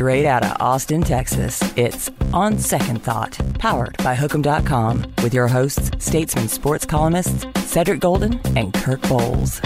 Straight 0.00 0.24
out 0.24 0.42
of 0.42 0.56
Austin, 0.60 1.02
Texas, 1.02 1.60
it's 1.76 2.08
On 2.32 2.56
Second 2.56 3.02
Thought, 3.02 3.38
powered 3.58 3.94
by 3.98 4.16
Hook'em.com, 4.16 5.12
with 5.22 5.34
your 5.34 5.46
hosts, 5.46 5.90
statesman 5.98 6.48
sports 6.48 6.86
columnists 6.86 7.44
Cedric 7.56 8.00
Golden 8.00 8.40
and 8.56 8.72
Kirk 8.72 9.02
Bohls. 9.02 9.60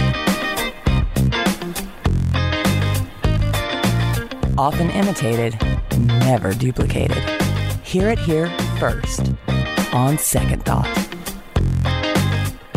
Often 4.58 4.90
imitated, 4.90 5.56
never 6.00 6.52
duplicated. 6.52 7.22
Hear 7.84 8.10
it 8.10 8.18
here 8.18 8.48
first. 8.80 9.32
On 9.92 10.18
Second 10.18 10.64
Thought. 10.64 11.03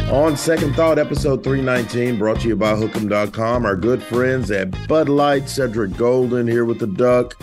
On 0.10 0.38
Second 0.38 0.74
Thought, 0.74 1.00
episode 1.00 1.44
319, 1.44 2.18
brought 2.18 2.40
to 2.40 2.48
you 2.48 2.56
by 2.56 2.72
Hook'em.com. 2.72 3.66
Our 3.66 3.76
good 3.76 4.02
friends 4.02 4.50
at 4.52 4.88
Bud 4.88 5.10
Light, 5.10 5.50
Cedric 5.50 5.98
Golden 5.98 6.48
here 6.48 6.64
with 6.64 6.80
the 6.80 6.88
Duck, 6.88 7.36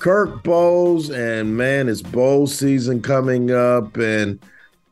Kirk 0.00 0.44
Bohls, 0.44 1.08
and 1.08 1.56
man, 1.56 1.88
it's 1.88 2.02
bowl 2.02 2.46
season 2.46 3.00
coming 3.00 3.50
up, 3.50 3.96
and 3.96 4.38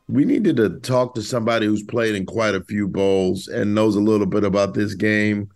we 0.09 0.25
needed 0.25 0.57
to 0.57 0.81
talk 0.81 1.15
to 1.15 1.23
somebody 1.23 1.67
who's 1.67 1.83
played 1.83 2.15
in 2.15 2.25
quite 2.25 2.55
a 2.55 2.65
few 2.65 2.89
bowls 2.89 3.47
and 3.47 3.75
knows 3.75 3.95
a 3.95 4.01
little 4.01 4.27
bit 4.27 4.43
about 4.43 4.73
this 4.73 4.95
game. 4.95 5.51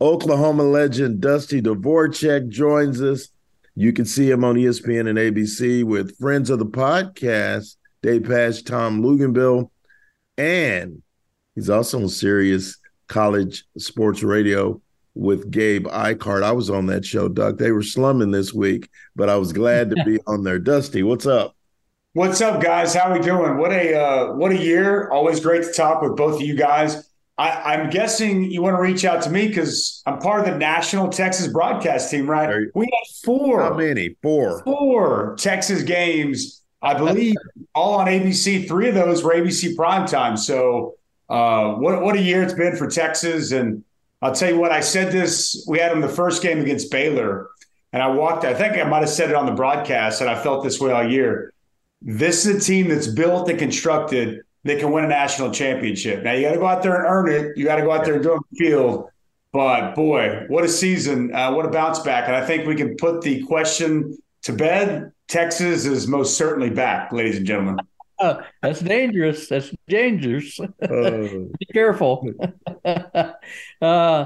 Oklahoma 0.00 0.62
legend 0.62 1.20
Dusty 1.20 1.60
Dvoracek 1.60 2.48
joins 2.48 3.02
us. 3.02 3.28
You 3.74 3.92
can 3.92 4.06
see 4.06 4.30
him 4.30 4.44
on 4.44 4.54
ESPN 4.54 5.10
and 5.10 5.18
ABC 5.18 5.84
with 5.84 6.16
friends 6.16 6.48
of 6.48 6.58
the 6.58 6.64
podcast, 6.64 7.76
Dave 8.00 8.22
Pasch, 8.22 8.64
Tom 8.64 9.02
Luginbill 9.02 9.68
and 10.38 11.02
he's 11.54 11.70
also 11.70 12.02
on 12.02 12.08
Sirius 12.08 12.76
College 13.08 13.64
Sports 13.78 14.22
Radio 14.22 14.80
with 15.14 15.50
Gabe 15.50 15.86
Ikard. 15.86 16.42
I 16.42 16.52
was 16.52 16.70
on 16.70 16.86
that 16.86 17.04
show, 17.04 17.28
Doug. 17.28 17.58
They 17.58 17.72
were 17.72 17.82
slumming 17.82 18.30
this 18.30 18.52
week, 18.52 18.88
but 19.14 19.28
I 19.28 19.36
was 19.36 19.52
glad 19.52 19.90
to 19.90 20.04
be 20.04 20.18
on 20.26 20.44
there. 20.44 20.58
Dusty, 20.58 21.02
what's 21.02 21.26
up? 21.26 21.56
What's 22.12 22.40
up, 22.40 22.62
guys? 22.62 22.94
How 22.94 23.10
are 23.10 23.18
we 23.18 23.24
doing? 23.24 23.58
What 23.58 23.72
a 23.72 23.94
uh, 23.94 24.32
what 24.32 24.52
a 24.52 24.56
year! 24.56 25.10
Always 25.10 25.40
great 25.40 25.64
to 25.64 25.72
talk 25.72 26.00
with 26.00 26.16
both 26.16 26.36
of 26.36 26.40
you 26.40 26.56
guys. 26.56 27.10
I, 27.38 27.74
am 27.74 27.90
guessing 27.90 28.50
you 28.50 28.62
want 28.62 28.76
to 28.76 28.80
reach 28.80 29.04
out 29.04 29.22
to 29.24 29.30
me 29.30 29.48
because 29.48 30.02
I'm 30.06 30.18
part 30.18 30.40
of 30.40 30.46
the 30.46 30.58
national 30.58 31.10
Texas 31.10 31.48
broadcast 31.48 32.10
team, 32.10 32.28
right? 32.28 32.66
We 32.74 32.86
had 32.86 33.22
four. 33.22 33.60
How 33.60 33.74
many? 33.74 34.16
Four. 34.22 34.62
Four 34.64 35.36
Texas 35.38 35.82
games 35.82 36.62
I 36.86 36.94
believe 36.94 37.34
all 37.74 37.94
on 37.94 38.06
ABC. 38.06 38.68
Three 38.68 38.88
of 38.88 38.94
those 38.94 39.24
were 39.24 39.34
ABC 39.34 39.74
primetime. 39.74 40.38
So 40.38 40.94
uh, 41.28 41.72
what 41.74 42.00
what 42.00 42.14
a 42.14 42.20
year 42.20 42.44
it's 42.44 42.52
been 42.52 42.76
for 42.76 42.88
Texas. 42.88 43.50
And 43.50 43.82
I'll 44.22 44.32
tell 44.32 44.50
you 44.50 44.58
what, 44.58 44.70
I 44.70 44.80
said 44.80 45.12
this. 45.12 45.66
We 45.68 45.80
had 45.80 45.90
them 45.90 46.00
the 46.00 46.08
first 46.08 46.42
game 46.42 46.60
against 46.60 46.92
Baylor, 46.92 47.48
and 47.92 48.04
I 48.04 48.08
walked. 48.10 48.44
I 48.44 48.54
think 48.54 48.78
I 48.78 48.84
might 48.84 49.00
have 49.00 49.08
said 49.08 49.30
it 49.30 49.34
on 49.34 49.46
the 49.46 49.52
broadcast, 49.52 50.20
and 50.20 50.30
I 50.30 50.40
felt 50.40 50.62
this 50.62 50.78
way 50.78 50.92
all 50.92 51.08
year. 51.08 51.52
This 52.02 52.46
is 52.46 52.56
a 52.56 52.60
team 52.60 52.88
that's 52.88 53.08
built 53.08 53.48
and 53.48 53.58
constructed 53.58 54.42
that 54.62 54.78
can 54.78 54.92
win 54.92 55.04
a 55.04 55.08
national 55.08 55.50
championship. 55.50 56.22
Now 56.22 56.34
you 56.34 56.42
got 56.42 56.52
to 56.52 56.58
go 56.58 56.66
out 56.66 56.82
there 56.84 56.94
and 56.94 57.04
earn 57.04 57.28
it. 57.32 57.56
You 57.56 57.64
got 57.64 57.76
to 57.76 57.82
go 57.82 57.90
out 57.90 58.04
there 58.04 58.14
and 58.14 58.22
go 58.22 58.34
on 58.34 58.40
the 58.52 58.64
field. 58.64 59.10
But 59.52 59.96
boy, 59.96 60.44
what 60.46 60.62
a 60.62 60.68
season! 60.68 61.34
Uh, 61.34 61.52
what 61.52 61.66
a 61.66 61.70
bounce 61.70 61.98
back! 61.98 62.28
And 62.28 62.36
I 62.36 62.46
think 62.46 62.64
we 62.64 62.76
can 62.76 62.96
put 62.96 63.22
the 63.22 63.42
question 63.42 64.16
to 64.46 64.52
bed 64.52 65.12
Texas 65.26 65.86
is 65.86 66.06
most 66.06 66.36
certainly 66.36 66.70
back, 66.70 67.12
ladies 67.12 67.36
and 67.36 67.46
gentlemen. 67.46 67.78
Uh, 68.18 68.42
that's 68.62 68.80
dangerous. 68.80 69.48
That's 69.48 69.72
dangerous. 69.88 70.58
Uh, 70.60 70.68
Be 71.58 71.66
careful. 71.72 72.24
uh, 72.84 73.32
I 73.82 74.24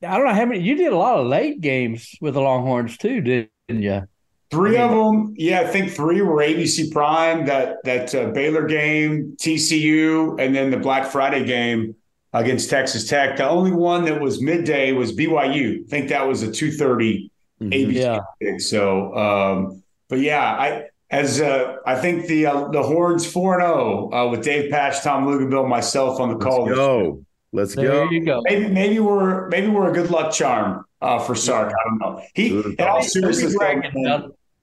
don't 0.00 0.26
know 0.26 0.34
how 0.34 0.44
many. 0.44 0.60
You 0.60 0.76
did 0.76 0.92
a 0.92 0.96
lot 0.96 1.18
of 1.18 1.26
late 1.26 1.62
games 1.62 2.14
with 2.20 2.34
the 2.34 2.42
Longhorns 2.42 2.98
too, 2.98 3.22
didn't 3.22 3.82
you? 3.82 4.02
Three 4.50 4.76
I 4.76 4.86
mean, 4.86 4.98
of 4.98 5.04
them, 5.04 5.34
yeah, 5.36 5.60
I 5.60 5.66
think 5.66 5.90
three 5.90 6.20
were 6.20 6.36
ABC 6.36 6.92
Prime. 6.92 7.46
That 7.46 7.78
that 7.84 8.14
uh, 8.14 8.26
Baylor 8.26 8.66
game, 8.66 9.34
TCU, 9.38 10.38
and 10.38 10.54
then 10.54 10.70
the 10.70 10.76
Black 10.76 11.10
Friday 11.10 11.44
game 11.44 11.96
against 12.34 12.68
Texas 12.68 13.08
Tech. 13.08 13.38
The 13.38 13.48
only 13.48 13.72
one 13.72 14.04
that 14.04 14.20
was 14.20 14.42
midday 14.42 14.92
was 14.92 15.16
BYU. 15.16 15.84
I 15.84 15.88
think 15.88 16.10
that 16.10 16.28
was 16.28 16.42
a 16.42 16.52
two 16.52 16.70
thirty 16.70 17.30
mm-hmm. 17.60 17.70
ABC. 17.70 18.24
Yeah. 18.40 18.58
So 18.58 19.14
um, 19.16 19.82
but 20.08 20.20
yeah, 20.20 20.42
I 20.42 20.88
as 21.10 21.40
uh, 21.40 21.76
I 21.86 21.96
think 21.96 22.26
the 22.26 22.46
uh, 22.46 22.68
the 22.68 22.82
Horns 22.82 23.30
four 23.30 23.54
and 23.54 23.62
zero 23.62 24.10
oh, 24.12 24.16
uh, 24.16 24.30
with 24.30 24.42
Dave 24.42 24.70
Pasch, 24.70 25.02
Tom 25.02 25.26
Luginbill, 25.26 25.68
myself 25.68 26.20
on 26.20 26.30
the 26.30 26.36
call. 26.36 26.64
Let's 26.64 26.76
go. 26.76 27.24
Let's 27.52 27.74
there 27.74 27.86
go. 27.86 27.92
There 27.92 28.12
you 28.12 28.24
go. 28.24 28.42
Maybe 28.44 28.68
maybe 28.68 28.98
we're 28.98 29.48
maybe 29.48 29.68
we're 29.68 29.90
a 29.90 29.94
good 29.94 30.10
luck 30.10 30.32
charm 30.32 30.84
uh, 31.00 31.18
for 31.18 31.34
Sark. 31.34 31.72
I 31.72 31.88
don't 31.88 31.98
know. 31.98 32.22
He 32.34 32.48
in 32.48 32.76
all 32.80 33.02
seriousness, 33.02 33.54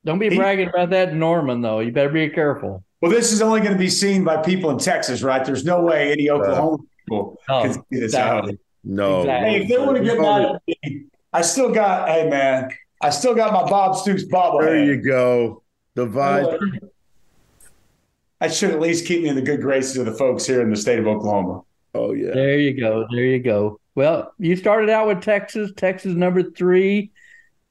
don't 0.05 0.19
be 0.19 0.35
bragging 0.35 0.67
about 0.67 0.89
that, 0.89 1.13
Norman. 1.13 1.61
Though 1.61 1.79
you 1.79 1.91
better 1.91 2.09
be 2.09 2.29
careful. 2.29 2.83
Well, 3.01 3.11
this 3.11 3.31
is 3.31 3.41
only 3.41 3.59
going 3.59 3.73
to 3.73 3.77
be 3.77 3.89
seen 3.89 4.23
by 4.23 4.37
people 4.41 4.69
in 4.69 4.77
Texas, 4.77 5.21
right? 5.23 5.43
There's 5.43 5.65
no 5.65 5.81
way 5.81 6.11
any 6.11 6.29
Oklahoma 6.29 6.77
people 6.99 7.37
oh, 7.49 7.61
can 7.61 7.73
see 7.73 7.81
this 7.91 8.03
exactly. 8.03 8.53
out. 8.53 8.59
No. 8.85 9.21
Exactly. 9.21 9.49
Hey, 9.49 9.61
if 9.61 9.69
they 9.69 9.77
want 9.77 9.97
to 9.97 10.03
get 10.03 10.19
mad 10.19 10.59
I 11.33 11.41
still 11.41 11.73
got. 11.73 12.07
Hey, 12.07 12.29
man. 12.29 12.69
I 13.03 13.09
still 13.09 13.35
got 13.35 13.51
my 13.51 13.69
Bob 13.69 13.97
Stoops 13.97 14.23
bobblehead. 14.23 14.61
There 14.61 14.85
you 14.85 15.01
go. 15.01 15.61
The 15.95 16.07
vibe. 16.07 16.79
That 18.39 18.53
should 18.53 18.71
at 18.71 18.79
least 18.79 19.05
keep 19.05 19.21
me 19.21 19.29
in 19.29 19.35
the 19.35 19.41
good 19.41 19.61
graces 19.61 19.97
of 19.97 20.05
the 20.05 20.13
folks 20.13 20.45
here 20.45 20.61
in 20.61 20.69
the 20.69 20.77
state 20.77 20.99
of 20.99 21.07
Oklahoma. 21.07 21.61
Oh 21.93 22.13
yeah. 22.13 22.31
There 22.33 22.57
you 22.57 22.79
go. 22.79 23.05
There 23.11 23.25
you 23.25 23.39
go. 23.39 23.79
Well, 23.95 24.33
you 24.39 24.55
started 24.55 24.89
out 24.89 25.07
with 25.07 25.21
Texas. 25.21 25.71
Texas 25.75 26.15
number 26.15 26.43
three. 26.51 27.11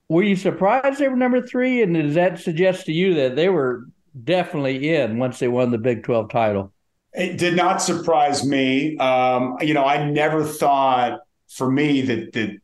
Were 0.09 0.23
you 0.23 0.37
surprised 0.37 0.99
they 0.99 1.09
were 1.09 1.17
number 1.17 1.41
three? 1.41 1.83
And 1.83 1.95
does 1.95 2.15
that 2.15 2.39
suggest 2.39 2.87
to 2.87 2.93
you 2.93 3.15
that 3.15 3.35
they 3.35 3.49
were 3.49 3.87
definitely 4.23 4.95
in 4.95 5.19
once 5.19 5.39
they 5.39 5.49
won 5.49 5.71
the 5.71 5.79
Big 5.79 6.05
Twelve 6.05 6.31
title? 6.31 6.73
It 7.15 7.39
did 7.39 7.57
not 7.57 7.83
surprise 7.83 8.45
me. 8.45 8.99
Um, 8.99 9.57
you 9.63 9.73
know, 9.73 9.85
I 9.85 10.11
never 10.11 10.45
thought 10.45 11.21
for 11.49 11.71
me 11.71 12.03
that 12.03 12.33
that 12.33 12.59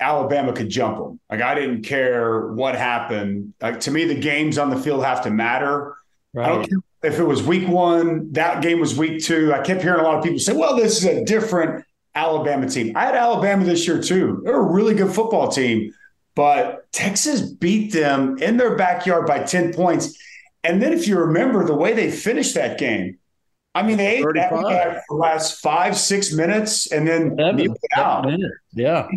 Alabama 0.00 0.52
could 0.52 0.68
jump 0.68 0.98
them. 0.98 1.20
Like 1.30 1.42
I 1.42 1.54
didn't 1.54 1.82
care 1.82 2.48
what 2.48 2.74
happened. 2.74 3.54
Like 3.60 3.80
to 3.80 3.90
me, 3.90 4.04
the 4.04 4.18
games 4.18 4.58
on 4.58 4.70
the 4.70 4.76
field 4.76 5.04
have 5.04 5.22
to 5.24 5.30
matter. 5.30 5.96
Right. 6.32 6.46
I 6.46 6.48
don't 6.48 6.68
care 6.68 6.78
if 7.02 7.18
it 7.18 7.24
was 7.24 7.42
week 7.42 7.66
one, 7.68 8.32
that 8.32 8.62
game 8.62 8.80
was 8.80 8.96
week 8.96 9.22
two. 9.22 9.52
I 9.54 9.60
kept 9.62 9.82
hearing 9.82 10.00
a 10.00 10.02
lot 10.02 10.18
of 10.18 10.24
people 10.24 10.38
say, 10.38 10.52
well, 10.52 10.76
this 10.76 10.98
is 10.98 11.04
a 11.04 11.24
different 11.24 11.84
Alabama 12.14 12.68
team. 12.68 12.96
I 12.96 13.06
had 13.06 13.14
Alabama 13.14 13.64
this 13.64 13.86
year 13.86 14.02
too. 14.02 14.42
They're 14.44 14.60
a 14.60 14.72
really 14.72 14.94
good 14.94 15.12
football 15.12 15.48
team, 15.48 15.94
but 16.34 16.90
Texas 16.92 17.40
beat 17.40 17.92
them 17.92 18.38
in 18.38 18.56
their 18.56 18.76
backyard 18.76 19.26
by 19.26 19.44
10 19.44 19.72
points. 19.72 20.16
And 20.62 20.82
then 20.82 20.92
if 20.92 21.08
you 21.08 21.18
remember 21.18 21.64
the 21.64 21.74
way 21.74 21.94
they 21.94 22.10
finished 22.10 22.54
that 22.54 22.78
game, 22.78 23.18
I 23.74 23.82
mean, 23.82 23.96
they 23.96 24.18
ate 24.18 24.26
that 24.34 24.50
for 24.50 25.02
the 25.08 25.14
last 25.14 25.60
five, 25.60 25.96
six 25.96 26.32
minutes 26.32 26.90
and 26.90 27.06
then 27.06 27.36
seven, 27.38 27.74
out. 27.96 28.26
Minutes. 28.26 28.56
Yeah 28.72 29.08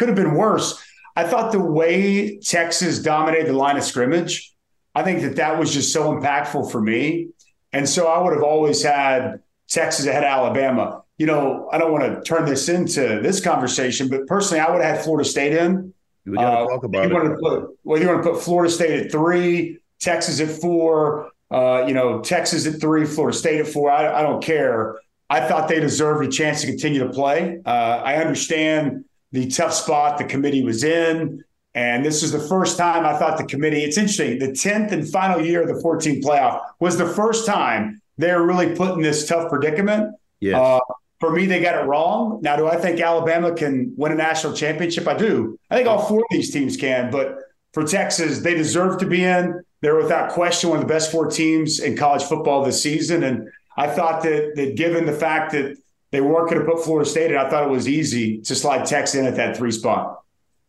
could 0.00 0.08
have 0.08 0.16
been 0.16 0.34
worse. 0.34 0.82
I 1.14 1.24
thought 1.24 1.52
the 1.52 1.60
way 1.60 2.38
Texas 2.38 3.00
dominated 3.00 3.48
the 3.48 3.52
line 3.52 3.76
of 3.76 3.84
scrimmage, 3.84 4.50
I 4.94 5.02
think 5.02 5.20
that 5.20 5.36
that 5.36 5.58
was 5.58 5.74
just 5.74 5.92
so 5.92 6.14
impactful 6.14 6.72
for 6.72 6.80
me. 6.80 7.28
And 7.74 7.86
so 7.86 8.06
I 8.06 8.18
would 8.18 8.32
have 8.32 8.42
always 8.42 8.82
had 8.82 9.42
Texas 9.68 10.06
ahead 10.06 10.24
of 10.24 10.28
Alabama. 10.28 11.02
You 11.18 11.26
know, 11.26 11.68
I 11.70 11.76
don't 11.76 11.92
want 11.92 12.04
to 12.04 12.22
turn 12.22 12.46
this 12.46 12.70
into 12.70 13.20
this 13.22 13.44
conversation, 13.44 14.08
but 14.08 14.26
personally, 14.26 14.60
I 14.60 14.70
would 14.70 14.82
have 14.82 14.96
had 14.96 15.04
Florida 15.04 15.28
State 15.28 15.52
in. 15.52 15.92
We 16.24 16.38
got 16.38 16.50
to 16.50 16.56
uh, 16.56 16.66
talk 16.68 16.84
about 16.84 17.10
you 17.10 17.32
it. 17.32 17.38
Put, 17.38 17.78
well, 17.84 18.00
you 18.00 18.08
want 18.08 18.24
to 18.24 18.30
put 18.30 18.42
Florida 18.42 18.72
State 18.72 19.04
at 19.04 19.12
three, 19.12 19.80
Texas 19.98 20.40
at 20.40 20.48
four, 20.48 21.30
uh, 21.50 21.84
you 21.86 21.92
know, 21.92 22.22
Texas 22.22 22.66
at 22.66 22.80
three, 22.80 23.04
Florida 23.04 23.36
State 23.36 23.60
at 23.60 23.66
four. 23.66 23.90
I, 23.90 24.20
I 24.20 24.22
don't 24.22 24.42
care. 24.42 24.98
I 25.28 25.46
thought 25.46 25.68
they 25.68 25.78
deserved 25.78 26.26
a 26.26 26.30
chance 26.30 26.62
to 26.62 26.66
continue 26.66 27.00
to 27.00 27.10
play. 27.10 27.60
Uh, 27.66 28.00
I 28.02 28.16
understand 28.16 29.04
the 29.32 29.46
tough 29.48 29.72
spot 29.72 30.18
the 30.18 30.24
committee 30.24 30.62
was 30.62 30.84
in. 30.84 31.44
And 31.74 32.04
this 32.04 32.22
is 32.22 32.32
the 32.32 32.40
first 32.40 32.76
time 32.76 33.06
I 33.06 33.16
thought 33.16 33.38
the 33.38 33.44
committee, 33.44 33.84
it's 33.84 33.96
interesting, 33.96 34.38
the 34.40 34.48
10th 34.48 34.90
and 34.90 35.08
final 35.08 35.40
year 35.40 35.62
of 35.62 35.68
the 35.68 35.80
14 35.80 36.20
playoff 36.20 36.60
was 36.80 36.98
the 36.98 37.06
first 37.06 37.46
time 37.46 38.02
they're 38.18 38.42
really 38.42 38.74
put 38.74 38.96
in 38.96 39.02
this 39.02 39.28
tough 39.28 39.48
predicament. 39.48 40.14
Yes. 40.40 40.56
Uh, 40.56 40.80
for 41.20 41.30
me, 41.30 41.46
they 41.46 41.60
got 41.60 41.80
it 41.80 41.86
wrong. 41.86 42.40
Now, 42.42 42.56
do 42.56 42.66
I 42.66 42.76
think 42.76 42.98
Alabama 42.98 43.54
can 43.54 43.92
win 43.96 44.10
a 44.10 44.14
national 44.14 44.54
championship? 44.54 45.06
I 45.06 45.14
do. 45.14 45.58
I 45.70 45.76
think 45.76 45.86
all 45.86 46.02
four 46.02 46.20
of 46.20 46.26
these 46.30 46.50
teams 46.50 46.76
can, 46.76 47.10
but 47.10 47.38
for 47.72 47.84
Texas, 47.84 48.40
they 48.40 48.54
deserve 48.54 48.98
to 49.00 49.06
be 49.06 49.22
in. 49.22 49.62
They're 49.82 49.96
without 49.96 50.32
question 50.32 50.70
one 50.70 50.78
of 50.78 50.86
the 50.86 50.92
best 50.92 51.12
four 51.12 51.26
teams 51.26 51.78
in 51.78 51.96
college 51.96 52.22
football 52.22 52.64
this 52.64 52.82
season. 52.82 53.22
And 53.22 53.48
I 53.76 53.86
thought 53.86 54.22
that 54.24 54.52
that 54.56 54.76
given 54.76 55.06
the 55.06 55.12
fact 55.12 55.52
that 55.52 55.76
they 56.10 56.20
weren't 56.20 56.50
going 56.50 56.64
to 56.64 56.70
put 56.70 56.84
Florida 56.84 57.08
State 57.08 57.30
in. 57.30 57.36
I 57.36 57.48
thought 57.48 57.64
it 57.64 57.70
was 57.70 57.88
easy 57.88 58.40
to 58.42 58.54
slide 58.54 58.86
Texas 58.86 59.20
in 59.20 59.26
at 59.26 59.36
that 59.36 59.56
three 59.56 59.70
spot. 59.70 60.22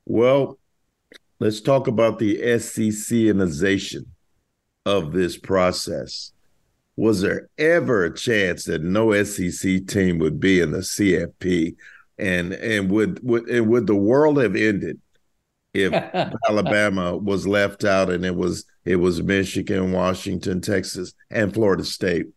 Well, 0.06 0.60
let's 1.40 1.62
talk 1.62 1.88
about 1.88 2.20
the 2.20 2.38
SECization 2.38 4.06
of 4.86 5.12
this 5.14 5.38
process. 5.38 6.32
Was 6.96 7.22
there 7.22 7.50
ever 7.58 8.06
a 8.06 8.14
chance 8.14 8.66
that 8.66 8.84
no 8.84 9.24
SEC 9.24 9.88
team 9.88 10.20
would 10.20 10.40
be 10.40 10.60
in 10.60 10.72
the 10.72 10.80
CFP, 10.80 11.76
and 12.18 12.54
and 12.54 12.92
would 12.92 13.20
would 13.24 13.48
and 13.48 13.68
would 13.68 13.88
the 13.88 13.96
world 13.96 14.38
have 14.38 14.56
ended 14.56 15.00
if 15.74 15.94
Alabama 16.50 17.18
was 17.18 17.48
left 17.48 17.84
out 17.84 18.10
and 18.10 18.26
it 18.26 18.36
was 18.36 18.66
it 18.86 18.98
was 18.98 19.24
Michigan, 19.24 19.92
Washington, 19.92 20.62
Texas, 20.62 21.14
and 21.30 21.54
Florida 21.54 21.84
State. 21.84 22.28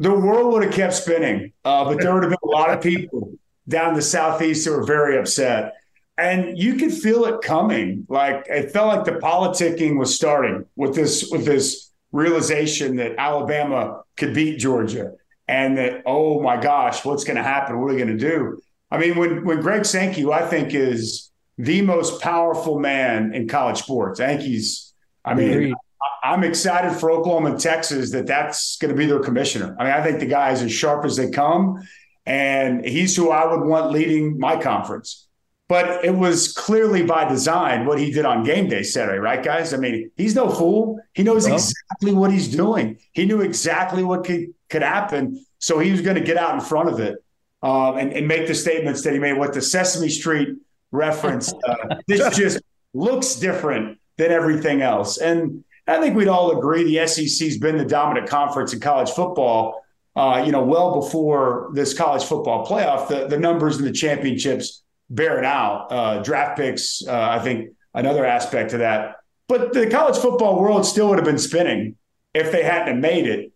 The 0.00 0.12
world 0.12 0.54
would 0.54 0.64
have 0.64 0.72
kept 0.72 0.94
spinning, 0.94 1.52
uh, 1.62 1.84
but 1.84 2.00
there 2.00 2.14
would 2.14 2.22
have 2.22 2.30
been 2.30 2.38
a 2.42 2.46
lot 2.46 2.70
of 2.70 2.80
people 2.82 3.34
down 3.68 3.94
the 3.94 4.02
southeast 4.02 4.66
who 4.66 4.72
were 4.72 4.84
very 4.84 5.18
upset, 5.18 5.74
and 6.16 6.58
you 6.58 6.74
could 6.76 6.92
feel 6.92 7.26
it 7.26 7.42
coming. 7.42 8.06
Like 8.08 8.46
it 8.48 8.72
felt 8.72 8.88
like 8.88 9.04
the 9.04 9.20
politicking 9.20 9.98
was 9.98 10.14
starting 10.14 10.64
with 10.74 10.94
this 10.94 11.28
with 11.30 11.44
this 11.44 11.92
realization 12.12 12.96
that 12.96 13.16
Alabama 13.18 14.02
could 14.16 14.34
beat 14.34 14.58
Georgia, 14.58 15.12
and 15.46 15.76
that 15.76 16.02
oh 16.06 16.42
my 16.42 16.58
gosh, 16.58 17.04
what's 17.04 17.24
going 17.24 17.36
to 17.36 17.42
happen? 17.42 17.78
What 17.78 17.90
are 17.90 17.94
we 17.94 18.02
going 18.02 18.18
to 18.18 18.30
do? 18.30 18.58
I 18.90 18.96
mean, 18.96 19.18
when 19.18 19.44
when 19.44 19.60
Greg 19.60 19.84
Sankey, 19.84 20.22
who 20.22 20.32
I 20.32 20.48
think 20.48 20.72
is 20.72 21.30
the 21.58 21.82
most 21.82 22.22
powerful 22.22 22.78
man 22.78 23.34
in 23.34 23.48
college 23.48 23.78
sports, 23.78 24.18
I 24.18 24.28
think 24.28 24.40
he's. 24.40 24.94
I 25.26 25.34
mean, 25.34 25.50
Agreed. 25.50 25.74
I'm 26.22 26.44
excited 26.44 26.98
for 26.98 27.10
Oklahoma 27.10 27.52
and 27.52 27.60
Texas 27.60 28.10
that 28.12 28.26
that's 28.26 28.76
going 28.76 28.90
to 28.90 28.96
be 28.96 29.06
their 29.06 29.20
commissioner. 29.20 29.76
I 29.78 29.84
mean, 29.84 29.92
I 29.92 30.02
think 30.02 30.20
the 30.20 30.26
guy 30.26 30.52
is 30.52 30.62
as 30.62 30.72
sharp 30.72 31.04
as 31.04 31.16
they 31.16 31.30
come, 31.30 31.82
and 32.26 32.84
he's 32.84 33.16
who 33.16 33.30
I 33.30 33.46
would 33.46 33.66
want 33.66 33.90
leading 33.90 34.38
my 34.38 34.60
conference. 34.60 35.26
But 35.68 36.04
it 36.04 36.14
was 36.14 36.52
clearly 36.52 37.04
by 37.04 37.28
design 37.28 37.86
what 37.86 37.98
he 38.00 38.10
did 38.10 38.24
on 38.24 38.42
game 38.42 38.68
day 38.68 38.82
Saturday, 38.82 39.18
right, 39.18 39.42
guys? 39.42 39.72
I 39.72 39.76
mean, 39.76 40.10
he's 40.16 40.34
no 40.34 40.50
fool. 40.50 40.98
He 41.12 41.22
knows 41.22 41.44
well, 41.44 41.54
exactly 41.54 42.12
what 42.12 42.32
he's 42.32 42.48
doing. 42.48 42.98
He 43.12 43.24
knew 43.24 43.40
exactly 43.40 44.02
what 44.02 44.24
could, 44.24 44.52
could 44.68 44.82
happen. 44.82 45.44
So 45.60 45.78
he 45.78 45.92
was 45.92 46.00
going 46.00 46.16
to 46.16 46.22
get 46.22 46.36
out 46.36 46.54
in 46.54 46.60
front 46.60 46.88
of 46.88 46.98
it 46.98 47.22
um, 47.62 47.98
and, 47.98 48.12
and, 48.12 48.26
make 48.26 48.48
the 48.48 48.54
statements 48.54 49.02
that 49.02 49.12
he 49.12 49.20
made. 49.20 49.34
What 49.34 49.52
the 49.52 49.62
Sesame 49.62 50.08
Street 50.08 50.56
reference, 50.90 51.52
uh, 51.52 51.98
this 52.08 52.36
just 52.36 52.60
looks 52.92 53.36
different 53.36 54.00
than 54.16 54.32
everything 54.32 54.82
else. 54.82 55.18
And 55.18 55.62
I 55.90 56.00
think 56.00 56.16
we'd 56.16 56.28
all 56.28 56.56
agree 56.56 56.84
the 56.84 57.06
SEC's 57.06 57.58
been 57.58 57.76
the 57.76 57.84
dominant 57.84 58.28
conference 58.28 58.72
in 58.72 58.80
college 58.80 59.10
football. 59.10 59.84
Uh, 60.16 60.42
you 60.44 60.52
know, 60.52 60.62
well 60.62 61.00
before 61.00 61.70
this 61.72 61.94
college 61.94 62.24
football 62.24 62.66
playoff, 62.66 63.08
the, 63.08 63.26
the 63.26 63.38
numbers 63.38 63.78
in 63.78 63.84
the 63.84 63.92
championships 63.92 64.82
bear 65.08 65.38
it 65.38 65.44
out. 65.44 65.88
Uh, 65.90 66.22
draft 66.22 66.56
picks, 66.56 67.06
uh, 67.06 67.28
I 67.30 67.38
think, 67.40 67.70
another 67.94 68.24
aspect 68.24 68.72
of 68.72 68.80
that. 68.80 69.16
But 69.48 69.72
the 69.72 69.88
college 69.88 70.16
football 70.16 70.60
world 70.60 70.86
still 70.86 71.08
would 71.08 71.18
have 71.18 71.24
been 71.24 71.38
spinning 71.38 71.96
if 72.34 72.52
they 72.52 72.62
hadn't 72.62 73.00
made 73.00 73.26
it. 73.26 73.52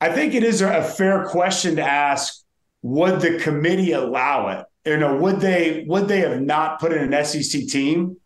I 0.00 0.10
think 0.10 0.34
it 0.34 0.42
is 0.42 0.60
a 0.60 0.82
fair 0.82 1.24
question 1.26 1.76
to 1.76 1.82
ask: 1.82 2.42
Would 2.82 3.20
the 3.20 3.38
committee 3.38 3.92
allow 3.92 4.48
it? 4.48 4.66
You 4.84 4.96
know, 4.98 5.16
would 5.16 5.40
they 5.40 5.84
would 5.86 6.08
they 6.08 6.20
have 6.20 6.40
not 6.40 6.80
put 6.80 6.92
in 6.92 7.12
an 7.12 7.24
SEC 7.24 7.66
team? 7.68 8.16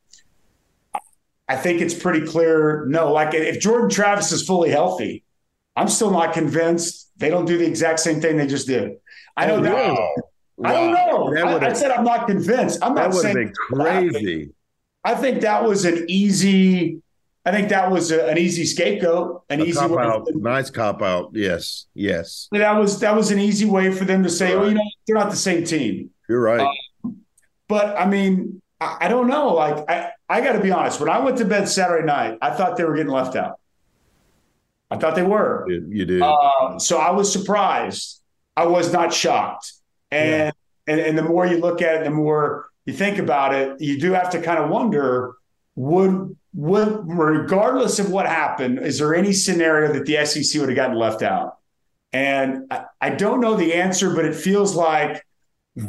I 1.50 1.56
think 1.56 1.81
it's 1.81 1.94
pretty 1.94 2.25
clear. 2.25 2.87
No, 2.87 3.12
like 3.12 3.35
if 3.35 3.58
Jordan 3.58 3.91
Travis 3.91 4.31
is 4.31 4.47
fully 4.47 4.70
healthy, 4.70 5.25
I'm 5.75 5.88
still 5.88 6.12
not 6.12 6.32
convinced 6.32 7.11
they 7.17 7.29
don't 7.29 7.44
do 7.44 7.58
the 7.58 7.67
exact 7.67 7.99
same 7.99 8.20
thing 8.20 8.37
they 8.37 8.47
just 8.47 8.69
did. 8.69 8.99
I 9.37 9.47
know 9.47 9.56
oh, 9.56 9.62
that. 9.62 9.94
Wow. 9.97 10.70
I 10.70 10.73
don't 10.75 10.93
know. 11.35 11.58
I, 11.58 11.70
I, 11.70 11.73
said 11.73 11.91
I'm 11.91 12.05
not 12.05 12.29
convinced. 12.29 12.79
I'm 12.82 12.94
not 12.94 13.12
saying 13.14 13.35
been 13.35 13.52
crazy. 13.52 14.50
I 15.02 15.17
think 15.17 15.41
that 15.41 15.64
was 15.64 15.85
an 15.85 16.05
easy. 16.08 17.02
I 17.44 17.50
think 17.50 17.70
that 17.70 17.91
was 17.91 18.12
a, 18.12 18.29
an 18.29 18.38
easy 18.38 18.64
scapegoat, 18.64 19.43
an 19.50 19.61
a 19.61 19.64
easy 19.64 19.81
cop 19.81 19.99
out. 19.99 20.29
Nice 20.32 20.70
cop 20.70 21.03
out. 21.03 21.31
Yes, 21.32 21.87
yes. 21.94 22.46
That 22.53 22.79
was 22.79 23.00
that 23.00 23.17
was 23.17 23.32
an 23.32 23.41
easy 23.41 23.64
way 23.64 23.91
for 23.91 24.05
them 24.05 24.23
to 24.23 24.31
say, 24.31 24.55
right. 24.55 24.64
"Oh, 24.64 24.69
you 24.69 24.75
know, 24.75 24.91
they're 25.05 25.17
not 25.17 25.31
the 25.31 25.37
same 25.37 25.64
team." 25.64 26.11
You're 26.29 26.43
right. 26.43 26.61
Um, 27.05 27.17
but 27.67 27.99
I 27.99 28.06
mean, 28.06 28.62
I, 28.81 28.99
I 29.00 29.08
don't 29.08 29.26
know. 29.26 29.55
Like 29.55 29.91
I, 29.91 30.11
I 30.31 30.41
got 30.41 30.53
to 30.53 30.61
be 30.61 30.71
honest. 30.71 31.00
When 31.00 31.11
I 31.11 31.19
went 31.19 31.38
to 31.38 31.44
bed 31.44 31.69
Saturday 31.69 32.06
night, 32.06 32.38
I 32.41 32.50
thought 32.50 32.77
they 32.77 32.85
were 32.85 32.94
getting 32.94 33.12
left 33.12 33.35
out. 33.35 33.59
I 34.88 34.97
thought 34.97 35.17
they 35.17 35.25
were. 35.25 35.67
You 35.69 36.05
did. 36.05 36.23
Uh, 36.23 36.79
so 36.79 36.99
I 36.99 37.11
was 37.11 37.32
surprised. 37.32 38.21
I 38.56 38.67
was 38.67 38.93
not 38.93 39.12
shocked. 39.12 39.73
And, 40.12 40.55
yeah. 40.87 40.93
and 40.93 41.00
and 41.00 41.19
the 41.19 41.23
more 41.23 41.47
you 41.47 41.59
look 41.59 41.82
at 41.82 41.97
it, 41.97 42.05
the 42.05 42.11
more 42.11 42.67
you 42.87 42.93
think 42.93 43.19
about 43.19 43.55
it, 43.55 43.81
you 43.81 43.99
do 43.99 44.12
have 44.12 44.31
to 44.31 44.41
kind 44.41 44.59
of 44.59 44.71
wonder 44.71 45.35
would 45.75 46.37
would 46.55 47.03
regardless 47.06 47.99
of 47.99 48.11
what 48.11 48.27
happened, 48.27 48.79
is 48.81 48.99
there 48.99 49.15
any 49.15 49.32
scenario 49.32 49.93
that 49.93 50.06
the 50.06 50.25
SEC 50.25 50.61
would 50.61 50.69
have 50.69 50.77
gotten 50.77 50.97
left 50.97 51.23
out? 51.23 51.59
And 52.12 52.67
I, 52.71 52.85
I 53.00 53.11
don't 53.11 53.41
know 53.41 53.56
the 53.56 53.75
answer, 53.75 54.15
but 54.15 54.25
it 54.25 54.35
feels 54.35 54.75
like 54.77 55.25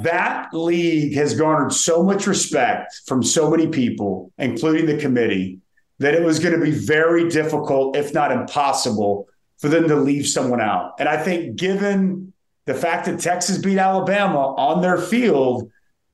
that 0.04 0.54
league 0.54 1.16
has 1.16 1.36
garnered 1.36 1.74
so 1.74 2.04
much 2.04 2.28
respect 2.28 3.02
from 3.06 3.24
so 3.24 3.50
many 3.50 3.68
people, 3.68 4.32
including 4.38 4.86
the 4.86 4.98
committee, 4.98 5.60
that 6.00 6.14
it 6.14 6.24
was 6.24 6.40
going 6.40 6.58
to 6.58 6.64
be 6.64 6.72
very 6.72 7.30
difficult, 7.30 7.96
if 7.96 8.14
not 8.14 8.32
impossible, 8.32 9.28
for 9.60 9.70
them 9.70 9.88
to 9.88 9.96
leave 9.96 10.28
someone 10.28 10.62
out. 10.62 10.94
And 11.00 11.08
I 11.08 11.22
think, 11.22 11.56
given 11.56 12.34
the 12.66 12.74
fact 12.74 13.06
that 13.06 13.20
Texas 13.20 13.58
beat 13.58 13.78
Alabama 13.78 14.56
on 14.56 14.82
their 14.82 14.98
field, 14.98 15.70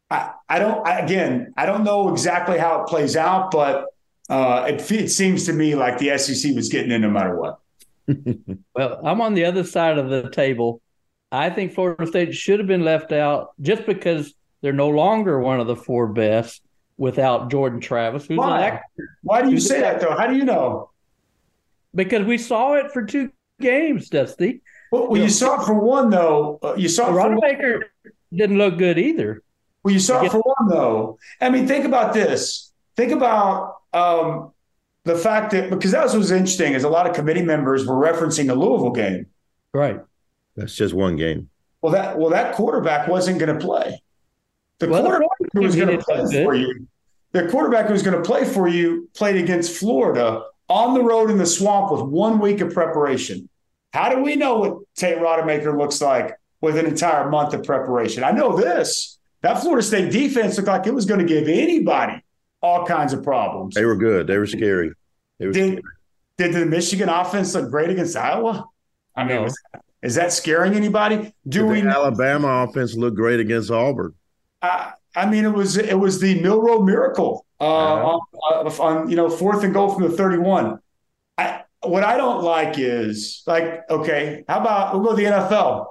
I, 0.09 0.31
I 0.49 0.59
don't, 0.59 0.85
I, 0.85 0.99
again, 0.99 1.53
I 1.55 1.65
don't 1.65 1.83
know 1.83 2.11
exactly 2.11 2.57
how 2.57 2.81
it 2.81 2.87
plays 2.87 3.15
out, 3.15 3.51
but 3.51 3.85
uh, 4.29 4.65
it, 4.67 4.91
it 4.91 5.09
seems 5.09 5.45
to 5.45 5.53
me 5.53 5.75
like 5.75 5.97
the 5.97 6.17
SEC 6.17 6.53
was 6.55 6.69
getting 6.69 6.91
in 6.91 7.01
no 7.01 7.09
matter 7.09 7.37
what. 7.37 7.59
well, 8.75 8.99
I'm 9.03 9.21
on 9.21 9.33
the 9.33 9.45
other 9.45 9.63
side 9.63 9.97
of 9.97 10.09
the 10.09 10.29
table. 10.29 10.81
I 11.31 11.49
think 11.49 11.73
Florida 11.73 12.07
State 12.07 12.33
should 12.33 12.59
have 12.59 12.67
been 12.67 12.85
left 12.85 13.11
out 13.11 13.51
just 13.61 13.85
because 13.85 14.33
they're 14.61 14.73
no 14.73 14.89
longer 14.89 15.39
one 15.39 15.59
of 15.59 15.67
the 15.67 15.75
four 15.75 16.07
best 16.07 16.61
without 16.97 17.51
Jordan 17.51 17.79
Travis. 17.79 18.25
Who's 18.25 18.37
Why? 18.37 18.81
Why 19.23 19.41
do 19.41 19.51
you 19.51 19.59
say 19.59 19.81
that 19.81 19.99
though? 19.99 20.15
How 20.15 20.27
do 20.27 20.35
you 20.35 20.45
know? 20.45 20.91
Because 21.93 22.25
we 22.25 22.37
saw 22.37 22.73
it 22.73 22.91
for 22.91 23.05
two 23.05 23.31
games, 23.59 24.09
Dusty. 24.09 24.61
Well, 24.91 25.09
well 25.09 25.21
you, 25.21 25.29
saw 25.29 25.61
it 25.61 25.65
for 25.65 25.73
one 25.73 26.09
though. 26.09 26.59
Uh, 26.63 26.75
you 26.77 26.87
saw 26.87 27.09
Rodemaker 27.09 27.81
didn't 28.33 28.57
look 28.57 28.77
good 28.77 28.97
either. 28.97 29.43
Well, 29.83 29.93
you 29.93 29.99
saw 29.99 30.23
it 30.23 30.31
for 30.31 30.39
one 30.39 30.69
though. 30.69 31.19
I 31.41 31.49
mean, 31.49 31.67
think 31.67 31.85
about 31.85 32.13
this. 32.13 32.71
Think 32.95 33.11
about 33.11 33.75
um, 33.93 34.51
the 35.03 35.15
fact 35.15 35.51
that 35.51 35.69
because 35.69 35.91
that 35.91 36.03
was, 36.03 36.15
was 36.15 36.31
interesting 36.31 36.73
is 36.73 36.83
a 36.83 36.89
lot 36.89 37.07
of 37.07 37.15
committee 37.15 37.43
members 37.43 37.85
were 37.85 37.95
referencing 37.95 38.47
the 38.47 38.55
Louisville 38.55 38.91
game. 38.91 39.27
Right. 39.73 39.99
That's 40.57 40.75
just 40.75 40.93
one 40.93 41.15
game. 41.15 41.49
Well, 41.81 41.93
that 41.93 42.17
well 42.17 42.31
that 42.31 42.55
quarterback 42.55 43.07
wasn't 43.07 43.39
going 43.39 43.57
to 43.57 43.63
play. 43.63 44.01
The 44.79 44.89
well, 44.89 45.03
quarterback 45.03 45.29
who 45.53 45.61
was 45.61 45.75
going 45.75 45.97
to 45.97 46.03
play 46.03 46.43
for 46.43 46.55
you, 46.55 46.87
the 47.31 47.47
quarterback 47.47 47.85
who 47.87 47.93
was 47.93 48.03
going 48.03 48.21
to 48.21 48.27
play 48.27 48.43
for 48.43 48.67
you, 48.67 49.09
played 49.15 49.37
against 49.37 49.77
Florida 49.77 50.43
on 50.67 50.93
the 50.93 51.03
road 51.03 51.29
in 51.29 51.37
the 51.37 51.45
swamp 51.45 51.91
with 51.91 52.01
one 52.01 52.39
week 52.39 52.59
of 52.61 52.73
preparation. 52.73 53.47
How 53.93 54.09
do 54.09 54.21
we 54.21 54.35
know 54.35 54.57
what 54.57 54.77
Tate 54.95 55.17
Rodemaker 55.19 55.77
looks 55.77 56.01
like 56.01 56.35
with 56.61 56.77
an 56.77 56.85
entire 56.85 57.29
month 57.29 57.53
of 57.53 57.63
preparation? 57.63 58.23
I 58.23 58.31
know 58.31 58.57
this. 58.57 59.17
That 59.41 59.61
Florida 59.61 59.83
State 59.83 60.11
defense 60.11 60.57
looked 60.57 60.67
like 60.67 60.87
it 60.87 60.93
was 60.93 61.05
going 61.05 61.19
to 61.19 61.25
give 61.25 61.47
anybody 61.47 62.21
all 62.61 62.85
kinds 62.85 63.13
of 63.13 63.23
problems. 63.23 63.75
They 63.75 63.85
were 63.85 63.95
good. 63.95 64.27
They 64.27 64.37
were 64.37 64.47
scary. 64.47 64.91
They 65.37 65.47
were 65.47 65.53
did, 65.53 65.79
scary. 65.79 65.83
did 66.37 66.53
the 66.53 66.65
Michigan 66.65 67.07
offense 67.07 67.53
look 67.53 67.69
great 67.69 67.89
against 67.89 68.17
Iowa? 68.17 68.65
I 69.15 69.23
mean, 69.23 69.45
no. 69.45 69.49
Is 70.01 70.15
that 70.15 70.31
scaring 70.31 70.75
anybody? 70.75 71.33
Do 71.47 71.65
we 71.65 71.81
Alabama 71.81 72.67
offense 72.67 72.95
look 72.95 73.15
great 73.15 73.39
against 73.39 73.71
Auburn? 73.71 74.13
I, 74.61 74.93
I 75.15 75.25
mean, 75.29 75.45
it 75.45 75.53
was 75.53 75.77
it 75.77 75.97
was 75.97 76.19
the 76.19 76.39
Milroe 76.41 76.83
miracle 76.83 77.45
uh, 77.59 77.63
uh-huh. 77.63 78.19
on, 78.53 78.67
uh, 78.67 78.83
on, 78.83 79.09
you 79.09 79.15
know 79.15 79.29
fourth 79.29 79.63
and 79.63 79.73
goal 79.73 79.89
from 79.89 80.03
the 80.03 80.15
thirty 80.15 80.37
one. 80.37 80.79
I, 81.37 81.63
what 81.81 82.03
I 82.03 82.17
don't 82.17 82.43
like 82.43 82.77
is 82.77 83.43
like 83.47 83.89
okay, 83.89 84.43
how 84.47 84.59
about 84.59 84.93
we'll 84.93 85.03
go 85.03 85.09
to 85.11 85.15
the 85.15 85.29
NFL. 85.29 85.87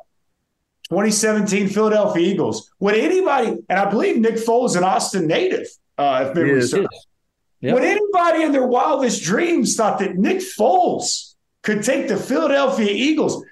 2017 0.88 1.68
Philadelphia 1.68 2.24
Eagles. 2.24 2.70
Would 2.78 2.94
anybody, 2.94 3.56
and 3.68 3.78
I 3.78 3.90
believe 3.90 4.18
Nick 4.18 4.34
Foles 4.34 4.76
an 4.76 4.84
Austin 4.84 5.26
native, 5.26 5.66
uh, 5.98 6.26
if 6.28 6.34
memory 6.36 6.62
serves. 6.62 7.06
Yep. 7.60 7.74
Would 7.74 7.82
anybody 7.82 8.44
in 8.44 8.52
their 8.52 8.66
wildest 8.66 9.24
dreams 9.24 9.74
thought 9.74 9.98
that 9.98 10.16
Nick 10.16 10.38
Foles 10.38 11.34
could 11.62 11.82
take 11.82 12.06
the 12.06 12.16
Philadelphia 12.16 12.90
Eagles? 12.92 13.44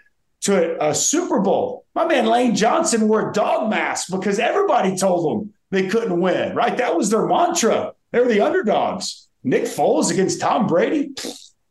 To 0.44 0.80
a, 0.80 0.90
a 0.90 0.94
Super 0.94 1.40
Bowl. 1.40 1.84
My 1.94 2.06
man 2.06 2.26
Lane 2.26 2.54
Johnson 2.54 3.08
wore 3.08 3.30
a 3.30 3.32
dog 3.32 3.70
mask 3.70 4.10
because 4.10 4.38
everybody 4.38 4.96
told 4.96 5.40
them 5.42 5.52
they 5.70 5.88
couldn't 5.88 6.20
win, 6.20 6.54
right? 6.54 6.76
That 6.76 6.96
was 6.96 7.10
their 7.10 7.26
mantra. 7.26 7.92
They 8.12 8.20
were 8.20 8.28
the 8.28 8.40
underdogs. 8.40 9.28
Nick 9.42 9.64
Foles 9.64 10.10
against 10.10 10.40
Tom 10.40 10.66
Brady, 10.66 11.14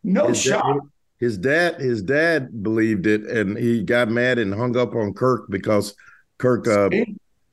no 0.03 0.27
his 0.27 0.41
shot. 0.41 0.63
Dad, 0.63 0.79
his 1.19 1.37
dad, 1.37 1.75
his 1.79 2.03
dad 2.03 2.63
believed 2.63 3.07
it, 3.07 3.23
and 3.23 3.57
he 3.57 3.81
got 3.81 4.09
mad 4.09 4.37
and 4.37 4.53
hung 4.53 4.77
up 4.77 4.93
on 4.93 5.13
Kirk 5.13 5.45
because 5.49 5.95
Kirk, 6.37 6.67
uh, 6.67 6.89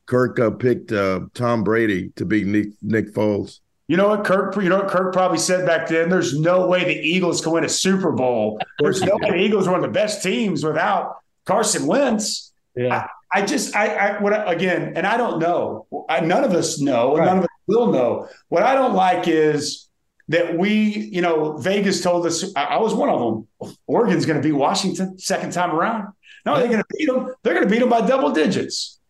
Kirk 0.06 0.38
uh, 0.38 0.50
picked 0.50 0.92
uh, 0.92 1.20
Tom 1.34 1.64
Brady 1.64 2.10
to 2.16 2.24
be 2.24 2.44
Nick, 2.44 2.68
Nick 2.82 3.14
Foles. 3.14 3.60
You 3.90 3.96
know 3.96 4.10
what 4.10 4.22
Kirk? 4.22 4.54
You 4.54 4.68
know 4.68 4.78
what 4.78 4.86
Kirk 4.86 5.12
probably 5.12 5.38
said 5.38 5.66
back 5.66 5.88
then. 5.88 6.10
There's 6.10 6.38
no 6.38 6.68
way 6.68 6.84
the 6.84 6.94
Eagles 6.94 7.40
can 7.40 7.50
win 7.50 7.64
a 7.64 7.68
Super 7.68 8.12
Bowl. 8.12 8.60
There's 8.78 9.02
no 9.02 9.16
way 9.16 9.30
the 9.30 9.36
Eagles 9.38 9.66
are 9.66 9.72
one 9.72 9.82
of 9.82 9.92
the 9.92 9.92
best 9.92 10.22
teams 10.22 10.62
without 10.62 11.16
Carson 11.44 11.88
Wentz. 11.88 12.52
Yeah. 12.76 13.08
I, 13.32 13.40
I 13.40 13.42
just 13.44 13.74
I, 13.74 13.86
I 13.88 14.22
what 14.22 14.48
again, 14.48 14.92
and 14.94 15.04
I 15.04 15.16
don't 15.16 15.40
know. 15.40 15.88
I, 16.08 16.20
none 16.20 16.44
of 16.44 16.52
us 16.52 16.80
know, 16.80 17.16
right. 17.16 17.24
none 17.24 17.38
of 17.38 17.42
us 17.42 17.50
will 17.66 17.90
know. 17.90 18.28
What 18.48 18.62
I 18.62 18.76
don't 18.76 18.94
like 18.94 19.26
is 19.26 19.88
that 20.28 20.56
we, 20.56 20.70
you 20.72 21.20
know, 21.20 21.56
Vegas 21.56 22.00
told 22.00 22.26
us, 22.26 22.44
I, 22.54 22.66
I 22.66 22.78
was 22.78 22.94
one 22.94 23.08
of 23.08 23.18
them. 23.18 23.74
Oregon's 23.88 24.24
going 24.24 24.40
to 24.40 24.48
beat 24.48 24.54
Washington 24.54 25.18
second 25.18 25.52
time 25.52 25.72
around. 25.72 26.12
No, 26.46 26.56
they're 26.58 26.68
going 26.68 26.78
to 26.78 26.86
beat 26.96 27.06
them. 27.06 27.34
They're 27.42 27.54
going 27.54 27.66
to 27.66 27.70
beat 27.70 27.80
them 27.80 27.88
by 27.88 28.06
double 28.06 28.30
digits. 28.30 29.00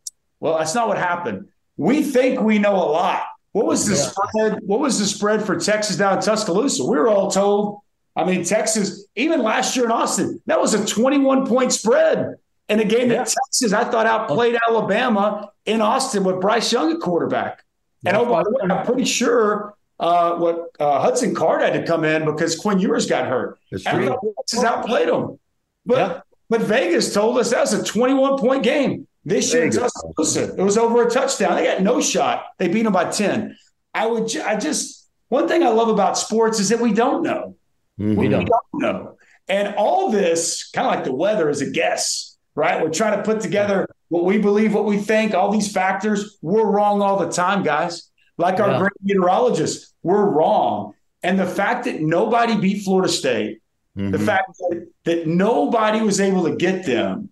Well, 0.41 0.57
that's 0.57 0.75
not 0.75 0.89
what 0.89 0.97
happened. 0.97 1.49
We 1.77 2.03
think 2.03 2.41
we 2.41 2.59
know 2.59 2.77
a 2.77 2.89
lot. 2.89 3.25
What 3.53 3.67
was 3.67 3.87
the 3.87 3.97
yeah. 3.97 4.03
spread? 4.03 4.59
What 4.63 4.81
was 4.81 4.99
the 4.99 5.07
spread 5.07 5.43
for 5.43 5.59
Texas 5.59 5.97
down 5.97 6.17
in 6.17 6.23
Tuscaloosa? 6.23 6.85
We 6.85 6.97
were 6.97 7.09
all 7.09 7.31
told. 7.31 7.81
I 8.17 8.25
mean, 8.25 8.45
Texas, 8.45 9.07
even 9.17 9.43
last 9.43 9.77
year 9.77 9.87
in 9.87 9.93
Austin, 9.93 10.41
that 10.47 10.61
was 10.61 10.75
a 10.75 10.85
21 10.85 11.47
point 11.47 11.73
spread 11.73 12.35
in 12.69 12.81
a 12.81 12.85
game 12.85 13.09
that 13.09 13.27
Texas, 13.27 13.73
I 13.73 13.85
thought, 13.85 14.07
outplayed 14.07 14.59
Alabama 14.69 15.51
in 15.67 15.81
Austin 15.81 16.25
with 16.25 16.41
Bryce 16.41 16.73
Young 16.73 16.93
at 16.93 17.01
quarterback. 17.01 17.65
And 18.05 18.17
oh, 18.17 18.25
by 18.25 18.43
the 18.43 18.51
way, 18.51 18.75
I'm 18.75 18.87
pretty 18.87 19.05
sure 19.05 19.75
uh, 19.99 20.37
what 20.37 20.71
uh, 20.79 21.01
Hudson 21.01 21.35
Card 21.35 21.63
had 21.63 21.75
to 21.75 21.87
come 21.87 22.05
in 22.05 22.25
because 22.25 22.57
Quinn 22.57 22.79
Ewers 22.79 23.07
got 23.07 23.27
hurt. 23.27 23.59
That's 23.71 23.85
true. 23.85 24.17
Texas 24.39 24.65
outplayed 24.65 25.09
them. 25.09 25.39
But 25.85 25.97
yeah. 25.97 26.21
but 26.49 26.63
Vegas 26.63 27.13
told 27.13 27.39
us 27.39 27.51
that 27.51 27.61
was 27.61 27.73
a 27.73 27.85
21 27.85 28.39
point 28.39 28.63
game. 28.63 29.07
This 29.25 29.53
year, 29.53 29.71
Tuscaloosa, 29.71 30.55
it 30.57 30.63
was 30.63 30.79
over 30.79 31.07
a 31.07 31.11
touchdown. 31.11 31.57
They 31.57 31.65
got 31.65 31.83
no 31.83 32.01
shot. 32.01 32.47
They 32.59 32.69
beat 32.69 32.85
them 32.85 32.93
by 32.93 33.11
10. 33.11 33.57
I 33.93 34.07
would, 34.07 34.35
I 34.37 34.57
just, 34.57 35.09
one 35.29 35.47
thing 35.47 35.63
I 35.63 35.69
love 35.69 35.89
about 35.89 36.17
sports 36.17 36.59
is 36.59 36.71
that 36.71 36.81
we 36.81 36.93
don't 36.93 37.23
know. 37.23 37.57
Mm-hmm. 37.99 38.17
We, 38.17 38.29
don't. 38.29 38.47
don't 38.47 38.63
know. 38.73 39.17
And 39.49 39.75
all 39.75 40.11
this, 40.11 40.71
kind 40.71 40.87
of 40.87 40.95
like 40.95 41.05
the 41.05 41.15
weather, 41.15 41.51
is 41.51 41.61
a 41.61 41.71
guess, 41.71 42.37
right? 42.55 42.83
We're 42.83 42.91
trying 42.91 43.19
to 43.19 43.23
put 43.23 43.41
together 43.41 43.87
what 44.09 44.25
we 44.25 44.39
believe, 44.39 44.75
what 44.75 44.87
we 44.87 44.97
think, 44.97 45.35
all 45.35 45.51
these 45.51 45.71
factors. 45.71 46.39
We're 46.41 46.71
wrong 46.71 47.03
all 47.03 47.19
the 47.19 47.31
time, 47.31 47.63
guys. 47.63 48.11
Like 48.39 48.59
our 48.59 48.79
great 48.79 48.93
meteorologists, 49.03 49.93
we're 50.03 50.25
wrong. 50.25 50.95
And 51.23 51.39
the 51.39 51.47
fact 51.47 51.85
that 51.85 52.01
nobody 52.01 52.57
beat 52.57 52.85
Florida 52.85 53.13
State, 53.13 53.61
mm-hmm. 53.97 54.13
the 54.13 54.19
fact 54.19 54.57
that, 54.59 54.89
that 55.05 55.27
nobody 55.27 56.01
was 56.01 56.21
able 56.21 56.45
to 56.45 56.57
get 56.57 56.87
them, 56.87 57.29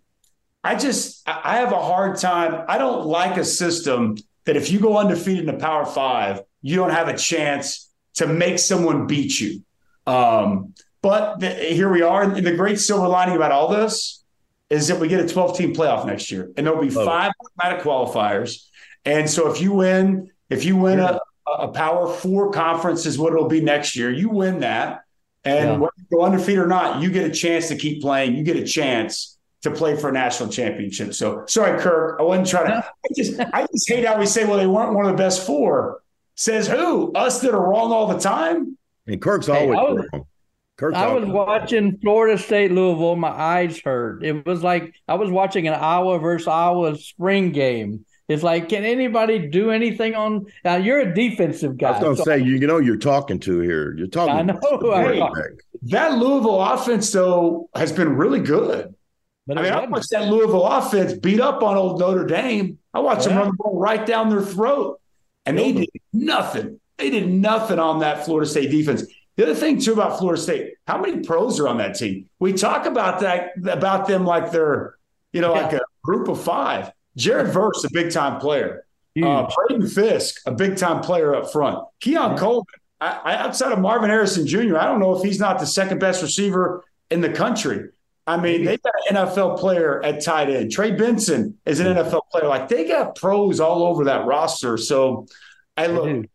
I 0.65 0.75
just 0.75 1.23
I 1.27 1.59
have 1.59 1.73
a 1.73 1.81
hard 1.81 2.17
time. 2.19 2.65
I 2.69 2.79
don't 2.79 3.07
like 3.07 3.37
a 3.37 3.45
system 3.45 4.17
that 4.45 4.57
if 4.57 4.71
you 4.71 4.81
go 4.81 4.99
undefeated 4.99 5.49
in 5.49 5.55
the 5.55 5.61
Power 5.61 5.87
Five, 5.87 6.43
you 6.63 6.77
don't 6.77 6.91
have 6.91 7.09
a 7.09 7.17
chance 7.17 7.91
to 8.15 8.27
make 8.27 8.59
someone 8.59 9.07
beat 9.07 9.39
you. 9.41 9.63
Um, 10.07 10.75
but 11.03 11.39
the, 11.39 11.51
here 11.51 11.91
we 11.91 12.03
are. 12.03 12.23
And 12.23 12.45
the 12.45 12.57
great 12.57 12.81
silver 12.81 13.07
lining 13.07 13.37
about 13.37 13.53
all 13.53 13.69
this 13.69 14.25
is 14.71 14.89
that 14.89 14.99
we 14.99 15.09
get 15.09 15.21
a 15.21 15.29
12 15.29 15.57
team 15.57 15.75
playoff 15.75 16.05
next 16.07 16.31
year, 16.31 16.51
and 16.57 16.67
there'll 16.67 16.83
be 16.83 16.95
oh. 16.95 17.05
five 17.05 17.33
automatic 17.41 17.85
qualifiers. 17.85 18.67
And 19.05 19.31
so 19.31 19.51
if 19.51 19.61
you 19.61 19.73
win, 19.73 20.31
if 20.51 20.65
you 20.65 20.77
win 20.77 20.99
yeah. 20.99 21.19
a, 21.47 21.51
a 21.51 21.69
Power 21.69 22.13
Four 22.13 22.51
conference, 22.51 23.07
is 23.07 23.19
what 23.19 23.33
it'll 23.33 23.49
be 23.49 23.61
next 23.61 23.97
year. 23.97 24.11
You 24.11 24.29
win 24.29 24.61
that, 24.61 25.03
and 25.45 25.69
yeah. 25.71 25.77
whether 25.77 25.93
you 25.97 26.05
go 26.11 26.25
undefeated 26.25 26.59
or 26.59 26.67
not, 26.67 27.01
you 27.01 27.11
get 27.11 27.31
a 27.31 27.33
chance 27.33 27.69
to 27.69 27.77
keep 27.77 28.03
playing. 28.03 28.35
You 28.35 28.43
get 28.43 28.57
a 28.57 28.65
chance 28.65 29.38
to 29.63 29.71
play 29.71 29.97
for 29.97 30.11
a 30.11 30.13
national 30.13 30.51
championship. 30.51 31.15
So 31.15 31.45
sorry, 31.47 31.81
Kirk. 31.81 32.21
I 32.21 32.23
wasn't 32.23 32.49
trying 32.49 32.67
to. 32.67 32.85
I 32.85 33.09
just 33.17 33.41
I 33.41 33.67
just 33.67 33.89
hate 33.89 34.05
how 34.05 34.19
we 34.19 34.27
say, 34.27 34.45
well, 34.45 34.57
they 34.57 34.67
weren't 34.67 34.95
one 34.95 35.07
of 35.07 35.13
the 35.13 35.23
best 35.23 35.47
four. 35.47 36.03
Says 36.35 36.69
who? 36.69 37.13
Us 37.13 37.41
that 37.41 37.53
are 37.53 37.69
wrong 37.69 37.93
all 37.93 38.07
the 38.07 38.19
time. 38.19 38.79
And 39.07 39.21
Kirk's 39.21 39.49
always 39.49 39.77
hey, 39.77 39.93
was, 39.93 40.07
wrong. 40.13 40.25
Kirk's 40.77 40.97
I 40.97 41.13
was 41.13 41.29
watching 41.29 41.99
Florida 41.99 42.39
State 42.39 42.71
Louisville. 42.71 43.17
My 43.17 43.31
eyes 43.31 43.81
hurt. 43.81 44.25
It 44.25 44.47
was 44.47 44.63
like 44.63 44.95
I 45.09 45.15
was 45.15 45.31
watching 45.31 45.67
an 45.67 45.75
Iowa 45.75 46.19
versus 46.21 46.47
Iowa 46.47 46.97
spring 46.97 47.51
game. 47.51 48.05
It's 48.29 48.43
like, 48.43 48.69
can 48.69 48.85
anybody 48.85 49.49
do 49.49 49.71
anything 49.71 50.15
on? 50.15 50.47
Now 50.63 50.77
you're 50.77 51.01
a 51.01 51.15
defensive 51.15 51.79
guy. 51.79 51.89
I 51.89 51.93
was 51.93 52.01
going 52.03 52.17
to 52.17 52.23
so 52.23 52.25
say, 52.25 52.39
you, 52.39 52.57
you 52.57 52.67
know, 52.67 52.79
you're 52.79 52.99
talking 52.99 53.41
to 53.41 53.61
here. 53.61 53.97
You're 53.97 54.07
talking. 54.07 54.35
I 54.35 54.43
know. 54.43 54.61
Hey, 54.93 55.21
that 55.85 56.19
Louisville 56.19 56.63
offense 56.63 57.11
though 57.11 57.71
has 57.75 57.91
been 57.91 58.17
really 58.17 58.41
good. 58.41 58.95
But 59.49 59.57
I 59.57 59.63
mean, 59.63 59.73
I 59.73 59.87
watched 59.87 60.11
that 60.11 60.29
Louisville 60.29 60.67
offense 60.67 61.15
beat 61.15 61.41
up 61.41 61.63
on 61.63 61.79
old 61.79 61.99
Notre 61.99 62.27
Dame. 62.27 62.79
I 62.93 63.01
watched 63.01 63.23
yeah. 63.23 63.31
them 63.31 63.39
run 63.39 63.47
the 63.49 63.55
ball 63.55 63.81
right 63.81 64.05
down 64.05 64.29
their 64.29 64.43
throat, 64.43 65.01
and 65.47 65.59
they 65.59 65.73
did 65.73 65.89
nothing. 66.13 66.79
They 66.99 67.09
did 67.09 67.31
nothing 67.31 67.79
on 67.79 68.01
that 68.01 68.27
Florida 68.27 68.49
State 68.49 68.71
defense. 68.71 69.05
The 69.37 69.45
other 69.45 69.55
thing 69.55 69.81
too 69.81 69.95
about 69.95 70.19
Florida 70.19 70.41
State, 70.41 70.75
how 70.87 71.01
many 71.01 71.21
pros 71.21 71.59
are 71.61 71.67
on 71.67 71.79
that 71.79 71.95
team? 71.95 72.29
We 72.39 72.53
talk 72.53 72.85
about 72.85 73.21
that 73.21 73.53
about 73.67 74.07
them 74.07 74.27
like 74.27 74.53
they're, 74.53 74.97
you 75.33 75.41
know, 75.41 75.55
yeah. 75.55 75.63
like 75.63 75.73
a 75.73 75.81
group 76.05 76.29
of 76.29 76.43
five. 76.43 76.93
Jared 77.17 77.49
Verse, 77.49 77.83
a 77.85 77.91
big 77.91 78.13
time 78.13 78.41
player. 78.41 78.85
Uh, 79.21 79.51
Braden 79.53 79.89
Fiske, 79.89 80.43
a 80.47 80.53
big 80.53 80.77
time 80.77 81.01
player 81.01 81.35
up 81.35 81.51
front. 81.51 81.85
Keon 82.01 82.33
yeah. 82.33 82.37
Coleman, 82.37 82.67
I, 83.01 83.21
I, 83.25 83.35
outside 83.37 83.73
of 83.73 83.81
Marvin 83.81 84.11
Harrison 84.11 84.47
Jr., 84.47 84.77
I 84.77 84.85
don't 84.85 85.01
know 85.01 85.17
if 85.17 85.25
he's 85.25 85.41
not 85.41 85.59
the 85.59 85.67
second 85.67 85.99
best 85.99 86.23
receiver 86.23 86.85
in 87.11 87.21
the 87.21 87.31
country. 87.31 87.89
I 88.29 88.37
mean, 88.37 88.63
they 88.63 88.77
got 88.77 88.93
an 89.09 89.17
NFL 89.17 89.59
player 89.59 90.05
at 90.05 90.23
tight 90.23 90.51
end. 90.51 90.71
Trey 90.71 90.91
Benson 90.91 91.57
is 91.65 91.81
an 91.81 91.87
NFL 91.87 92.29
player. 92.31 92.47
Like 92.47 92.69
they 92.69 92.87
got 92.87 93.17
pros 93.17 93.59
all 93.59 93.85
over 93.85 94.05
that 94.05 94.27
roster. 94.27 94.77
So 94.77 95.27
I 95.79 95.87
look, 95.87 96.27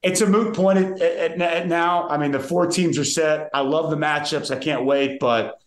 it's 0.00 0.20
a 0.20 0.28
moot 0.28 0.54
point 0.54 0.78
at, 0.78 1.02
at, 1.02 1.40
at, 1.42 1.66
now. 1.66 2.08
I 2.08 2.18
mean, 2.18 2.30
the 2.30 2.38
four 2.38 2.68
teams 2.68 2.98
are 2.98 3.04
set. 3.04 3.50
I 3.52 3.62
love 3.62 3.90
the 3.90 3.96
matchups. 3.96 4.54
I 4.54 4.60
can't 4.60 4.84
wait, 4.84 5.18
but 5.18 5.60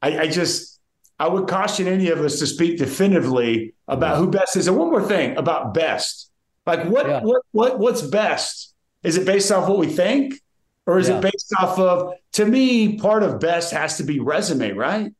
I, 0.00 0.20
I 0.20 0.28
just 0.28 0.78
I 1.18 1.26
would 1.26 1.48
caution 1.48 1.88
any 1.88 2.10
of 2.10 2.20
us 2.20 2.38
to 2.38 2.46
speak 2.46 2.78
definitively 2.78 3.74
about 3.88 4.18
who 4.18 4.30
best 4.30 4.56
is. 4.56 4.68
And 4.68 4.76
one 4.76 4.90
more 4.90 5.02
thing 5.02 5.36
about 5.36 5.74
best, 5.74 6.30
like 6.64 6.84
what 6.86 7.08
yeah. 7.08 7.22
what 7.22 7.42
what 7.50 7.78
what's 7.80 8.02
best? 8.02 8.72
Is 9.02 9.16
it 9.16 9.26
based 9.26 9.50
off 9.50 9.68
what 9.68 9.78
we 9.78 9.88
think, 9.88 10.34
or 10.86 11.00
is 11.00 11.08
yeah. 11.08 11.18
it 11.18 11.22
based 11.22 11.52
off 11.58 11.76
of? 11.80 12.14
To 12.34 12.46
me, 12.46 12.98
part 12.98 13.24
of 13.24 13.40
best 13.40 13.72
has 13.72 13.96
to 13.96 14.04
be 14.04 14.20
resume, 14.20 14.70
right? 14.72 15.12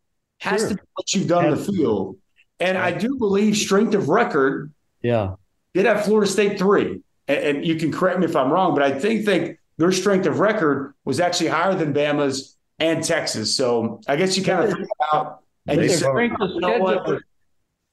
Has 0.44 0.60
sure. 0.60 0.68
to 0.70 0.74
be 0.74 0.80
what 0.94 1.14
you've 1.14 1.26
done 1.26 1.46
in 1.46 1.50
the 1.52 1.56
field. 1.56 2.18
And 2.60 2.78
I 2.78 2.92
do 2.92 3.16
believe 3.16 3.56
strength 3.56 3.94
of 3.94 4.08
record. 4.08 4.72
Yeah. 5.02 5.34
Did 5.72 5.86
have 5.86 6.04
Florida 6.04 6.30
State 6.30 6.58
three. 6.58 7.00
And, 7.26 7.38
and, 7.38 7.66
you 7.66 7.76
can 7.76 7.90
correct 7.90 8.18
me 8.18 8.26
if 8.26 8.36
I'm 8.36 8.52
wrong, 8.52 8.74
but 8.74 8.82
I 8.82 8.98
think 8.98 9.24
think 9.24 9.58
their 9.78 9.90
strength 9.92 10.26
of 10.26 10.40
record 10.40 10.94
was 11.06 11.20
actually 11.20 11.48
higher 11.48 11.74
than 11.74 11.94
Bama's 11.94 12.56
and 12.78 13.02
Texas. 13.02 13.56
So 13.56 14.02
I 14.06 14.16
guess 14.16 14.36
you 14.36 14.44
kind 14.44 14.64
of 14.64 14.76
think 14.76 14.88
about 15.10 15.40
and 15.66 15.80
their 15.80 15.88
strength 15.88 16.40
of 16.40 16.50
schedule 16.56 17.20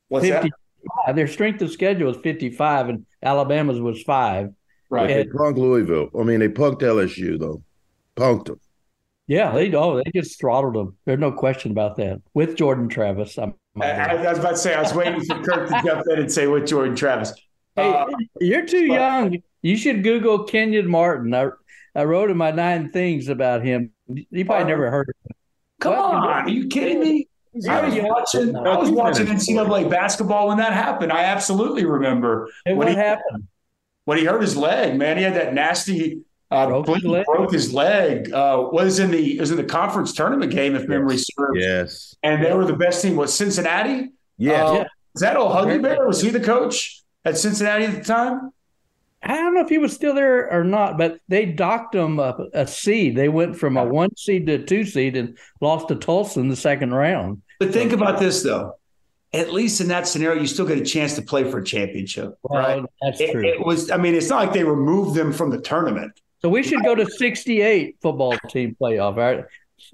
What's 0.10 0.28
that? 0.28 0.50
Their 1.16 1.28
strength 1.28 1.62
of 1.62 1.72
schedule 1.72 2.08
was 2.08 2.18
55 2.18 2.90
and 2.90 3.06
Alabama's 3.24 3.80
was 3.80 4.04
five. 4.04 4.54
Right. 4.90 5.08
They 5.08 5.24
punked 5.24 5.58
Louisville. 5.58 6.10
I 6.20 6.24
mean, 6.24 6.42
they 6.42 6.50
punked 6.50 6.82
LSU 6.82 7.40
though. 7.40 7.64
Punked 8.18 8.48
them. 8.48 8.60
Yeah, 9.28 9.52
they 9.52 9.74
oh 9.74 10.02
they 10.04 10.12
just 10.14 10.40
throttled 10.40 10.76
them. 10.76 10.98
There's 11.06 11.20
no 11.20 11.32
question 11.32 11.72
about 11.72 11.96
that. 11.98 12.22
With 12.34 12.56
Jordan 12.56 12.90
Travis, 12.90 13.38
I, 13.38 13.54
I, 13.82 14.30
was 14.30 14.40
about 14.40 14.52
to 14.52 14.58
say 14.58 14.74
I 14.74 14.82
was 14.82 14.94
waiting 14.94 15.24
for 15.24 15.42
Kirk 15.42 15.70
to 15.70 15.82
jump 15.86 16.06
in 16.10 16.20
and 16.20 16.32
say 16.32 16.48
with 16.48 16.68
Jordan 16.68 16.96
Travis. 16.96 17.34
Hey, 17.76 17.90
uh, 17.90 18.08
you're 18.40 18.66
too 18.66 18.90
but, 18.90 18.94
young. 18.94 19.38
You 19.62 19.78
should 19.78 20.04
Google 20.04 20.44
Kenyon 20.44 20.90
Martin. 20.90 21.34
I 21.34 21.50
I 21.96 22.04
wrote 22.04 22.30
in 22.30 22.38
my 22.38 22.52
nine 22.52 22.90
things 22.90 23.28
about 23.28 23.64
him. 23.64 23.92
You 24.08 24.46
probably 24.46 24.66
uh, 24.66 24.68
never 24.68 24.92
heard 24.92 25.10
of 25.10 25.16
him. 25.30 25.38
Come 25.80 25.96
what? 25.96 26.06
on, 26.14 26.28
are 26.28 26.50
you 26.50 26.68
kidding 26.68 27.00
me? 27.00 27.28
I 27.70 27.82
was 27.82 27.96
watching. 27.98 28.56
I 28.56 28.78
was 28.78 28.90
watching 28.90 29.28
NCAA 29.28 29.90
basketball 29.90 30.48
when 30.48 30.58
that 30.58 30.74
happened. 30.74 31.12
I 31.12 31.24
absolutely 31.24 31.86
remember 31.86 32.50
when 32.66 32.78
what 32.78 32.88
he, 32.88 32.96
happened. 32.96 33.48
When 34.06 34.18
he 34.18 34.26
hurt 34.26 34.42
his 34.42 34.56
leg, 34.56 34.98
man, 34.98 35.18
he 35.18 35.24
had 35.24 35.36
that 35.36 35.54
nasty 35.54 36.22
uh, 36.52 36.68
broke, 36.68 36.88
his 36.88 37.04
leg. 37.04 37.26
broke 37.26 37.52
his 37.52 37.74
leg. 37.74 38.32
Uh, 38.34 38.68
was 38.72 39.00
in 39.00 39.12
the 39.12 39.40
was 39.40 39.52
in 39.52 39.58
the 39.58 39.64
conference 39.64 40.14
tournament 40.14 40.52
game, 40.52 40.76
if 40.76 40.82
yes. 40.82 40.90
memory 40.90 41.18
serves. 41.18 41.58
Yes, 41.60 42.16
and 42.24 42.44
they 42.44 42.54
were 42.54 42.66
the 42.66 42.76
best 42.76 43.02
team. 43.02 43.16
Was 43.16 43.34
Cincinnati? 43.34 44.10
Yes. 44.38 44.70
Uh, 44.70 44.74
yeah. 44.74 44.84
Is 45.16 45.22
that 45.22 45.38
old 45.38 45.52
Huggy 45.52 45.82
Bear? 45.82 46.08
Was 46.08 46.22
he 46.22 46.30
the 46.30 46.40
coach 46.40 47.02
at 47.26 47.38
Cincinnati 47.38 47.86
at 47.86 47.96
the 47.96 48.04
time? 48.04 48.52
I 49.24 49.36
don't 49.36 49.54
know 49.54 49.62
if 49.62 49.70
he 49.70 49.78
was 49.78 49.94
still 49.94 50.16
there 50.16 50.52
or 50.52 50.64
not, 50.64 50.98
but 50.98 51.20
they 51.28 51.46
docked 51.46 51.94
him 51.94 52.20
a, 52.20 52.48
a 52.54 52.66
seed. 52.66 53.16
They 53.16 53.30
went 53.30 53.56
from 53.56 53.78
a 53.78 53.86
one 53.86 54.16
seed 54.16 54.48
to 54.48 54.54
a 54.54 54.64
two 54.64 54.84
seed 54.84 55.16
and 55.16 55.38
lost 55.60 55.90
to 55.90 55.96
Tulsa 55.96 56.40
in 56.40 56.50
the 56.50 56.56
second 56.56 56.94
round. 56.94 57.42
But 57.60 57.72
think 57.72 57.92
about 57.92 58.20
this 58.20 58.42
though. 58.42 58.78
At 59.34 59.54
least 59.54 59.80
in 59.80 59.88
that 59.90 60.08
scenario, 60.08 60.42
you 60.42 60.48
still 60.48 60.66
get 60.66 60.78
a 60.78 60.84
chance 60.84 61.16
to 61.16 61.22
play 61.22 61.50
for 61.50 61.60
a 61.60 61.64
championship, 61.64 62.38
well, 62.44 62.62
right? 62.62 62.86
That's 63.02 63.22
it, 63.22 63.32
true. 63.32 63.48
It 63.48 63.66
was. 63.66 63.90
I 63.90 63.98
mean, 63.98 64.14
it's 64.16 64.28
not 64.28 64.44
like 64.44 64.54
they 64.54 64.66
removed 64.66 65.16
them 65.16 65.32
from 65.32 65.52
the 65.52 65.62
tournament. 65.62 66.20
So 66.42 66.50
we 66.50 66.64
should 66.64 66.84
go 66.84 66.96
to 66.96 67.06
68 67.06 67.98
football 68.02 68.38
team 68.50 68.76
playoff, 68.80 69.16
right? 69.16 69.46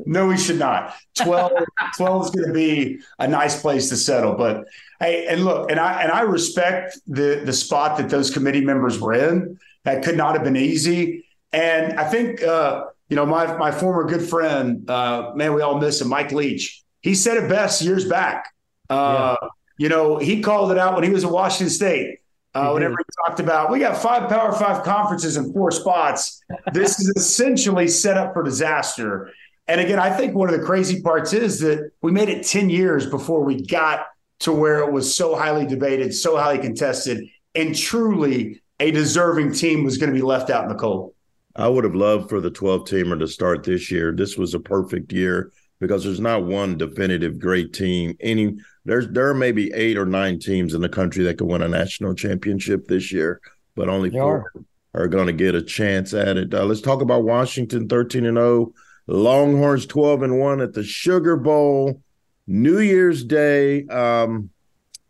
No, 0.06 0.27
we 0.27 0.38
should 0.38 0.60
not. 0.60 0.94
12, 1.16 1.51
12 1.98 2.25
is 2.25 2.32
going 2.32 2.48
to 2.48 2.54
be 2.54 3.00
a 3.20 3.27
nice 3.27 3.62
place 3.62 3.89
to 3.89 3.98
settle. 3.98 4.36
But 4.36 4.66
hey, 5.00 5.27
and 5.27 5.44
look, 5.44 5.70
and 5.72 5.80
I 5.80 6.01
and 6.01 6.12
I 6.12 6.22
respect 6.22 7.00
the 7.08 7.42
the 7.46 7.54
spot 7.54 7.98
that 7.98 8.10
those 8.10 8.30
committee 8.30 8.63
members 8.63 9.00
were 9.00 9.13
in. 9.13 9.60
That 9.84 10.04
could 10.04 10.18
not 10.18 10.36
have 10.36 10.44
been 10.44 10.58
easy. 10.58 11.25
And 11.54 11.94
I 11.94 12.10
think 12.10 12.44
uh, 12.44 12.86
you 13.10 13.16
know, 13.16 13.25
my 13.25 13.56
my 13.58 13.72
former 13.72 14.06
good 14.06 14.27
friend, 14.27 14.89
uh, 14.89 15.32
man, 15.36 15.54
we 15.54 15.62
all 15.62 15.80
miss 15.80 16.01
him, 16.01 16.10
Mike 16.10 16.32
Leach. 16.32 16.84
He 17.01 17.16
said 17.16 17.38
it 17.38 17.50
best 17.50 17.82
years 17.82 18.08
back. 18.08 18.54
Uh, 18.89 19.36
yeah. 19.42 19.48
You 19.77 19.89
know, 19.89 20.18
he 20.18 20.42
called 20.42 20.72
it 20.72 20.77
out 20.77 20.96
when 20.96 21.04
he 21.04 21.10
was 21.10 21.24
at 21.24 21.32
Washington 21.32 21.70
State. 21.70 22.20
Uh, 22.58 22.72
whenever 22.72 22.96
he 22.98 23.04
talked 23.24 23.40
about, 23.40 23.70
we 23.70 23.78
got 23.78 23.96
five 24.02 24.28
Power 24.28 24.52
Five 24.52 24.84
conferences 24.84 25.38
in 25.38 25.54
four 25.54 25.70
spots. 25.70 26.42
This 26.74 27.00
is 27.00 27.10
essentially 27.10 27.88
set 27.88 28.18
up 28.18 28.34
for 28.34 28.42
disaster. 28.42 29.32
And 29.68 29.80
again, 29.80 30.00
I 30.00 30.10
think 30.10 30.34
one 30.34 30.52
of 30.52 30.60
the 30.60 30.66
crazy 30.66 31.02
parts 31.02 31.34
is 31.34 31.60
that 31.60 31.92
we 32.02 32.12
made 32.12 32.30
it 32.30 32.48
10 32.48 32.72
years 32.72 33.06
before 33.06 33.44
we 33.44 33.64
got 33.64 34.08
to 34.40 34.52
where 34.52 34.80
it 34.80 34.92
was 34.92 35.16
so 35.16 35.36
highly 35.36 35.68
debated, 35.68 36.16
so 36.16 36.36
highly 36.36 36.58
contested, 36.58 37.28
and 37.54 37.76
truly 37.76 38.62
a 38.80 38.90
deserving 38.90 39.54
team 39.54 39.84
was 39.84 39.98
going 40.00 40.12
to 40.12 40.16
be 40.16 40.24
left 40.24 40.50
out 40.50 40.64
in 40.64 40.70
the 40.70 40.76
cold. 40.76 41.14
I 41.56 41.68
would 41.68 41.84
have 41.84 41.96
loved 41.96 42.28
for 42.30 42.42
the 42.42 42.50
12 42.50 42.86
teamer 42.86 43.20
to 43.20 43.28
start 43.28 43.64
this 43.64 43.92
year. 43.92 44.12
This 44.12 44.36
was 44.36 44.56
a 44.56 44.60
perfect 44.60 45.12
year 45.14 45.52
because 45.80 46.04
there's 46.04 46.20
not 46.20 46.44
one 46.44 46.78
definitive 46.78 47.40
great 47.40 47.74
team. 47.74 48.16
Any 48.20 48.58
there's 48.88 49.08
there 49.10 49.27
are 49.27 49.34
maybe 49.34 49.72
eight 49.74 49.98
or 49.98 50.06
nine 50.06 50.39
teams 50.39 50.74
in 50.74 50.82
the 50.82 50.88
country 50.89 51.25
that 51.25 51.38
could 51.38 51.48
win 51.48 51.62
a 51.62 51.67
national 51.67 52.15
championship 52.15 52.88
this 52.88 53.12
year, 53.12 53.41
but 53.75 53.89
only 53.89 54.10
four 54.10 54.51
are, 54.94 55.03
are 55.03 55.08
going 55.10 55.27
to 55.27 55.34
get 55.34 55.56
a 55.56 55.62
chance 55.62 56.13
at 56.13 56.38
it. 56.38 56.53
Uh, 56.53 56.63
let's 56.63 56.79
talk 56.79 57.01
about 57.01 57.25
Washington 57.25 57.89
13 57.89 58.25
and 58.25 58.38
0, 58.38 58.72
Longhorns 59.08 59.86
12 59.88 60.24
and 60.24 60.39
1 60.39 60.62
at 60.62 60.74
the 60.74 60.86
Sugar 60.86 61.36
Bowl, 61.36 62.01
New 62.48 62.79
Year's 62.79 63.25
Day. 63.25 63.86
Um, 63.88 64.51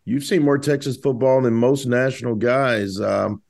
you've 0.06 0.24
seen 0.24 0.42
more 0.42 0.58
Texas 0.58 0.98
football 0.98 1.44
than 1.44 1.54
most 1.54 1.86
national 1.86 2.34
guys. 2.34 3.00
Um, 3.00 3.44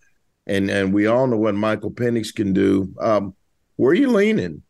and 0.46 0.70
and 0.70 0.94
we 0.94 1.08
all 1.08 1.28
know 1.28 1.38
what 1.38 1.56
Michael 1.56 1.92
Penix 1.92 2.36
can 2.36 2.52
do. 2.52 2.94
Um, 3.00 3.34
where 3.78 3.92
are 3.92 3.96
you 3.96 4.10
leaning? 4.10 4.62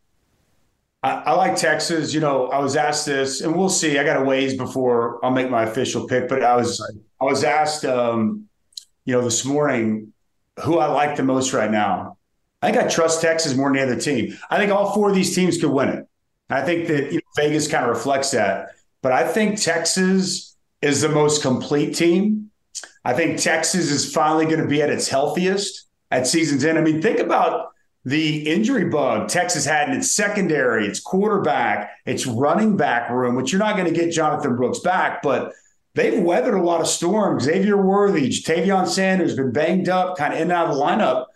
I, 1.08 1.22
I, 1.30 1.32
like 1.32 1.56
Texas. 1.56 2.12
You 2.12 2.20
know, 2.20 2.48
I 2.48 2.58
was 2.58 2.76
asked 2.76 3.06
this, 3.06 3.40
and 3.40 3.56
we'll 3.56 3.68
see. 3.68 3.98
I 3.98 4.04
got 4.04 4.20
a 4.20 4.24
ways 4.24 4.56
before 4.56 5.24
I'll 5.24 5.30
make 5.30 5.50
my 5.50 5.62
official 5.62 6.06
pick, 6.06 6.28
but 6.28 6.42
I 6.42 6.54
was 6.56 6.80
I 7.20 7.24
was 7.24 7.44
asked, 7.44 7.84
um, 7.84 8.48
you 9.04 9.14
know, 9.14 9.22
this 9.22 9.44
morning 9.44 10.12
who 10.62 10.78
I 10.78 10.86
like 10.88 11.16
the 11.16 11.22
most 11.22 11.52
right 11.52 11.70
now. 11.70 12.18
I 12.60 12.70
think 12.70 12.84
I 12.84 12.88
trust 12.88 13.22
Texas 13.22 13.54
more 13.54 13.68
than 13.68 13.78
any 13.78 13.90
other 13.90 14.00
team. 14.00 14.36
I 14.50 14.58
think 14.58 14.72
all 14.72 14.92
four 14.92 15.08
of 15.08 15.14
these 15.14 15.34
teams 15.34 15.58
could 15.58 15.70
win 15.70 15.88
it. 15.88 16.06
I 16.50 16.62
think 16.62 16.88
that 16.88 17.12
you 17.12 17.18
know, 17.18 17.20
Vegas 17.36 17.68
kind 17.68 17.84
of 17.84 17.90
reflects 17.90 18.32
that, 18.32 18.70
but 19.00 19.12
I 19.12 19.26
think 19.26 19.60
Texas 19.60 20.56
is 20.82 21.00
the 21.00 21.08
most 21.08 21.42
complete 21.42 21.94
team. 21.94 22.50
I 23.04 23.14
think 23.14 23.38
Texas 23.38 23.90
is 23.90 24.12
finally 24.12 24.44
going 24.44 24.60
to 24.60 24.66
be 24.66 24.82
at 24.82 24.90
its 24.90 25.08
healthiest 25.08 25.86
at 26.10 26.26
season's 26.26 26.64
end. 26.64 26.78
I 26.78 26.82
mean, 26.82 27.00
think 27.00 27.18
about 27.18 27.68
the 28.08 28.48
injury 28.48 28.86
bug 28.86 29.28
Texas 29.28 29.66
had 29.66 29.90
in 29.90 29.96
its 29.96 30.12
secondary, 30.12 30.86
its 30.86 30.98
quarterback, 30.98 31.90
its 32.06 32.26
running 32.26 32.76
back 32.76 33.10
room, 33.10 33.34
which 33.34 33.52
you're 33.52 33.58
not 33.58 33.76
going 33.76 33.92
to 33.92 33.98
get 33.98 34.12
Jonathan 34.12 34.56
Brooks 34.56 34.78
back, 34.78 35.20
but 35.20 35.52
they've 35.94 36.22
weathered 36.22 36.54
a 36.54 36.62
lot 36.62 36.80
of 36.80 36.86
storms. 36.86 37.44
Xavier 37.44 37.76
Worthy, 37.76 38.30
Tavion 38.30 38.88
Sanders 38.88 39.36
been 39.36 39.52
banged 39.52 39.90
up, 39.90 40.16
kind 40.16 40.32
of 40.32 40.38
in 40.38 40.44
and 40.44 40.52
out 40.52 40.68
of 40.68 40.76
the 40.76 40.82
lineup. 40.82 41.26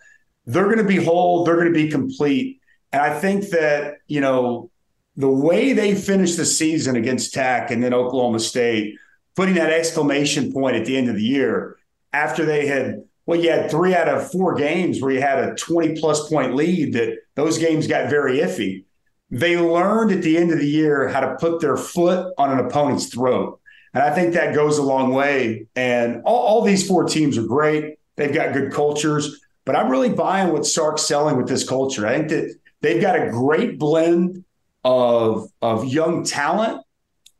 They're 0.47 0.65
going 0.65 0.79
to 0.79 0.83
be 0.83 1.03
whole. 1.03 1.43
They're 1.43 1.57
going 1.57 1.71
to 1.71 1.73
be 1.73 1.89
complete. 1.89 2.59
And 2.91 3.01
I 3.01 3.19
think 3.19 3.49
that, 3.49 3.97
you 4.07 4.21
know, 4.21 4.71
the 5.15 5.29
way 5.29 5.73
they 5.73 5.93
finished 5.93 6.37
the 6.37 6.45
season 6.45 6.95
against 6.95 7.33
Tech 7.33 7.69
and 7.69 7.83
then 7.83 7.93
Oklahoma 7.93 8.39
State, 8.39 8.95
putting 9.35 9.55
that 9.55 9.71
exclamation 9.71 10.51
point 10.51 10.75
at 10.75 10.85
the 10.85 10.97
end 10.97 11.07
of 11.07 11.15
the 11.15 11.23
year 11.23 11.77
after 12.11 12.45
they 12.45 12.65
had 12.65 13.03
well, 13.25 13.39
you 13.39 13.49
had 13.49 13.71
three 13.71 13.95
out 13.95 14.09
of 14.09 14.29
four 14.31 14.53
games 14.55 15.01
where 15.01 15.11
you 15.11 15.21
had 15.21 15.39
a 15.39 15.55
20 15.55 15.99
plus 15.99 16.29
point 16.29 16.55
lead 16.55 16.93
that 16.93 17.19
those 17.35 17.57
games 17.57 17.87
got 17.87 18.09
very 18.09 18.39
iffy. 18.39 18.85
They 19.31 19.57
learned 19.57 20.11
at 20.11 20.21
the 20.21 20.37
end 20.37 20.51
of 20.51 20.59
the 20.59 20.67
year 20.67 21.07
how 21.07 21.21
to 21.21 21.35
put 21.39 21.61
their 21.61 21.77
foot 21.77 22.33
on 22.37 22.51
an 22.51 22.65
opponent's 22.65 23.07
throat. 23.07 23.59
And 23.93 24.03
I 24.03 24.13
think 24.13 24.33
that 24.33 24.55
goes 24.55 24.77
a 24.77 24.83
long 24.83 25.13
way. 25.13 25.67
And 25.75 26.21
all, 26.25 26.39
all 26.39 26.61
these 26.63 26.85
four 26.85 27.05
teams 27.05 27.37
are 27.37 27.45
great. 27.45 27.97
They've 28.15 28.33
got 28.33 28.53
good 28.53 28.71
cultures, 28.71 29.39
but 29.65 29.75
I'm 29.75 29.89
really 29.89 30.09
buying 30.09 30.51
what 30.51 30.65
Sark's 30.65 31.03
selling 31.03 31.37
with 31.37 31.47
this 31.47 31.67
culture. 31.67 32.05
I 32.05 32.17
think 32.17 32.29
that 32.29 32.55
they've 32.81 33.01
got 33.01 33.15
a 33.15 33.29
great 33.29 33.79
blend 33.79 34.43
of, 34.83 35.47
of 35.61 35.85
young 35.85 36.25
talent 36.25 36.83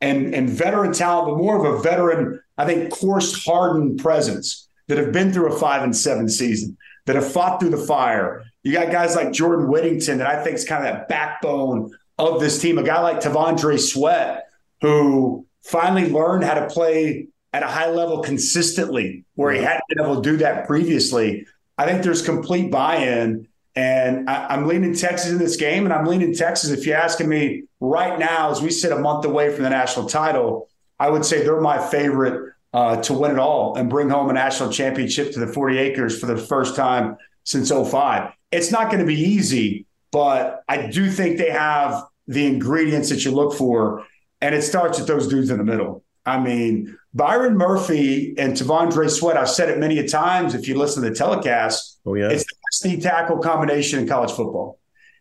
and, 0.00 0.34
and 0.34 0.48
veteran 0.48 0.92
talent, 0.92 1.28
but 1.28 1.38
more 1.38 1.64
of 1.64 1.74
a 1.74 1.82
veteran, 1.82 2.40
I 2.56 2.64
think, 2.64 2.90
course 2.90 3.44
hardened 3.44 4.00
presence 4.00 4.68
that 4.88 4.98
have 4.98 5.12
been 5.12 5.32
through 5.32 5.52
a 5.52 5.58
five 5.58 5.82
and 5.82 5.96
seven 5.96 6.28
season, 6.28 6.76
that 7.06 7.16
have 7.16 7.30
fought 7.30 7.60
through 7.60 7.70
the 7.70 7.76
fire. 7.76 8.44
You 8.62 8.72
got 8.72 8.90
guys 8.90 9.14
like 9.14 9.32
Jordan 9.32 9.68
Whittington 9.68 10.18
that 10.18 10.26
I 10.26 10.42
think 10.42 10.56
is 10.56 10.64
kind 10.64 10.86
of 10.86 10.92
that 10.92 11.08
backbone 11.08 11.90
of 12.18 12.40
this 12.40 12.60
team. 12.60 12.78
A 12.78 12.82
guy 12.82 13.00
like 13.00 13.20
T'Vondre 13.20 13.78
Sweat, 13.78 14.46
who 14.80 15.46
finally 15.62 16.10
learned 16.10 16.44
how 16.44 16.54
to 16.54 16.66
play 16.66 17.28
at 17.52 17.62
a 17.62 17.66
high 17.66 17.90
level 17.90 18.20
consistently, 18.20 19.24
where 19.34 19.52
he 19.52 19.60
hadn't 19.60 19.84
been 19.88 20.00
able 20.00 20.20
to 20.20 20.30
do 20.30 20.36
that 20.38 20.66
previously. 20.66 21.46
I 21.78 21.86
think 21.86 22.02
there's 22.02 22.22
complete 22.22 22.70
buy-in, 22.70 23.48
and 23.76 24.28
I, 24.28 24.54
am 24.54 24.66
leaning 24.66 24.94
Texas 24.94 25.30
in 25.30 25.38
this 25.38 25.56
game, 25.56 25.84
and 25.84 25.92
I'm 25.92 26.06
leaning 26.06 26.34
Texas. 26.34 26.70
If 26.70 26.86
you're 26.86 26.96
asking 26.96 27.28
me 27.28 27.64
right 27.80 28.18
now, 28.18 28.50
as 28.50 28.60
we 28.60 28.70
sit 28.70 28.92
a 28.92 28.98
month 28.98 29.24
away 29.24 29.52
from 29.52 29.64
the 29.64 29.70
national 29.70 30.08
title, 30.08 30.68
I 30.98 31.10
would 31.10 31.24
say 31.24 31.42
they're 31.42 31.60
my 31.60 31.78
favorite 31.78 32.53
uh, 32.74 32.96
to 32.96 33.14
win 33.14 33.30
it 33.30 33.38
all 33.38 33.76
and 33.76 33.88
bring 33.88 34.10
home 34.10 34.28
a 34.28 34.32
national 34.32 34.68
championship 34.68 35.32
to 35.32 35.38
the 35.38 35.46
40 35.46 35.78
acres 35.78 36.18
for 36.18 36.26
the 36.26 36.36
first 36.36 36.74
time 36.74 37.16
since 37.44 37.70
05. 37.70 38.32
It's 38.50 38.72
not 38.72 38.88
going 38.88 38.98
to 38.98 39.06
be 39.06 39.18
easy, 39.18 39.86
but 40.10 40.64
I 40.68 40.88
do 40.88 41.08
think 41.08 41.38
they 41.38 41.50
have 41.50 42.02
the 42.26 42.46
ingredients 42.46 43.10
that 43.10 43.24
you 43.24 43.30
look 43.30 43.54
for. 43.54 44.04
And 44.40 44.54
it 44.54 44.62
starts 44.62 44.98
with 44.98 45.06
those 45.06 45.28
dudes 45.28 45.50
in 45.50 45.58
the 45.58 45.64
middle. 45.64 46.02
I 46.26 46.40
mean, 46.40 46.98
Byron 47.14 47.56
Murphy 47.56 48.34
and 48.38 48.54
T'Vondre 48.54 49.08
Sweat, 49.08 49.36
I've 49.36 49.48
said 49.48 49.68
it 49.68 49.78
many 49.78 49.98
a 50.00 50.08
times 50.08 50.54
if 50.54 50.66
you 50.66 50.76
listen 50.76 51.02
to 51.04 51.10
the 51.10 51.14
telecast. 51.14 52.00
Oh, 52.04 52.14
yeah. 52.14 52.30
It's 52.30 52.42
the 52.42 52.56
best 52.66 52.84
knee 52.84 53.00
tackle 53.00 53.38
combination 53.38 54.00
in 54.00 54.08
college 54.08 54.32
football. 54.32 54.80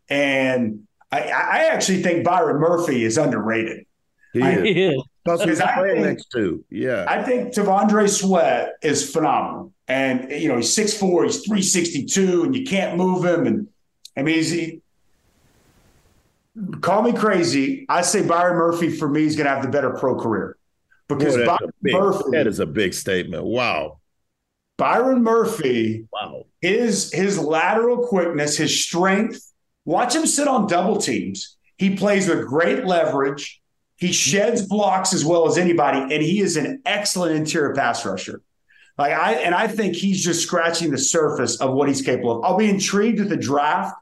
And 0.10 0.88
I, 1.12 1.20
I 1.20 1.58
actually 1.72 2.02
think 2.02 2.26
Byron 2.26 2.60
Murphy 2.60 3.04
is 3.04 3.18
underrated. 3.18 3.86
He 4.34 4.42
is. 4.42 5.04
That's 5.26 5.46
what 5.46 5.62
I 5.62 5.94
think, 5.94 6.06
next 6.06 6.32
to. 6.32 6.64
Yeah. 6.70 7.06
I 7.08 7.24
think 7.24 7.54
T'Vondre 7.54 8.10
Sweat 8.10 8.74
is 8.82 9.10
phenomenal. 9.10 9.74
And, 9.88 10.32
you 10.32 10.50
know, 10.50 10.58
he's 10.58 10.76
6'4, 10.76 11.26
he's 11.26 11.38
362, 11.46 12.44
and 12.44 12.56
you 12.56 12.66
can't 12.66 12.98
move 12.98 13.24
him. 13.24 13.48
And 13.48 13.68
I 14.18 14.24
mean, 14.24 14.36
he's, 14.36 14.52
he, 14.52 14.82
call 16.82 17.04
me 17.04 17.14
crazy. 17.14 17.86
I 17.88 18.02
say 18.02 18.26
Byron 18.26 18.58
Murphy 18.58 18.90
for 18.90 19.08
me 19.08 19.24
is 19.24 19.36
going 19.36 19.46
to 19.46 19.54
have 19.54 19.64
the 19.64 19.70
better 19.70 19.92
pro 19.92 20.16
career 20.16 20.58
because 21.08 21.36
Boy, 21.36 21.46
Byron 21.46 21.72
big, 21.82 21.94
Murphy. 21.94 22.24
That 22.32 22.48
is 22.48 22.60
a 22.60 22.66
big 22.66 22.94
statement. 22.94 23.44
Wow. 23.44 24.00
Byron 24.78 25.24
Murphy, 25.24 26.08
wow. 26.12 26.46
His, 26.62 27.14
his 27.14 27.38
lateral 27.40 28.08
quickness, 28.08 28.58
his 28.58 28.84
strength. 28.84 29.42
Watch 29.86 30.16
him 30.16 30.26
sit 30.26 30.48
on 30.48 30.68
double 30.68 30.98
teams. 30.98 31.58
He 31.78 31.96
plays 31.96 32.28
with 32.28 32.48
great 32.48 32.86
leverage. 32.86 33.62
He 34.04 34.12
sheds 34.12 34.68
blocks 34.68 35.14
as 35.14 35.24
well 35.24 35.48
as 35.48 35.58
anybody, 35.58 36.14
and 36.14 36.22
he 36.22 36.42
is 36.42 36.58
an 36.58 36.82
excellent 36.86 37.38
interior 37.38 37.74
pass 37.74 38.06
rusher. 38.06 38.42
Like 38.98 39.14
I 39.14 39.36
and 39.36 39.56
I 39.56 39.70
think 39.70 39.96
he's 39.96 40.22
just 40.22 40.44
scratching 40.44 40.92
the 40.92 40.98
surface 40.98 41.62
of 41.62 41.74
what 41.74 41.88
he's 41.88 42.02
capable 42.02 42.38
of. 42.38 42.44
I'll 42.44 42.58
be 42.58 42.70
intrigued 42.70 43.20
with 43.20 43.30
the 43.30 43.38
draft 43.38 43.96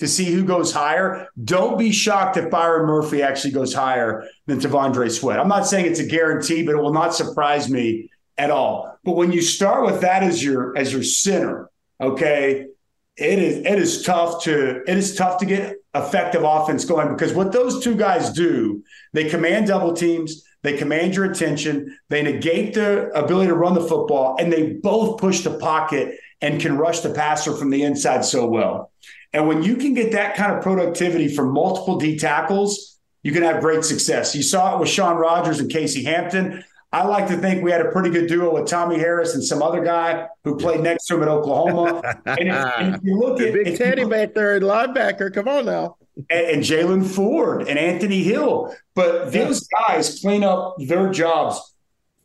to 0.00 0.08
see 0.08 0.24
who 0.24 0.42
goes 0.42 0.72
higher. 0.72 1.28
Don't 1.44 1.78
be 1.78 1.92
shocked 1.92 2.36
if 2.36 2.50
Byron 2.50 2.86
Murphy 2.86 3.22
actually 3.22 3.52
goes 3.52 3.72
higher 3.72 4.24
than 4.46 4.58
T'Vondre 4.58 5.08
Sweat. 5.08 5.38
I'm 5.38 5.46
not 5.46 5.68
saying 5.68 5.86
it's 5.86 6.00
a 6.00 6.06
guarantee, 6.06 6.64
but 6.64 6.74
it 6.74 6.82
will 6.82 6.92
not 6.92 7.14
surprise 7.14 7.70
me 7.70 8.10
at 8.36 8.50
all. 8.50 8.98
But 9.04 9.14
when 9.14 9.30
you 9.30 9.40
start 9.40 9.86
with 9.86 10.00
that 10.00 10.24
as 10.24 10.42
your 10.42 10.76
as 10.76 10.92
your 10.92 11.04
center, 11.04 11.70
okay, 12.00 12.66
it 13.16 13.38
is 13.38 13.58
it 13.58 13.78
is 13.78 14.02
tough 14.02 14.42
to 14.44 14.82
it 14.90 14.98
is 14.98 15.14
tough 15.14 15.38
to 15.38 15.46
get 15.46 15.76
effective 15.94 16.42
offense 16.42 16.84
going 16.84 17.08
because 17.08 17.32
what 17.32 17.52
those 17.52 17.82
two 17.82 17.94
guys 17.94 18.30
do, 18.32 18.82
they 19.12 19.28
command 19.28 19.68
double 19.68 19.92
teams, 19.92 20.44
they 20.62 20.76
command 20.76 21.14
your 21.14 21.26
attention, 21.26 21.96
they 22.08 22.22
negate 22.22 22.74
the 22.74 23.10
ability 23.10 23.48
to 23.48 23.54
run 23.54 23.74
the 23.74 23.80
football, 23.80 24.36
and 24.40 24.52
they 24.52 24.72
both 24.72 25.20
push 25.20 25.40
the 25.40 25.58
pocket 25.58 26.18
and 26.40 26.60
can 26.60 26.76
rush 26.76 27.00
the 27.00 27.10
passer 27.10 27.52
from 27.52 27.70
the 27.70 27.82
inside 27.82 28.24
so 28.24 28.46
well. 28.46 28.90
And 29.32 29.46
when 29.46 29.62
you 29.62 29.76
can 29.76 29.94
get 29.94 30.12
that 30.12 30.36
kind 30.36 30.52
of 30.52 30.62
productivity 30.62 31.34
from 31.34 31.52
multiple 31.52 31.96
D 31.96 32.18
tackles, 32.18 32.98
you 33.22 33.32
can 33.32 33.42
have 33.42 33.60
great 33.60 33.84
success. 33.84 34.34
You 34.34 34.42
saw 34.42 34.76
it 34.76 34.80
with 34.80 34.88
Shaun 34.88 35.16
Rogers 35.16 35.60
and 35.60 35.70
Casey 35.70 36.04
Hampton. 36.04 36.64
I 36.94 37.02
like 37.02 37.26
to 37.26 37.36
think 37.36 37.64
we 37.64 37.72
had 37.72 37.80
a 37.80 37.90
pretty 37.90 38.10
good 38.10 38.28
duo 38.28 38.54
with 38.54 38.68
Tommie 38.68 39.00
Harris 39.00 39.34
and 39.34 39.42
some 39.42 39.64
other 39.64 39.82
guy 39.82 40.28
who 40.44 40.56
played 40.56 40.80
next 40.80 41.06
to 41.06 41.16
him 41.16 41.22
at 41.22 41.28
Oklahoma. 41.28 42.00
and, 42.26 42.48
if, 42.48 42.74
and 42.78 42.94
if 42.94 43.00
you 43.02 43.18
look 43.18 43.38
the 43.38 43.48
at 43.48 43.54
big 43.54 43.76
Teddy 43.76 44.04
back 44.04 44.32
there 44.32 44.54
at 44.54 44.62
linebacker, 44.62 45.34
come 45.34 45.48
on 45.48 45.66
now. 45.66 45.96
And, 46.30 46.46
and 46.46 46.62
Jaylan 46.62 47.04
Ford 47.04 47.66
and 47.66 47.80
Anthony 47.80 48.22
Hill, 48.22 48.72
but 48.94 49.32
those 49.32 49.66
guys 49.66 50.20
clean 50.20 50.44
up 50.44 50.76
their 50.78 51.10
jobs 51.10 51.74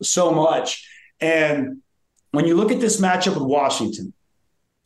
so 0.03 0.31
much. 0.31 0.87
And 1.19 1.81
when 2.29 2.45
you 2.45 2.55
look 2.55 2.71
at 2.71 2.79
this 2.79 3.01
matchup 3.01 3.33
with 3.33 3.43
Washington, 3.43 4.13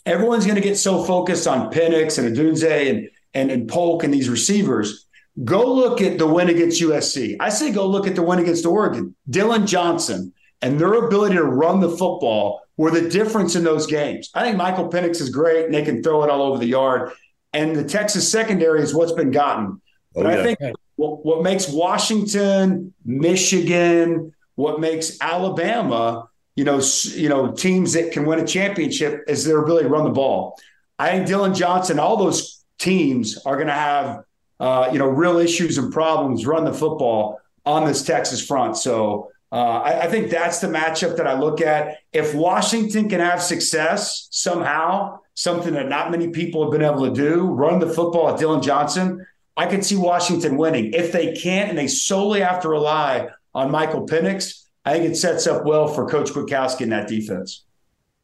everyone's 0.05 0.45
going 0.45 0.55
to 0.55 0.61
get 0.61 0.77
so 0.77 1.03
focused 1.03 1.45
on 1.45 1.73
Penix 1.73 2.17
and 2.17 2.33
Odunze 2.33 2.89
and 2.89 3.09
and, 3.33 3.51
and 3.51 3.67
Polk 3.67 4.03
and 4.03 4.13
these 4.13 4.29
receivers. 4.29 5.07
Go 5.43 5.73
look 5.73 6.01
at 6.01 6.17
the 6.17 6.27
win 6.27 6.49
against 6.49 6.81
USC. 6.81 7.37
I 7.39 7.49
say 7.49 7.71
go 7.71 7.87
look 7.87 8.05
at 8.05 8.15
the 8.15 8.21
win 8.21 8.39
against 8.39 8.65
Oregon. 8.65 9.15
Dillon 9.29 9.65
Johnson 9.65 10.33
and 10.61 10.79
their 10.79 10.93
ability 10.93 11.35
to 11.35 11.43
run 11.43 11.79
the 11.79 11.89
football 11.89 12.61
were 12.77 12.91
the 12.91 13.09
difference 13.09 13.55
in 13.55 13.63
those 13.63 13.87
games. 13.87 14.29
I 14.33 14.43
think 14.43 14.57
Michael 14.57 14.89
Penix 14.89 15.21
is 15.21 15.29
great 15.29 15.65
and 15.65 15.73
they 15.73 15.83
can 15.83 16.03
throw 16.03 16.23
it 16.23 16.29
all 16.29 16.41
over 16.43 16.57
the 16.57 16.67
yard. 16.67 17.11
And 17.51 17.75
the 17.75 17.83
Texas 17.83 18.29
secondary 18.31 18.81
is 18.81 18.93
what's 18.93 19.11
been 19.11 19.31
gotten. 19.31 19.81
Oh, 20.15 20.23
but 20.23 20.25
oh, 20.25 20.29
yeah. 20.29 20.39
I 20.39 20.43
think 20.43 20.59
what, 20.95 21.25
what 21.25 21.43
makes 21.43 21.69
Washington, 21.69 22.93
Michigan, 23.03 24.33
what 24.55 24.79
makes 24.79 25.19
Alabama, 25.21 26.29
you 26.55 26.63
know, 26.63 26.81
you 27.11 27.29
know, 27.29 27.51
teams 27.51 27.93
that 27.93 28.11
can 28.11 28.25
win 28.25 28.39
a 28.39 28.45
championship 28.45 29.23
is 29.27 29.45
their 29.45 29.59
ability 29.59 29.87
to 29.87 29.89
run 29.89 30.03
the 30.03 30.11
ball. 30.11 30.59
I 30.99 31.11
think 31.11 31.27
Dillon 31.27 31.53
Johnson, 31.53 31.99
all 31.99 32.17
those 32.17 32.63
teams 32.77 33.37
are 33.45 33.55
going 33.55 33.67
to 33.67 33.73
have, 33.73 34.23
uh, 34.59 34.89
you 34.91 34.99
know, 34.99 35.07
real 35.07 35.37
issues 35.37 35.77
and 35.77 35.91
problems 35.91 36.45
run 36.45 36.65
the 36.65 36.73
football 36.73 37.39
on 37.65 37.85
this 37.85 38.03
Texas 38.03 38.45
front. 38.45 38.77
So 38.77 39.29
uh, 39.51 39.81
I, 39.81 40.01
I, 40.01 40.07
think 40.07 40.29
that's 40.29 40.59
the 40.59 40.67
matchup 40.67 41.17
that 41.17 41.27
I 41.27 41.37
look 41.37 41.61
at. 41.61 41.97
If 42.11 42.33
Washington 42.33 43.07
can 43.07 43.19
have 43.19 43.41
success 43.41 44.27
somehow, 44.31 45.19
something 45.35 45.73
that 45.73 45.87
not 45.87 46.11
many 46.11 46.29
people 46.29 46.63
have 46.63 46.71
been 46.71 46.81
able 46.81 47.07
to 47.07 47.13
do, 47.13 47.45
run 47.45 47.79
the 47.79 47.87
football 47.87 48.29
at 48.29 48.39
Dillon 48.39 48.61
Johnson, 48.61 49.25
I 49.55 49.67
could 49.67 49.85
see 49.85 49.95
Washington 49.95 50.57
winning. 50.57 50.93
If 50.93 51.11
they 51.11 51.33
can't 51.35 51.69
and 51.69 51.77
they 51.77 51.87
solely 51.87 52.41
have 52.41 52.61
to 52.61 52.69
rely 52.69 53.29
on 53.53 53.69
Michael 53.69 54.07
Penix, 54.07 54.63
I 54.85 54.93
think 54.93 55.11
it 55.11 55.15
sets 55.15 55.45
up 55.47 55.65
well 55.65 55.87
for 55.87 56.07
Coach 56.07 56.31
Kwiatkowski 56.31 56.81
in 56.81 56.89
that 56.89 57.07
defense. 57.07 57.63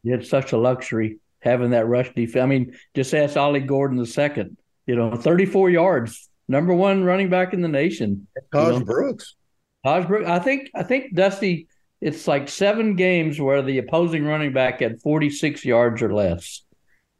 It's 0.03 0.29
such 0.29 0.53
a 0.53 0.57
luxury 0.57 1.19
having 1.41 1.71
that 1.71 1.87
rush 1.87 2.13
defense. 2.13 2.41
I 2.41 2.47
mean, 2.47 2.75
just 2.95 3.13
ask 3.13 3.37
Ollie 3.37 3.59
Gordon 3.59 3.97
the 3.97 4.05
second. 4.05 4.57
You 4.89 4.95
know, 4.95 5.15
34 5.15 5.69
yards, 5.69 6.27
number 6.47 6.73
one 6.73 7.03
running 7.03 7.29
back 7.29 7.53
in 7.53 7.61
the 7.61 7.67
nation. 7.67 8.25
Tahj 8.51 8.73
you 8.73 8.79
know? 8.79 8.85
Brooks. 8.85 9.35
Tahj 9.85 10.07
Brooks. 10.07 10.27
I 10.27 10.39
think 10.39 10.71
I 10.73 10.81
think 10.81 11.13
Dusty. 11.13 11.67
It's 12.01 12.27
like 12.27 12.49
seven 12.49 12.95
games 12.95 13.39
where 13.39 13.61
the 13.61 13.77
opposing 13.77 14.25
running 14.25 14.51
back 14.51 14.79
had 14.79 14.99
46 15.01 15.63
yards 15.63 16.01
or 16.01 16.11
less. 16.11 16.63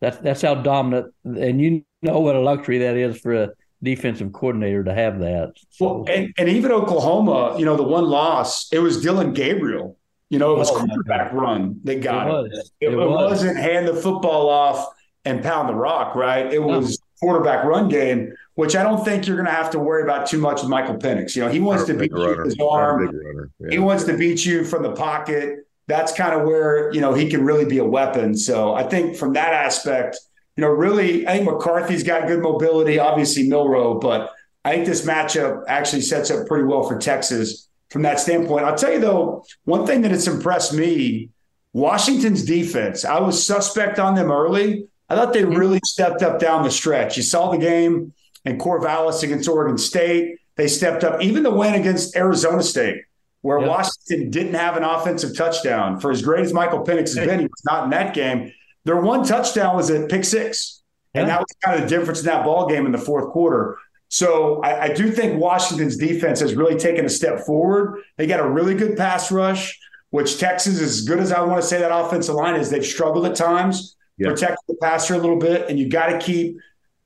That's 0.02 0.18
that's 0.18 0.42
how 0.42 0.56
dominant, 0.56 1.14
and 1.24 1.62
you 1.62 1.86
know 2.02 2.22
what 2.22 2.36
a 2.36 2.40
luxury 2.40 2.80
that 2.80 2.96
is 2.96 3.20
for 3.20 3.36
a 3.36 3.50
defensive 3.84 4.34
coordinator 4.34 4.84
to 4.86 4.94
have 4.96 5.20
that. 5.20 5.54
So. 5.70 5.86
Well, 5.86 6.06
and, 6.10 6.34
and 6.40 6.50
even 6.50 6.72
Oklahoma, 6.72 7.60
you 7.60 7.66
know, 7.66 7.76
the 7.76 7.84
one 7.84 8.06
loss, 8.06 8.74
it 8.74 8.80
was 8.80 9.00
Dillon 9.00 9.34
Gabriel. 9.34 9.96
You 10.32 10.40
know, 10.40 10.56
it 10.56 10.58
was 10.58 10.72
oh, 10.72 10.84
quarterback 10.88 11.34
run 11.34 11.82
they 11.84 12.00
got 12.00 12.30
it. 12.30 12.32
Was. 12.32 12.72
It, 12.80 12.88
it, 12.88 12.94
it 12.94 12.98
was. 12.98 13.44
not 13.44 13.56
hand 13.58 13.88
the 13.88 13.94
football 13.94 14.50
off 14.50 14.88
and 15.26 15.44
pound 15.44 15.70
the 15.70 15.76
rock, 15.76 16.16
right? 16.16 16.52
It 16.52 16.64
was 16.64 16.99
no. 16.99 16.99
Quarterback 17.20 17.66
run 17.66 17.90
game, 17.90 18.34
which 18.56 18.76
I 18.76 18.84
don't 18.84 19.04
think 19.04 19.28
you're 19.28 19.38
going 19.38 19.48
to 19.48 19.54
have 19.54 19.72
to 19.72 19.80
worry 19.80 20.04
about 20.04 20.28
too 20.28 20.40
much 20.40 20.62
with 20.62 20.70
Michael 20.70 20.96
Penix. 20.96 21.36
You 21.36 21.44
know, 21.44 21.50
he 21.50 21.60
wants 21.60 21.86
to 21.86 21.94
beat 21.94 22.12
you 22.12 22.18
with 22.18 22.46
his 22.46 22.58
arm. 22.60 23.50
Yeah. 23.60 23.70
He 23.70 23.80
wants 23.80 24.04
to 24.06 24.18
beat 24.18 24.46
you 24.46 24.64
from 24.64 24.84
the 24.84 24.92
pocket. 24.94 25.68
That's 25.88 26.14
kind 26.14 26.40
of 26.40 26.48
where, 26.48 26.94
you 26.94 27.02
know, 27.02 27.14
he 27.14 27.30
can 27.30 27.44
really 27.44 27.66
be 27.66 27.80
a 27.80 27.86
weapon. 27.86 28.36
So 28.36 28.74
I 28.74 28.84
think 28.84 29.16
from 29.16 29.34
that 29.34 29.54
aspect– 29.54 30.18
you 30.58 30.66
know, 30.66 30.72
really, 30.72 31.26
I 31.26 31.38
think 31.38 31.50
McCarthy's 31.50 32.04
got 32.04 32.28
good 32.28 32.42
mobility, 32.42 33.00
obviously 33.00 33.48
Milroe, 33.48 33.98
but 33.98 34.32
I 34.66 34.74
think 34.74 34.88
this 34.88 35.06
matchup 35.06 35.64
actually 35.70 36.02
sets 36.02 36.30
up 36.32 36.48
pretty 36.48 36.66
well 36.66 36.84
for 36.84 36.98
Texas 36.98 37.70
from 37.90 38.02
that 38.02 38.20
standpoint. 38.20 38.66
I'll 38.66 38.76
tell 38.76 38.92
you 38.92 39.00
though, 39.00 39.46
one 39.64 39.88
thing 39.88 40.02
that 40.02 40.12
has 40.12 40.28
impressed 40.28 40.74
me, 40.74 41.30
Washington's 41.72 42.44
defense. 42.44 43.06
I 43.06 43.22
was 43.22 43.42
suspect 43.42 44.00
on 44.00 44.16
them 44.16 44.30
early. 44.30 44.88
I 45.10 45.15
thought 45.15 45.34
they 45.34 45.43
really 45.43 45.80
stepped 45.86 46.22
up 46.22 46.39
down 46.39 46.63
the 46.63 46.72
stretch. 46.72 47.17
You 47.17 47.24
saw 47.24 47.52
the 47.52 47.58
game 47.58 48.13
in 48.45 48.58
Corvallis 48.58 49.24
against 49.24 49.50
Oregon 49.50 49.78
State. 49.78 50.38
They 50.56 50.67
stepped 50.67 51.04
up. 51.04 51.22
Even 51.22 51.43
the 51.43 51.52
win 51.52 51.74
against 51.74 52.15
Arizona 52.15 52.62
State, 52.62 53.04
where 53.41 53.60
yep. 53.60 53.69
Washington 53.69 54.30
didn't 54.30 54.54
have 54.54 54.78
an 54.78 54.84
offensive 54.84 55.36
touchdown. 55.36 56.00
For 56.00 56.12
as 56.12 56.22
great 56.22 56.45
as 56.45 56.54
Michael 56.54 56.84
Penix 56.86 57.15
has 57.15 57.26
been, 57.26 57.39
he 57.39 57.45
was 57.45 57.63
not 57.65 57.86
in 57.86 57.89
that 57.91 58.13
game. 58.13 58.54
Their 58.86 59.02
one 59.02 59.24
touchdown 59.24 59.76
was 59.76 59.89
at 59.89 60.10
pick 60.10 60.26
six, 60.26 60.84
yeah. 61.13 61.22
and 61.22 61.30
that 61.30 61.39
was 61.39 61.48
kind 61.63 61.82
of 61.82 61.89
the 61.89 61.95
difference 61.95 62.19
in 62.19 62.26
that 62.28 62.45
ball 62.45 62.67
game 62.67 62.86
in 62.86 62.91
the 62.91 62.98
fourth 62.98 63.32
quarter. 63.32 63.78
So 64.10 64.62
I, 64.62 64.86
I, 64.86 64.93
do 64.93 65.12
think 65.12 65.39
Washington's 65.39 65.95
defense 65.95 66.39
has 66.39 66.56
really 66.56 66.76
taken 66.76 67.06
a 67.06 67.10
step 67.10 67.41
forward. 67.41 68.02
They 68.17 68.26
got 68.26 68.39
a 68.39 68.50
really 68.50 68.74
good 68.74 68.98
pass 68.98 69.32
rush, 69.32 69.80
which 70.10 70.39
Texas, 70.39 70.82
as 70.82 71.02
good 71.02 71.19
as 71.19 71.32
I 71.32 71.41
want 71.41 71.62
to 71.62 71.67
say 71.67 71.80
that 71.80 71.95
offensive 71.95 72.34
line 72.34 72.56
is, 72.56 72.72
they've 72.72 72.84
struggled 72.84 73.28
at 73.28 73.36
times, 73.36 73.95
yeah. 74.20 74.30
protect 74.30 74.60
the 74.68 74.76
passer 74.76 75.16
a 75.16 75.18
little 75.18 75.38
bit, 75.38 75.70
and 75.70 75.80
you 75.80 75.90
got 75.90 76.08
to 76.08 76.20
keep 76.20 76.58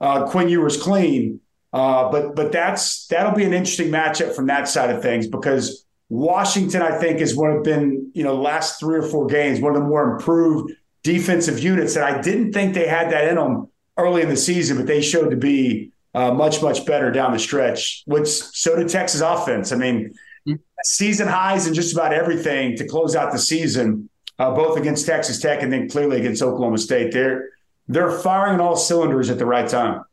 uh, 0.02 0.28
Quinn 0.28 0.49
Ewers 0.49 0.82
clean. 0.82 1.39
Uh, 1.71 2.12
but 2.12 2.36
but 2.36 2.52
that's 2.52 3.08
that'll 3.08 3.34
be 3.34 3.45
an 3.45 3.54
interesting 3.54 3.89
matchup 3.89 4.36
from 4.36 4.47
that 4.47 4.67
side 4.67 4.89
of 4.89 5.02
things 5.02 5.28
because 5.28 5.86
Washington, 6.10 6.82
I 6.82 6.97
think, 6.99 7.19
is 7.19 7.36
one 7.36 7.52
of 7.52 7.63
been 7.63 8.12
you 8.13 8.23
know 8.23 8.36
last 8.36 8.80
three 8.80 8.97
or 8.97 9.04
four 9.04 9.26
games 9.28 9.60
one 9.60 9.76
of 9.76 9.82
the 9.82 9.88
more 9.88 10.13
improved 10.13 10.73
defensive 11.04 11.60
units 11.60 11.95
that 11.95 12.04
I 12.04 12.21
didn't 12.21 12.54
think 12.54 12.73
they 12.73 12.88
had 12.88 13.12
that 13.12 13.28
in 13.28 13.36
them 13.36 13.67
early 13.97 14.21
in 14.21 14.30
the 14.30 14.38
season, 14.38 14.78
but 14.78 14.88
they 14.88 15.02
showed 15.02 15.30
to 15.30 15.38
be 15.38 15.91
uh, 16.13 16.32
much, 16.32 16.62
much 16.62 16.86
better 16.86 17.12
down 17.12 17.34
the 17.34 17.39
stretch, 17.39 18.04
which 18.06 18.28
so 18.28 18.76
did 18.76 18.89
Texas 18.89 19.21
offense. 19.21 19.71
I 19.71 19.76
mean, 19.76 20.13
mm-hmm. 20.47 20.56
season 20.84 21.28
highs 21.28 21.65
and 21.65 21.76
just 21.76 21.93
about 21.93 22.13
everything 22.13 22.78
to 22.78 22.88
close 22.88 23.15
out 23.15 23.32
the 23.32 23.39
season, 23.39 24.10
uh, 24.39 24.53
both 24.53 24.77
against 24.77 25.05
Texas 25.05 25.39
Tech 25.39 25.61
and 25.61 25.71
then 25.71 25.89
clearly 25.89 26.19
against 26.19 26.41
Oklahoma 26.41 26.77
State. 26.77 27.11
They're 27.11 27.49
they're 27.87 28.11
firing 28.11 28.59
all 28.59 28.75
cylinders 28.75 29.29
at 29.29 29.37
the 29.37 29.45
right 29.45 29.67
time. 29.67 30.03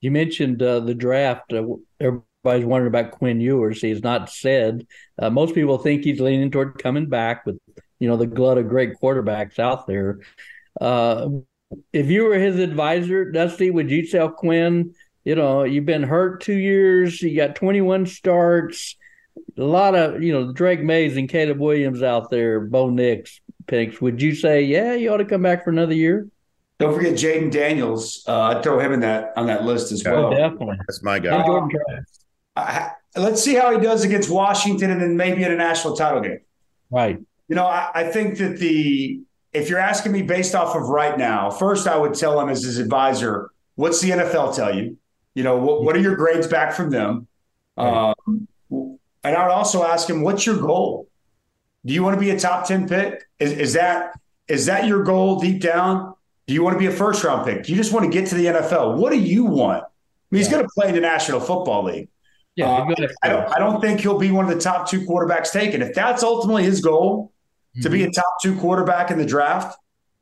You 0.00 0.10
mentioned 0.10 0.62
uh, 0.62 0.80
the 0.80 0.94
draft. 0.94 1.52
Uh, 1.52 1.64
everybody's 2.00 2.64
wondering 2.64 2.86
about 2.86 3.12
Quinn 3.12 3.40
Ewers. 3.40 3.80
He's 3.80 4.02
not 4.02 4.30
said. 4.30 4.86
Uh, 5.18 5.30
most 5.30 5.54
people 5.54 5.78
think 5.78 6.04
he's 6.04 6.20
leaning 6.20 6.50
toward 6.50 6.78
coming 6.78 7.06
back 7.06 7.44
with 7.44 7.58
you 7.98 8.08
know 8.08 8.16
the 8.16 8.26
glut 8.26 8.58
of 8.58 8.68
great 8.68 8.94
quarterbacks 9.00 9.58
out 9.58 9.86
there. 9.86 10.20
Uh, 10.80 11.28
if 11.92 12.10
you 12.10 12.24
were 12.24 12.38
his 12.38 12.58
advisor, 12.58 13.30
Dusty, 13.30 13.70
would 13.70 13.90
you 13.90 14.06
tell 14.06 14.30
Quinn, 14.30 14.94
you 15.24 15.34
know, 15.34 15.64
you've 15.64 15.86
been 15.86 16.02
hurt 16.02 16.40
two 16.42 16.54
years, 16.54 17.22
you 17.22 17.36
got 17.36 17.54
21 17.54 18.06
starts, 18.06 18.96
a 19.56 19.64
lot 19.64 19.94
of, 19.94 20.22
you 20.22 20.32
know, 20.32 20.52
Drake 20.52 20.82
Mays 20.82 21.16
and 21.16 21.28
Caleb 21.28 21.58
Williams 21.58 22.02
out 22.02 22.30
there, 22.30 22.60
Bo 22.60 22.90
Nix 22.90 23.40
picks. 23.66 24.00
Would 24.00 24.20
you 24.20 24.34
say, 24.34 24.62
yeah, 24.62 24.94
you 24.94 25.12
ought 25.12 25.18
to 25.18 25.24
come 25.24 25.42
back 25.42 25.64
for 25.64 25.70
another 25.70 25.94
year? 25.94 26.28
Don't 26.78 26.94
forget 26.94 27.14
Jayden 27.14 27.50
Daniels. 27.50 28.24
Uh, 28.26 28.40
I'd 28.40 28.62
throw 28.62 28.78
him 28.80 28.92
in 28.92 29.00
that 29.00 29.34
on 29.36 29.46
that 29.46 29.64
list 29.64 29.92
as 29.92 30.02
well. 30.02 30.30
definitely, 30.30 30.78
that's 30.86 31.02
my 31.02 31.18
guy. 31.18 31.44
Uh, 32.56 32.88
let's 33.16 33.42
see 33.42 33.54
how 33.54 33.70
he 33.70 33.78
does 33.82 34.02
against 34.02 34.30
Washington, 34.30 34.90
and 34.90 35.00
then 35.00 35.16
maybe 35.16 35.44
in 35.44 35.52
a 35.52 35.56
national 35.56 35.94
title 35.94 36.22
game. 36.22 36.40
Right. 36.90 37.18
You 37.48 37.56
know, 37.56 37.66
I, 37.66 37.90
I 37.94 38.04
think 38.04 38.38
that 38.38 38.58
the 38.58 39.20
if 39.52 39.68
you're 39.68 39.78
asking 39.78 40.12
me 40.12 40.22
based 40.22 40.54
off 40.54 40.74
of 40.74 40.88
right 40.88 41.18
now, 41.18 41.50
first 41.50 41.86
I 41.86 41.96
would 41.96 42.14
tell 42.14 42.40
him 42.40 42.48
as 42.48 42.62
his 42.62 42.78
advisor, 42.78 43.50
what's 43.74 44.00
the 44.00 44.10
NFL 44.10 44.54
tell 44.56 44.74
you? 44.74 44.96
You 45.34 45.42
know, 45.42 45.58
what, 45.58 45.82
what 45.82 45.96
are 45.96 46.00
your 46.00 46.16
grades 46.16 46.46
back 46.46 46.72
from 46.72 46.90
them? 46.90 47.26
Right. 47.76 48.14
Um, 48.28 48.48
and 49.22 49.36
I 49.36 49.46
would 49.46 49.52
also 49.52 49.84
ask 49.84 50.08
him, 50.08 50.22
what's 50.22 50.46
your 50.46 50.56
goal? 50.56 51.08
Do 51.84 51.94
you 51.94 52.02
want 52.02 52.14
to 52.14 52.20
be 52.20 52.30
a 52.30 52.38
top 52.38 52.66
10 52.66 52.88
pick? 52.88 53.22
Is, 53.38 53.52
is 53.52 53.72
that 53.74 54.12
is 54.48 54.66
that 54.66 54.86
your 54.86 55.04
goal 55.04 55.38
deep 55.38 55.62
down? 55.62 56.14
Do 56.46 56.54
you 56.54 56.62
want 56.64 56.74
to 56.74 56.78
be 56.78 56.86
a 56.86 56.90
first 56.90 57.22
round 57.22 57.46
pick? 57.46 57.62
Do 57.62 57.72
you 57.72 57.76
just 57.76 57.92
want 57.92 58.04
to 58.04 58.10
get 58.10 58.28
to 58.30 58.34
the 58.34 58.46
NFL? 58.46 58.96
What 58.96 59.12
do 59.12 59.18
you 59.18 59.44
want? 59.44 59.84
I 59.84 59.86
mean, 60.30 60.40
he's 60.40 60.48
going 60.48 60.64
to 60.64 60.68
play 60.74 60.88
in 60.88 60.94
the 60.94 61.00
National 61.00 61.38
Football 61.38 61.84
League. 61.84 62.08
Yeah, 62.56 62.66
uh, 62.66 62.94
I, 63.22 63.28
don't, 63.28 63.56
I 63.56 63.58
don't 63.60 63.80
think 63.80 64.00
he'll 64.00 64.18
be 64.18 64.32
one 64.32 64.44
of 64.44 64.52
the 64.52 64.60
top 64.60 64.88
two 64.88 65.06
quarterbacks 65.06 65.52
taken. 65.52 65.82
If 65.82 65.94
that's 65.94 66.24
ultimately 66.24 66.64
his 66.64 66.80
goal, 66.80 67.32
mm-hmm. 67.76 67.82
to 67.82 67.90
be 67.90 68.02
a 68.02 68.06
mm-hmm. 68.06 68.12
top 68.12 68.34
two 68.42 68.58
quarterback 68.58 69.12
in 69.12 69.18
the 69.18 69.24
draft, 69.24 69.78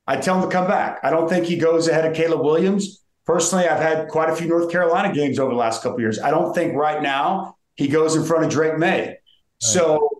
I 0.06 0.16
tell 0.16 0.36
him 0.36 0.42
to 0.42 0.54
come 0.54 0.66
back. 0.66 1.00
I 1.02 1.10
don't 1.10 1.28
think 1.28 1.46
he 1.46 1.56
goes 1.56 1.88
ahead 1.88 2.04
of 2.04 2.14
Caleb 2.14 2.42
Williams. 2.42 3.02
Personally, 3.24 3.66
I've 3.66 3.80
had 3.80 4.08
quite 4.08 4.30
a 4.30 4.36
few 4.36 4.46
North 4.46 4.70
Carolina 4.70 5.12
games 5.12 5.38
over 5.38 5.50
the 5.50 5.56
last 5.56 5.82
couple 5.82 6.00
years. 6.00 6.18
I 6.18 6.30
don't 6.30 6.54
think 6.54 6.74
right 6.74 7.02
now 7.02 7.57
he 7.78 7.86
goes 7.86 8.16
in 8.16 8.24
front 8.24 8.44
of 8.44 8.50
Drake 8.50 8.76
Maye. 8.76 9.06
Right. 9.06 9.16
So, 9.60 10.10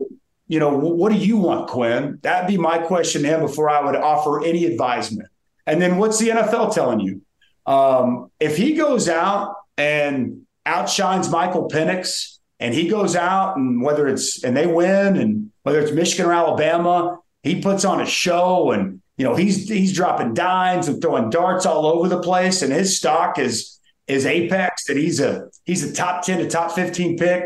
you 0.46 0.60
know, 0.60 0.78
what 0.78 1.12
do 1.12 1.18
you 1.18 1.36
want, 1.36 1.68
Quinn? 1.68 2.20
That'd 2.22 2.46
be 2.46 2.56
my 2.56 2.78
question 2.78 3.22
to 3.22 3.28
him 3.28 3.40
before 3.40 3.68
I 3.68 3.84
would 3.84 3.96
offer 3.96 4.44
any 4.44 4.64
advisement. 4.64 5.28
And 5.66 5.82
then 5.82 5.98
what's 5.98 6.18
the 6.18 6.28
NFL 6.28 6.72
telling 6.72 7.00
you? 7.00 7.20
Um, 7.66 8.30
if 8.38 8.56
he 8.56 8.74
goes 8.74 9.08
out 9.08 9.56
and 9.76 10.46
outshines 10.64 11.28
Michael 11.30 11.68
Penix 11.68 12.38
and 12.60 12.72
he 12.72 12.88
goes 12.88 13.16
out 13.16 13.56
and 13.56 13.82
whether 13.82 14.06
it's 14.06 14.44
and 14.44 14.56
they 14.56 14.66
win 14.66 15.16
and 15.16 15.50
whether 15.64 15.80
it's 15.80 15.92
Michigan 15.92 16.26
or 16.26 16.32
Alabama, 16.32 17.18
he 17.42 17.60
puts 17.60 17.84
on 17.84 18.00
a 18.00 18.06
show 18.06 18.70
and 18.70 19.02
you 19.16 19.24
know 19.24 19.34
he's 19.34 19.68
he's 19.68 19.92
dropping 19.92 20.32
dimes 20.32 20.86
and 20.86 21.02
throwing 21.02 21.28
darts 21.28 21.66
all 21.66 21.86
over 21.86 22.08
the 22.08 22.22
place 22.22 22.62
and 22.62 22.72
his 22.72 22.96
stock 22.96 23.38
is 23.38 23.77
is 24.08 24.26
apex 24.26 24.88
and 24.88 24.98
he's 24.98 25.20
a 25.20 25.48
he's 25.64 25.84
a 25.84 25.92
top 25.92 26.24
10 26.24 26.38
to 26.38 26.48
top 26.48 26.72
15 26.72 27.18
pick. 27.18 27.44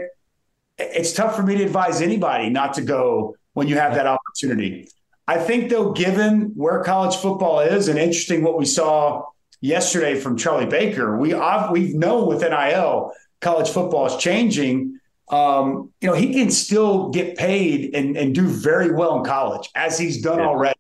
It's 0.78 1.12
tough 1.12 1.36
for 1.36 1.42
me 1.42 1.56
to 1.56 1.64
advise 1.64 2.00
anybody 2.00 2.48
not 2.50 2.74
to 2.74 2.82
go 2.82 3.36
when 3.52 3.68
you 3.68 3.76
have 3.76 3.94
that 3.94 4.06
opportunity. 4.06 4.88
I 5.28 5.38
think 5.38 5.70
though, 5.70 5.92
given 5.92 6.52
where 6.54 6.82
college 6.82 7.16
football 7.16 7.60
is 7.60 7.88
and 7.88 7.98
interesting 7.98 8.42
what 8.42 8.58
we 8.58 8.64
saw 8.64 9.26
yesterday 9.60 10.14
from 10.14 10.36
Charlie 10.36 10.66
Baker, 10.66 11.16
we 11.16 11.34
we've 11.70 11.94
known 11.94 12.26
with 12.26 12.40
NIL 12.40 13.12
college 13.40 13.68
football 13.68 14.06
is 14.06 14.16
changing 14.16 15.00
um, 15.32 15.90
you 16.02 16.08
know, 16.08 16.14
he 16.14 16.34
can 16.34 16.50
still 16.50 17.08
get 17.08 17.36
paid 17.36 17.94
and, 17.94 18.16
and 18.16 18.34
do 18.34 18.46
very 18.46 18.92
well 18.92 19.18
in 19.18 19.24
college, 19.24 19.70
as 19.74 19.98
he's 19.98 20.20
done 20.20 20.38
yeah. 20.38 20.46
already. 20.46 20.78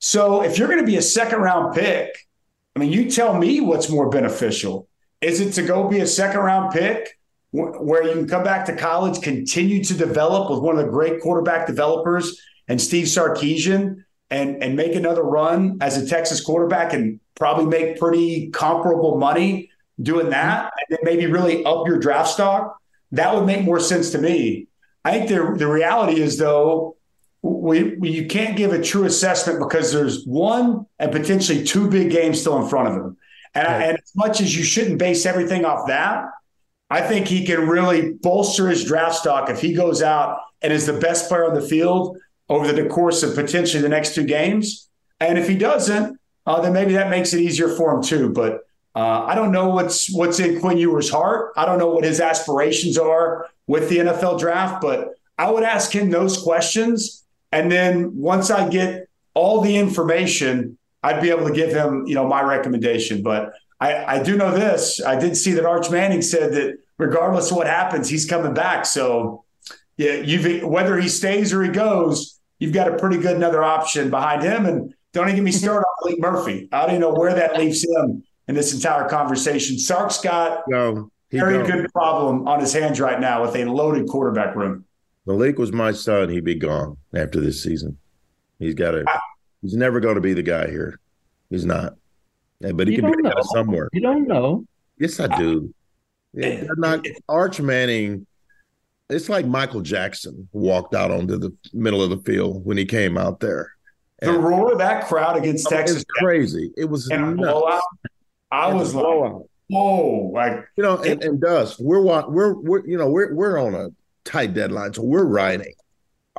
So 0.00 0.42
if 0.42 0.58
you're 0.58 0.66
going 0.66 0.80
to 0.80 0.86
be 0.86 0.96
a 0.96 1.02
second 1.02 1.40
round 1.40 1.74
pick, 1.74 2.08
I 2.74 2.80
mean, 2.80 2.92
you 2.92 3.10
tell 3.10 3.38
me 3.38 3.60
what's 3.60 3.88
more 3.88 4.10
beneficial. 4.10 4.88
Is 5.20 5.40
it 5.40 5.52
to 5.52 5.62
go 5.62 5.88
be 5.88 6.00
a 6.00 6.06
second 6.06 6.40
round 6.40 6.72
pick 6.72 7.18
where 7.52 8.04
you 8.04 8.12
can 8.12 8.28
come 8.28 8.44
back 8.44 8.64
to 8.66 8.76
college, 8.76 9.20
continue 9.22 9.82
to 9.84 9.94
develop 9.94 10.50
with 10.50 10.60
one 10.60 10.78
of 10.78 10.84
the 10.84 10.90
great 10.90 11.20
quarterback 11.20 11.66
developers 11.66 12.40
and 12.68 12.80
Steve 12.80 13.06
Sarkisian 13.06 14.04
and, 14.30 14.62
and 14.62 14.76
make 14.76 14.94
another 14.94 15.22
run 15.22 15.78
as 15.80 15.96
a 15.96 16.06
Texas 16.06 16.40
quarterback 16.40 16.92
and 16.92 17.18
probably 17.34 17.66
make 17.66 17.98
pretty 17.98 18.50
comparable 18.50 19.18
money 19.18 19.70
doing 20.00 20.30
that 20.30 20.72
and 20.76 20.96
then 20.96 20.98
maybe 21.02 21.26
really 21.26 21.64
up 21.64 21.86
your 21.86 21.98
draft 21.98 22.30
stock? 22.30 22.78
That 23.12 23.34
would 23.34 23.46
make 23.46 23.64
more 23.64 23.80
sense 23.80 24.12
to 24.12 24.18
me. 24.18 24.68
I 25.04 25.12
think 25.12 25.28
the, 25.28 25.54
the 25.56 25.66
reality 25.66 26.20
is, 26.20 26.38
though, 26.38 26.96
we, 27.42 27.96
we, 27.96 28.10
you 28.10 28.26
can't 28.26 28.56
give 28.56 28.72
a 28.72 28.82
true 28.82 29.04
assessment 29.04 29.58
because 29.58 29.92
there's 29.92 30.24
one 30.24 30.86
and 30.98 31.10
potentially 31.10 31.64
two 31.64 31.90
big 31.90 32.10
games 32.10 32.40
still 32.40 32.62
in 32.62 32.68
front 32.68 32.88
of 32.88 32.94
him. 32.94 33.16
And, 33.54 33.66
right. 33.66 33.82
and 33.82 33.98
as 33.98 34.12
much 34.14 34.40
as 34.40 34.56
you 34.56 34.64
shouldn't 34.64 34.98
base 34.98 35.26
everything 35.26 35.64
off 35.64 35.88
that, 35.88 36.26
I 36.90 37.02
think 37.02 37.28
he 37.28 37.44
can 37.44 37.68
really 37.68 38.12
bolster 38.12 38.68
his 38.68 38.84
draft 38.84 39.16
stock 39.16 39.48
if 39.48 39.60
he 39.60 39.74
goes 39.74 40.02
out 40.02 40.40
and 40.60 40.72
is 40.72 40.86
the 40.86 40.92
best 40.98 41.28
player 41.28 41.46
on 41.46 41.54
the 41.54 41.62
field 41.62 42.18
over 42.48 42.72
the 42.72 42.88
course 42.88 43.22
of 43.22 43.34
potentially 43.34 43.82
the 43.82 43.88
next 43.88 44.14
two 44.14 44.24
games. 44.24 44.88
And 45.20 45.38
if 45.38 45.48
he 45.48 45.56
doesn't, 45.56 46.18
uh, 46.46 46.60
then 46.60 46.72
maybe 46.72 46.94
that 46.94 47.10
makes 47.10 47.32
it 47.32 47.40
easier 47.40 47.68
for 47.68 47.94
him 47.94 48.02
too. 48.02 48.30
But 48.30 48.62
uh, 48.96 49.24
I 49.24 49.36
don't 49.36 49.52
know 49.52 49.68
what's 49.68 50.12
what's 50.12 50.40
in 50.40 50.60
Quinn 50.60 50.78
Ewers' 50.78 51.10
heart. 51.10 51.52
I 51.56 51.64
don't 51.64 51.78
know 51.78 51.90
what 51.90 52.04
his 52.04 52.20
aspirations 52.20 52.98
are 52.98 53.46
with 53.68 53.88
the 53.88 53.98
NFL 53.98 54.40
draft, 54.40 54.82
but 54.82 55.10
I 55.38 55.50
would 55.50 55.62
ask 55.62 55.94
him 55.94 56.10
those 56.10 56.42
questions. 56.42 57.24
And 57.52 57.70
then 57.70 58.16
once 58.16 58.50
I 58.50 58.68
get 58.68 59.08
all 59.34 59.60
the 59.60 59.76
information, 59.76 60.76
I'd 61.02 61.22
be 61.22 61.30
able 61.30 61.46
to 61.46 61.54
give 61.54 61.70
him, 61.70 62.06
you 62.06 62.14
know, 62.14 62.26
my 62.26 62.42
recommendation. 62.42 63.22
But 63.22 63.52
I, 63.80 64.16
I 64.18 64.22
do 64.22 64.36
know 64.36 64.52
this. 64.52 65.02
I 65.04 65.18
did 65.18 65.36
see 65.36 65.52
that 65.52 65.64
Arch 65.64 65.90
Manning 65.90 66.22
said 66.22 66.52
that 66.52 66.78
regardless 66.98 67.50
of 67.50 67.56
what 67.56 67.66
happens, 67.66 68.08
he's 68.08 68.26
coming 68.26 68.54
back. 68.54 68.84
So 68.84 69.44
yeah, 69.96 70.14
you've 70.14 70.62
whether 70.62 70.98
he 70.98 71.08
stays 71.08 71.52
or 71.52 71.62
he 71.62 71.70
goes, 71.70 72.38
you've 72.58 72.72
got 72.72 72.92
a 72.92 72.96
pretty 72.96 73.18
good 73.18 73.36
another 73.36 73.62
option 73.62 74.10
behind 74.10 74.42
him. 74.42 74.66
And 74.66 74.94
don't 75.12 75.26
even 75.26 75.36
get 75.36 75.44
me 75.44 75.52
started 75.52 75.84
on 75.84 76.12
Maalik 76.12 76.20
Murphy. 76.20 76.68
I 76.72 76.82
don't 76.82 76.90
even 76.90 77.00
know 77.00 77.12
where 77.12 77.34
that 77.34 77.58
leaves 77.58 77.84
him 77.84 78.22
in 78.48 78.54
this 78.54 78.74
entire 78.74 79.08
conversation. 79.08 79.78
Sark's 79.78 80.18
got 80.18 80.62
no, 80.68 81.10
very 81.30 81.66
good 81.66 81.90
problem 81.92 82.46
on 82.46 82.60
his 82.60 82.72
hands 82.72 83.00
right 83.00 83.20
now 83.20 83.42
with 83.42 83.56
a 83.56 83.64
loaded 83.64 84.08
quarterback 84.08 84.54
room. 84.54 84.84
Maalik 85.26 85.56
was 85.56 85.72
my 85.72 85.92
son. 85.92 86.28
He'd 86.28 86.44
be 86.44 86.54
gone 86.54 86.96
after 87.14 87.40
this 87.40 87.62
season. 87.62 87.98
He's 88.58 88.74
got 88.74 88.92
to. 88.92 89.04
He's 89.62 89.74
never 89.74 90.00
going 90.00 90.14
to 90.14 90.20
be 90.20 90.32
the 90.32 90.42
guy 90.42 90.68
here. 90.68 90.98
He's 91.50 91.64
not. 91.64 91.94
But 92.60 92.88
he 92.88 92.94
you 92.94 93.02
can 93.02 93.10
be 93.10 93.22
know. 93.22 93.34
somewhere. 93.52 93.88
You 93.92 94.00
don't 94.00 94.26
know. 94.26 94.64
Yes, 94.98 95.18
I 95.20 95.34
do. 95.38 95.72
Yeah, 96.32 96.64
not 96.76 97.04
Arch 97.28 97.60
Manning. 97.60 98.26
It's 99.08 99.28
like 99.28 99.46
Michael 99.46 99.80
Jackson 99.80 100.48
walked 100.52 100.94
out 100.94 101.10
onto 101.10 101.36
the 101.36 101.52
middle 101.72 102.02
of 102.02 102.10
the 102.10 102.18
field 102.18 102.64
when 102.64 102.76
he 102.76 102.84
came 102.84 103.18
out 103.18 103.40
there. 103.40 103.72
The 104.20 104.32
roar 104.32 104.72
of 104.72 104.78
that 104.78 105.06
crowd 105.06 105.38
against 105.38 105.66
oh, 105.66 105.70
Texas, 105.70 105.96
was 105.96 106.04
crazy. 106.18 106.70
It 106.76 106.84
was 106.84 107.08
and 107.08 107.36
blowout. 107.38 107.82
I 108.52 108.72
was 108.72 108.94
like, 108.94 109.04
blowout. 109.04 109.48
whoa, 109.68 110.30
like 110.34 110.68
you 110.76 110.82
know, 110.82 110.98
and, 110.98 111.24
and 111.24 111.40
Dust, 111.40 111.80
we're 111.80 112.00
we're 112.00 112.52
we're 112.52 112.86
you 112.86 112.98
know 112.98 113.10
we're 113.10 113.34
we're 113.34 113.58
on 113.58 113.74
a 113.74 113.88
tight 114.24 114.52
deadline, 114.52 114.92
so 114.92 115.02
we're 115.02 115.24
writing 115.24 115.72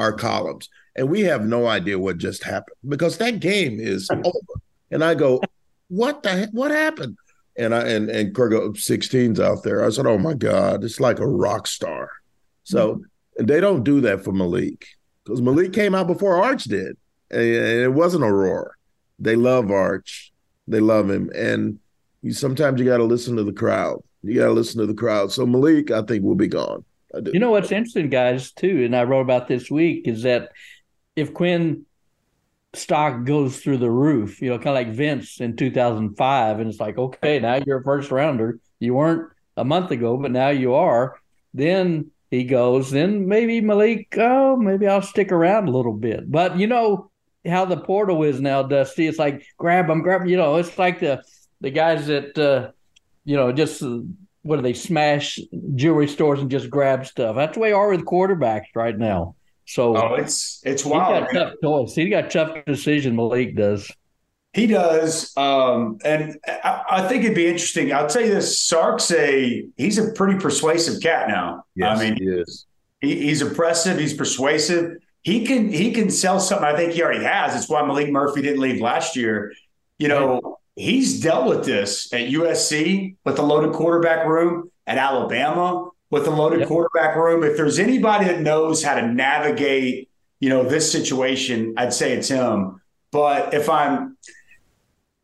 our 0.02 0.14
columns, 0.14 0.70
and 0.96 1.10
we 1.10 1.22
have 1.22 1.46
no 1.46 1.68
idea 1.68 2.00
what 2.00 2.18
just 2.18 2.44
happened 2.44 2.76
because 2.88 3.18
that 3.18 3.40
game 3.40 3.80
is 3.80 4.10
over. 4.24 4.62
And 4.90 5.04
I 5.04 5.16
go, 5.16 5.42
what 5.88 6.24
the 6.24 6.30
heck? 6.30 6.50
what 6.52 6.72
happened? 6.72 7.18
And 7.58 7.76
I 7.76 7.88
and 7.88 8.10
and 8.10 8.34
Kirk 8.34 8.54
16's 8.54 9.40
out 9.40 9.64
there. 9.64 9.86
I 9.86 9.90
said, 9.90 10.08
oh 10.08 10.18
my 10.18 10.34
god, 10.34 10.84
it's 10.84 11.00
like 11.00 11.20
a 11.20 11.28
rock 11.28 11.68
star. 11.68 12.10
So 12.64 12.96
mm-hmm. 12.96 13.46
they 13.46 13.60
don't 13.60 13.84
do 13.84 14.02
that 14.02 14.24
for 14.24 14.32
Maalik 14.32 14.84
because 15.24 15.42
Maalik 15.42 15.74
came 15.74 15.94
out 15.94 16.08
before 16.08 16.44
Arch 16.44 16.64
did, 16.66 16.98
and 17.30 17.42
it 17.42 17.94
wasn't 17.94 18.24
a 18.24 18.32
roar. 18.32 18.78
They 19.20 19.36
love 19.36 19.70
Arch, 19.70 20.34
they 20.68 20.80
love 20.80 21.10
him, 21.10 21.30
and 21.36 21.80
you 22.22 22.34
sometimes 22.34 22.80
you 22.80 22.86
got 22.86 22.98
to 22.98 23.04
listen 23.04 23.36
to 23.36 23.44
the 23.44 23.54
crowd. 23.54 24.02
You 24.24 24.36
got 24.36 24.48
to 24.48 24.54
listen 24.54 24.80
to 24.80 24.88
the 24.88 24.94
crowd. 24.94 25.32
So 25.32 25.46
Maalik, 25.46 25.92
I 25.92 26.06
think, 26.06 26.24
will 26.24 26.36
be 26.36 26.48
gone. 26.48 26.86
You 27.14 27.40
know 27.40 27.52
what's 27.52 27.72
interesting, 27.72 28.10
guys, 28.10 28.52
too, 28.52 28.84
and 28.86 28.96
I 28.96 29.04
wrote 29.04 29.22
about 29.22 29.48
this 29.48 29.70
week 29.70 30.08
is 30.08 30.24
that 30.24 30.52
if 31.16 31.34
Quinn 31.34 31.86
stock 32.74 33.26
goes 33.26 33.60
through 33.60 33.78
the 33.78 33.90
roof, 33.90 34.42
you 34.42 34.50
know, 34.50 34.58
kind 34.58 34.70
of 34.70 34.74
like 34.76 34.90
Vince 34.90 35.42
in 35.42 35.56
2005. 35.56 36.60
And 36.60 36.70
it's 36.70 36.80
like, 36.80 36.98
okay, 36.98 37.40
now 37.40 37.56
you're 37.66 37.80
a 37.80 37.84
first 37.84 38.12
rounder. 38.12 38.60
You 38.80 38.94
weren't 38.94 39.32
a 39.58 39.66
month 39.66 39.92
ago, 39.92 40.18
but 40.18 40.32
now 40.32 40.50
you 40.50 40.74
are. 40.74 41.20
Then 41.54 42.12
he 42.30 42.46
goes, 42.46 42.92
then 42.92 43.28
maybe 43.28 43.62
Maalik, 43.62 44.18
oh, 44.18 44.56
maybe 44.56 44.88
I'll 44.88 45.02
stick 45.02 45.32
around 45.32 45.68
a 45.68 45.72
little 45.72 45.94
bit. 45.94 46.32
But 46.32 46.58
you 46.58 46.68
know 46.68 47.12
how 47.46 47.66
the 47.66 47.78
portal 47.78 48.24
is 48.24 48.40
now, 48.40 48.64
Dusty. 48.64 49.08
It's 49.08 49.20
like 49.20 49.46
grab 49.58 49.88
them, 49.88 50.02
grab 50.02 50.22
them. 50.22 50.30
You 50.30 50.38
know, 50.38 50.56
it's 50.56 50.78
like 50.78 51.00
the 51.00 51.24
the 51.60 51.72
guys 51.72 52.08
that 52.08 52.38
uh, 52.38 52.72
you 53.26 53.36
know 53.36 53.52
just 53.52 53.84
what 54.44 54.58
do 54.58 54.62
they 54.62 54.74
smash 54.74 55.40
jewelry 55.76 56.08
stores 56.08 56.40
and 56.40 56.50
just 56.50 56.70
grab 56.70 57.06
stuff. 57.06 57.36
That's 57.36 57.54
the 57.54 57.60
way 57.60 57.74
are 57.74 57.90
with 57.90 58.06
quarterbacks 58.06 58.68
right 58.76 58.98
now. 58.98 59.36
So 59.66 59.96
oh, 59.96 60.16
it's 60.16 60.62
it's 60.66 60.84
wild. 60.84 61.28
He 61.28 61.34
got 61.34 61.46
tough 61.50 61.54
choice. 61.64 61.96
He 61.96 62.10
got 62.10 62.32
tough 62.32 62.66
decision. 62.66 63.16
Maalik 63.16 63.56
does. 63.56 63.92
He 64.54 64.68
does, 64.68 65.32
um, 65.38 65.98
and 66.04 66.38
I, 66.46 66.84
I, 66.92 67.08
think 67.08 67.24
it'd 67.24 67.36
be 67.36 67.48
interesting. 67.48 67.94
I'll 67.94 68.08
tell 68.08 68.22
you 68.22 68.34
this: 68.34 68.62
Sark's 68.62 69.10
a 69.12 69.66
he's 69.78 69.98
a 69.98 70.12
pretty 70.12 70.40
persuasive 70.40 71.02
cat 71.02 71.30
now. 71.30 71.64
Yes, 71.74 71.98
I 71.98 72.04
mean, 72.04 72.18
he 72.18 72.26
is. 72.26 72.66
He, 73.00 73.16
he's 73.22 73.42
impressive. 73.42 73.98
He's 73.98 74.14
persuasive. 74.14 74.98
He 75.22 75.46
can 75.46 75.72
he 75.72 75.94
can 75.94 76.10
sell 76.10 76.42
something. 76.42 76.68
I 76.68 76.76
think 76.76 76.92
he 76.92 77.02
already 77.02 77.24
has. 77.24 77.56
It's 77.56 77.70
why 77.70 77.82
Maalik 77.82 78.12
Murphy 78.12 78.42
didn't 78.42 78.60
leave 78.60 78.82
last 78.82 79.16
year. 79.16 79.54
You 80.00 80.10
know, 80.10 80.58
he's 80.82 81.20
dealt 81.20 81.48
with 81.48 81.66
this 81.66 82.12
at 82.14 82.28
USC 82.28 83.16
with 83.24 83.38
a 83.40 83.42
loaded 83.42 83.74
quarterback 83.74 84.26
room 84.28 84.72
at 84.88 84.98
Alabama 84.98 85.90
with 86.10 86.28
a 86.28 86.32
loaded 86.32 86.60
yep. 86.60 86.68
quarterback 86.68 87.16
room. 87.16 87.44
If 87.44 87.56
there's 87.56 87.80
anybody 87.80 88.26
that 88.26 88.42
knows 88.42 88.84
how 88.84 88.96
to 88.96 89.08
navigate, 89.08 90.10
you 90.40 90.50
know, 90.50 90.64
this 90.64 90.92
situation, 90.92 91.74
I'd 91.78 91.94
say 91.94 92.14
it's 92.14 92.28
him. 92.28 92.82
But 93.12 93.54
if 93.54 93.70
I'm, 93.70 94.18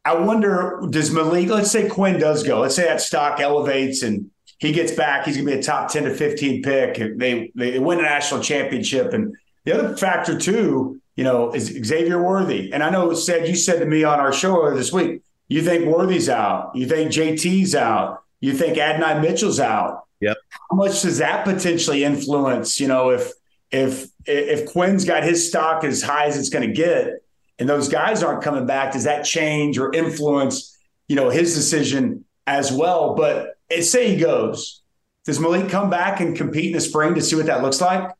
I 0.05 0.15
wonder, 0.15 0.81
does 0.89 1.09
Maalik, 1.09 1.49
let's 1.49 1.71
say 1.71 1.89
Quinn 1.89 2.19
does 2.19 2.43
go, 2.43 2.61
let's 2.61 2.75
say 2.75 2.85
that 2.85 3.01
stock 3.01 3.39
elevates 3.39 4.03
and 4.03 4.31
he 4.59 4.71
gets 4.71 4.91
back, 4.91 5.25
he's 5.25 5.35
going 5.35 5.47
to 5.47 5.53
be 5.53 5.59
a 5.59 5.63
top 5.63 5.91
10 5.91 6.05
to 6.05 6.15
15 6.15 6.63
pick. 6.63 7.17
They, 7.17 7.51
they 7.53 7.79
win 7.79 7.99
a 7.99 8.03
national 8.03 8.41
championship. 8.41 9.13
And 9.13 9.35
the 9.65 9.73
other 9.73 9.97
factor, 9.97 10.39
too, 10.39 11.01
you 11.15 11.23
know, 11.23 11.51
is 11.53 11.67
Xavier 11.85 12.21
Worthy. 12.21 12.71
And 12.71 12.81
I 12.81 12.89
know 12.89 13.13
said 13.13 13.47
you 13.47 13.55
said 13.55 13.79
to 13.79 13.85
me 13.85 14.03
on 14.03 14.19
our 14.19 14.31
show 14.31 14.61
earlier 14.61 14.75
this 14.75 14.93
week, 14.93 15.21
you 15.47 15.61
think 15.61 15.85
Worthy's 15.85 16.29
out, 16.29 16.75
you 16.75 16.87
think 16.87 17.11
JT's 17.11 17.75
out, 17.75 18.23
you 18.39 18.53
think 18.53 18.77
Adonai 18.77 19.21
Mitchell's 19.21 19.59
out. 19.59 20.05
Yep. 20.19 20.37
How 20.69 20.75
much 20.75 21.01
does 21.01 21.19
that 21.19 21.45
potentially 21.45 22.03
influence? 22.03 22.79
You 22.79 22.87
know, 22.87 23.11
if 23.11 23.31
if 23.71 24.07
if 24.25 24.71
Quinn's 24.71 25.05
got 25.05 25.23
his 25.23 25.47
stock 25.47 25.83
as 25.83 26.01
high 26.01 26.25
as 26.25 26.37
it's 26.37 26.49
going 26.49 26.67
to 26.67 26.73
get, 26.73 27.21
and 27.59 27.67
those 27.67 27.87
guys 27.87 28.23
aren't 28.23 28.43
coming 28.43 28.65
back, 28.65 28.93
does 28.93 29.03
that 29.03 29.25
change 29.25 29.77
or 29.77 29.93
influence? 29.93 30.77
You 31.07 31.15
know, 31.15 31.29
his 31.29 31.55
decision 31.55 32.25
as 32.45 32.71
well. 32.71 33.15
But 33.15 33.57
say 33.81 34.13
he 34.13 34.19
goes, 34.19 34.81
does 35.25 35.39
Maalik 35.39 35.69
come 35.69 35.89
back 35.89 36.19
and 36.19 36.35
compete 36.35 36.67
in 36.67 36.73
the 36.73 36.81
spring 36.81 37.15
to 37.15 37.21
see 37.21 37.35
what 37.35 37.45
that 37.45 37.61
looks 37.61 37.81
like? 37.81 38.11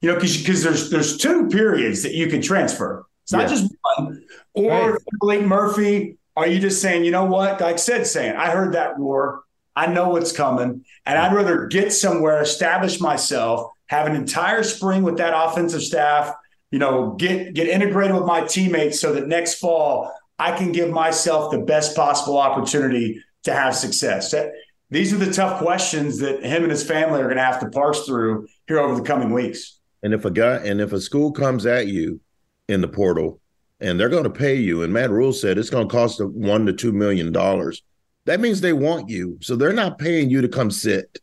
You 0.00 0.10
know, 0.10 0.14
because 0.16 0.36
because 0.36 0.62
there's 0.62 0.90
there's 0.90 1.16
two 1.16 1.48
periods 1.48 2.02
that 2.02 2.12
you 2.12 2.26
can 2.28 2.42
transfer. 2.42 3.06
It's 3.22 3.32
not 3.32 3.42
yeah. 3.42 3.48
just 3.48 3.74
one. 3.96 4.24
Or 4.54 4.92
right. 4.92 5.00
Malik 5.22 5.46
Murphy, 5.46 6.18
are 6.36 6.46
you 6.46 6.60
just 6.60 6.82
saying, 6.82 7.04
you 7.04 7.10
know 7.10 7.24
what? 7.24 7.60
Like 7.60 7.78
said, 7.78 8.06
saying 8.06 8.36
I 8.36 8.50
heard 8.50 8.74
that 8.74 8.98
roar. 8.98 9.42
I 9.74 9.86
know 9.86 10.10
what's 10.10 10.32
coming, 10.32 10.84
and 11.04 11.18
I'd 11.18 11.34
rather 11.34 11.66
get 11.66 11.92
somewhere, 11.92 12.40
establish 12.40 12.98
myself, 12.98 13.70
have 13.88 14.06
an 14.06 14.16
entire 14.16 14.62
spring 14.62 15.02
with 15.02 15.18
that 15.18 15.34
offensive 15.36 15.82
staff, 15.82 16.34
you 16.70 16.78
know, 16.78 17.12
get 17.12 17.54
get 17.54 17.68
integrated 17.68 18.14
with 18.14 18.24
my 18.24 18.42
teammates 18.42 19.00
so 19.00 19.12
that 19.12 19.28
next 19.28 19.54
fall 19.54 20.10
I 20.38 20.56
can 20.56 20.72
give 20.72 20.90
myself 20.90 21.50
the 21.50 21.58
best 21.58 21.96
possible 21.96 22.38
opportunity 22.38 23.22
to 23.44 23.52
have 23.52 23.74
success. 23.74 24.32
That, 24.32 24.52
these 24.90 25.12
are 25.12 25.18
the 25.18 25.32
tough 25.32 25.60
questions 25.60 26.18
that 26.18 26.44
him 26.44 26.62
and 26.62 26.70
his 26.70 26.84
family 26.84 27.20
are 27.20 27.24
going 27.24 27.36
to 27.36 27.42
have 27.42 27.60
to 27.60 27.68
parse 27.70 28.06
through 28.06 28.46
here 28.68 28.78
over 28.78 28.94
the 28.94 29.02
coming 29.02 29.32
weeks. 29.32 29.78
And 30.02 30.14
if 30.14 30.24
a 30.24 30.30
guy 30.30 30.56
and 30.56 30.80
if 30.80 30.92
a 30.92 31.00
school 31.00 31.32
comes 31.32 31.66
at 31.66 31.86
you 31.86 32.20
in 32.68 32.80
the 32.80 32.88
portal 32.88 33.40
and 33.80 33.98
they're 33.98 34.08
going 34.08 34.24
to 34.24 34.30
pay 34.30 34.54
you, 34.54 34.82
and 34.82 34.92
Matt 34.92 35.10
Rhule 35.10 35.32
said 35.32 35.58
it's 35.58 35.70
going 35.70 35.88
to 35.88 35.92
cost 35.92 36.24
one 36.24 36.66
to 36.66 36.72
two 36.72 36.92
million 36.92 37.32
dollars 37.32 37.82
that 38.26 38.40
means 38.40 38.60
they 38.60 38.72
want 38.72 39.08
you. 39.08 39.38
So 39.40 39.56
they're 39.56 39.72
not 39.72 39.98
paying 39.98 40.28
you 40.28 40.42
to 40.42 40.48
come 40.48 40.70
sit. 40.70 41.18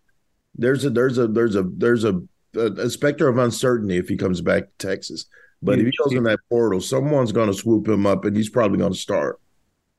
there's 0.55 0.83
a 0.85 0.89
there's 0.89 1.17
a 1.17 1.27
there's 1.27 1.55
a 1.55 1.63
there's 1.63 2.03
a 2.03 2.21
a, 2.55 2.89
specter 2.89 3.27
of 3.27 3.37
uncertainty 3.37 3.97
if 3.97 4.07
he 4.07 4.15
comes 4.17 4.41
back 4.41 4.63
to 4.63 4.87
Texas. 4.87 5.25
But 5.61 5.79
if 5.79 5.85
he 5.85 5.93
goes 6.03 6.13
in 6.13 6.23
that 6.23 6.39
portal, 6.49 6.81
someone's 6.81 7.31
going 7.31 7.47
to 7.47 7.53
swoop 7.53 7.87
him 7.87 8.05
up, 8.05 8.25
and 8.25 8.35
he's 8.35 8.49
probably 8.49 8.77
going 8.77 8.91
to 8.91 8.97
start. 8.97 9.39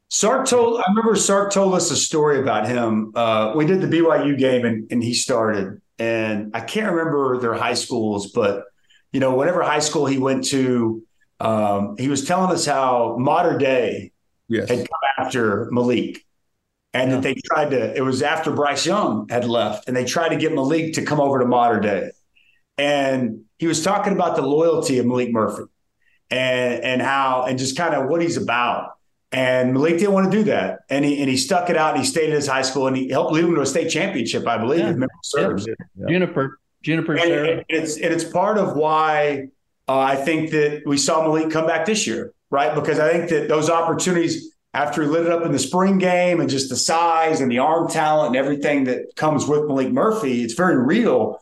Sark 0.09 0.47
told. 0.47 0.81
I 0.81 0.85
remember 0.90 1.17
Sark 1.17 1.53
told 1.53 1.75
us 1.75 1.90
a 1.90 1.97
story 1.97 2.38
about 2.38 2.69
him. 2.69 3.12
Uh, 3.14 3.53
we 3.57 3.67
did 3.67 3.81
the 3.81 3.87
BYU 3.87 4.38
game, 4.38 4.64
and, 4.64 4.90
and 4.90 5.03
he 5.03 5.14
started. 5.14 5.81
And 5.99 6.51
I 6.55 6.61
can't 6.61 6.93
remember 6.93 7.38
their 7.40 7.55
high 7.55 7.75
schools, 7.75 8.33
but 8.33 8.64
you 9.12 9.21
know, 9.21 9.35
whatever 9.35 9.62
high 9.62 9.79
school 9.79 10.07
he 10.07 10.19
went 10.19 10.45
to, 10.47 11.03
um, 11.40 11.97
he 11.99 12.09
was 12.09 12.25
telling 12.25 12.53
us 12.53 12.64
how 12.64 13.16
Mater 13.18 13.59
Dei 13.59 14.12
yes. 14.49 14.68
had 14.68 14.79
come 14.79 15.01
after 15.18 15.66
Maalik, 15.70 16.20
and 16.92 17.11
yeah. 17.11 17.16
that 17.16 17.23
they 17.23 17.35
tried 17.35 17.70
to. 17.70 17.97
It 17.97 18.03
was 18.03 18.23
after 18.23 18.51
Bryce 18.51 18.87
Young 18.87 19.29
had 19.29 19.44
left, 19.44 19.88
and 19.88 19.97
they 19.97 20.05
tried 20.05 20.31
to 20.31 20.37
get 20.37 20.53
Maalik 20.53 20.94
to 20.94 21.05
come 21.05 21.20
over 21.20 21.38
to 21.40 21.47
Mater 21.47 21.81
Dei. 21.81 22.11
and 22.79 23.44
he 23.59 23.66
was 23.66 23.83
talking 23.83 24.12
about 24.12 24.37
the 24.37 24.42
loyalty 24.42 24.99
of 24.99 25.07
Maalik 25.07 25.33
Murphy 25.33 25.64
and 26.31 26.83
and 26.83 27.03
how 27.03 27.44
and 27.44 27.59
just 27.59 27.77
kind 27.77 27.94
of 27.94 28.09
what 28.09 28.20
he's 28.23 28.37
about. 28.37 28.92
And 29.33 29.75
Maalik 29.75 29.99
didn't 29.99 30.12
want 30.12 30.31
to 30.31 30.38
do 30.38 30.44
that, 30.44 30.81
and 30.88 31.05
he 31.05 31.20
and 31.20 31.29
he 31.29 31.37
stuck 31.37 31.68
it 31.68 31.77
out. 31.77 31.94
and 31.94 32.05
He 32.05 32.09
stayed 32.09 32.31
at 32.31 32.37
his 32.37 32.47
high 32.47 32.62
school, 32.62 32.87
and 32.87 32.97
he 32.97 33.09
helped 33.09 33.33
lead 33.33 33.44
him 33.44 33.55
to 33.57 33.62
a 33.62 33.66
state 33.66 33.90
championship, 33.90 34.47
I 34.47 34.59
believe. 34.59 34.81
Yeah. 34.81 35.07
serves. 35.25 35.66
Yeah. 35.66 36.07
Juniper, 36.09 36.61
Juniper, 36.83 37.14
and, 37.16 37.33
and, 37.33 37.64
it's 37.68 37.97
and 37.97 38.14
it's 38.14 38.23
part 38.23 38.59
of 38.59 38.77
why 38.77 39.49
uh, 39.88 39.99
I 39.99 40.16
think 40.16 40.51
that 40.51 40.83
we 40.87 40.97
saw 40.97 41.27
Maalik 41.27 41.51
come 41.51 41.66
back 41.66 41.87
this 41.87 42.07
year, 42.07 42.33
right? 42.51 42.75
Because 42.75 42.99
I 42.99 43.12
think 43.12 43.31
that 43.31 43.49
those 43.49 43.68
opportunities 43.68 44.55
after 44.73 45.03
he 45.03 45.09
lit 45.09 45.27
it 45.27 45.33
up 45.33 45.44
in 45.44 45.53
the 45.53 45.59
spring 45.59 45.99
game 45.99 46.40
and 46.40 46.51
just 46.51 46.68
the 46.68 46.77
size 46.77 47.40
and 47.40 47.51
the 47.51 47.59
arm 47.59 47.88
talent 47.88 48.29
and 48.29 48.37
everything 48.37 48.85
that 48.85 49.14
comes 49.14 49.47
with 49.47 49.61
Maalik 49.61 49.92
Murphy, 49.92 50.42
it's 50.42 50.55
very 50.55 50.77
real. 50.77 51.38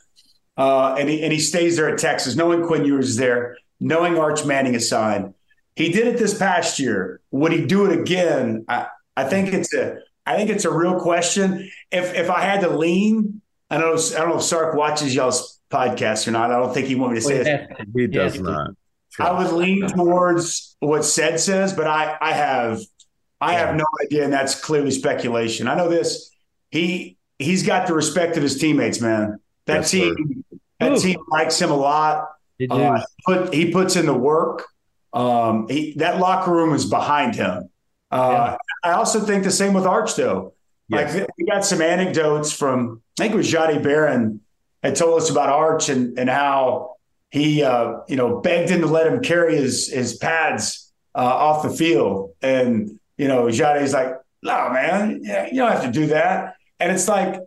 Uh, 0.56 0.94
and 0.98 1.08
he 1.08 1.22
and 1.22 1.32
he 1.32 1.40
stays 1.40 1.76
there 1.76 1.88
at 1.88 1.98
Texas, 1.98 2.36
knowing 2.36 2.66
Quinn 2.66 2.84
Ewers 2.84 3.10
is 3.10 3.16
there, 3.16 3.56
knowing 3.80 4.18
Arch 4.18 4.44
Manning 4.44 4.74
is 4.74 4.88
signed. 4.88 5.34
He 5.76 5.90
did 5.90 6.06
it 6.06 6.18
this 6.18 6.36
past 6.36 6.78
year. 6.78 7.20
Would 7.30 7.52
he 7.52 7.64
do 7.64 7.90
it 7.90 7.98
again? 7.98 8.66
I, 8.68 8.88
I 9.16 9.24
think 9.24 9.54
it's 9.54 9.72
a 9.72 10.00
I 10.26 10.36
think 10.36 10.50
it's 10.50 10.66
a 10.66 10.70
real 10.70 11.00
question. 11.00 11.70
If 11.90 12.14
if 12.14 12.28
I 12.28 12.42
had 12.42 12.60
to 12.60 12.68
lean, 12.68 13.40
I 13.70 13.78
know 13.78 13.94
I 13.94 14.18
don't 14.18 14.28
know 14.28 14.36
if 14.36 14.42
Sark 14.42 14.74
watches 14.74 15.14
y'all's 15.14 15.58
podcast 15.72 16.28
or 16.28 16.32
not. 16.32 16.50
I 16.50 16.58
don't 16.58 16.74
think 16.74 16.86
he 16.86 16.94
want 16.94 17.12
me 17.12 17.18
to 17.18 17.24
say 17.24 17.36
it. 17.38 17.70
He 17.94 18.06
does 18.06 18.36
yeah. 18.36 18.42
not. 18.42 18.70
I 19.18 19.32
would 19.32 19.52
lean 19.52 19.86
towards 19.88 20.76
what 20.80 21.02
Ced 21.02 21.38
says, 21.38 21.72
but 21.72 21.86
I 21.86 22.16
I 22.20 22.32
have 22.32 22.80
I 23.40 23.54
have 23.54 23.74
no 23.76 23.84
idea, 24.04 24.24
and 24.24 24.32
that's 24.32 24.54
clearly 24.54 24.90
speculation. 24.90 25.68
I 25.68 25.74
know 25.74 25.88
this. 25.88 26.30
He 26.70 27.16
he's 27.38 27.66
got 27.66 27.86
the 27.86 27.94
respect 27.94 28.36
of 28.36 28.42
his 28.42 28.58
teammates, 28.58 29.00
man. 29.00 29.38
That 29.66 29.78
yes, 29.78 29.90
team, 29.90 30.14
sir. 30.50 30.58
that 30.80 30.92
Ooh. 30.92 31.00
team 31.00 31.20
likes 31.28 31.60
him 31.60 31.70
a 31.70 31.76
lot. 31.76 32.28
Uh, 32.70 33.02
put, 33.26 33.52
he 33.52 33.72
puts 33.72 33.96
in 33.96 34.06
the 34.06 34.14
work. 34.14 34.66
Um, 35.12 35.66
he, 35.68 35.94
that 35.94 36.18
locker 36.18 36.52
room 36.52 36.74
is 36.74 36.86
behind 36.86 37.34
him. 37.34 37.68
Uh, 38.10 38.56
yeah. 38.84 38.90
I 38.90 38.92
also 38.92 39.20
think 39.20 39.44
the 39.44 39.50
same 39.50 39.72
with 39.74 39.86
Arch, 39.86 40.14
though. 40.14 40.54
Yes. 40.88 41.14
Like 41.14 41.28
we 41.38 41.46
got 41.46 41.64
some 41.64 41.80
anecdotes 41.80 42.52
from 42.52 43.02
I 43.18 43.24
think 43.24 43.34
it 43.34 43.36
was 43.36 43.50
Jahdae 43.50 43.82
Barron 43.82 44.40
had 44.82 44.96
told 44.96 45.20
us 45.20 45.30
about 45.30 45.48
Arch 45.48 45.88
and 45.88 46.18
and 46.18 46.28
how 46.28 46.96
he 47.30 47.62
uh, 47.62 47.98
you 48.08 48.16
know 48.16 48.40
begged 48.40 48.70
him 48.70 48.80
to 48.80 48.86
let 48.86 49.06
him 49.06 49.20
carry 49.20 49.56
his 49.56 49.88
his 49.88 50.16
pads 50.16 50.92
uh, 51.14 51.18
off 51.18 51.62
the 51.62 51.70
field, 51.70 52.34
and 52.42 52.98
you 53.16 53.28
know 53.28 53.44
Jahdae's 53.44 53.92
like, 53.92 54.14
no 54.42 54.70
man, 54.70 55.20
you 55.22 55.56
don't 55.56 55.72
have 55.72 55.84
to 55.84 55.90
do 55.90 56.06
that, 56.06 56.56
and 56.80 56.92
it's 56.92 57.08
like 57.08 57.40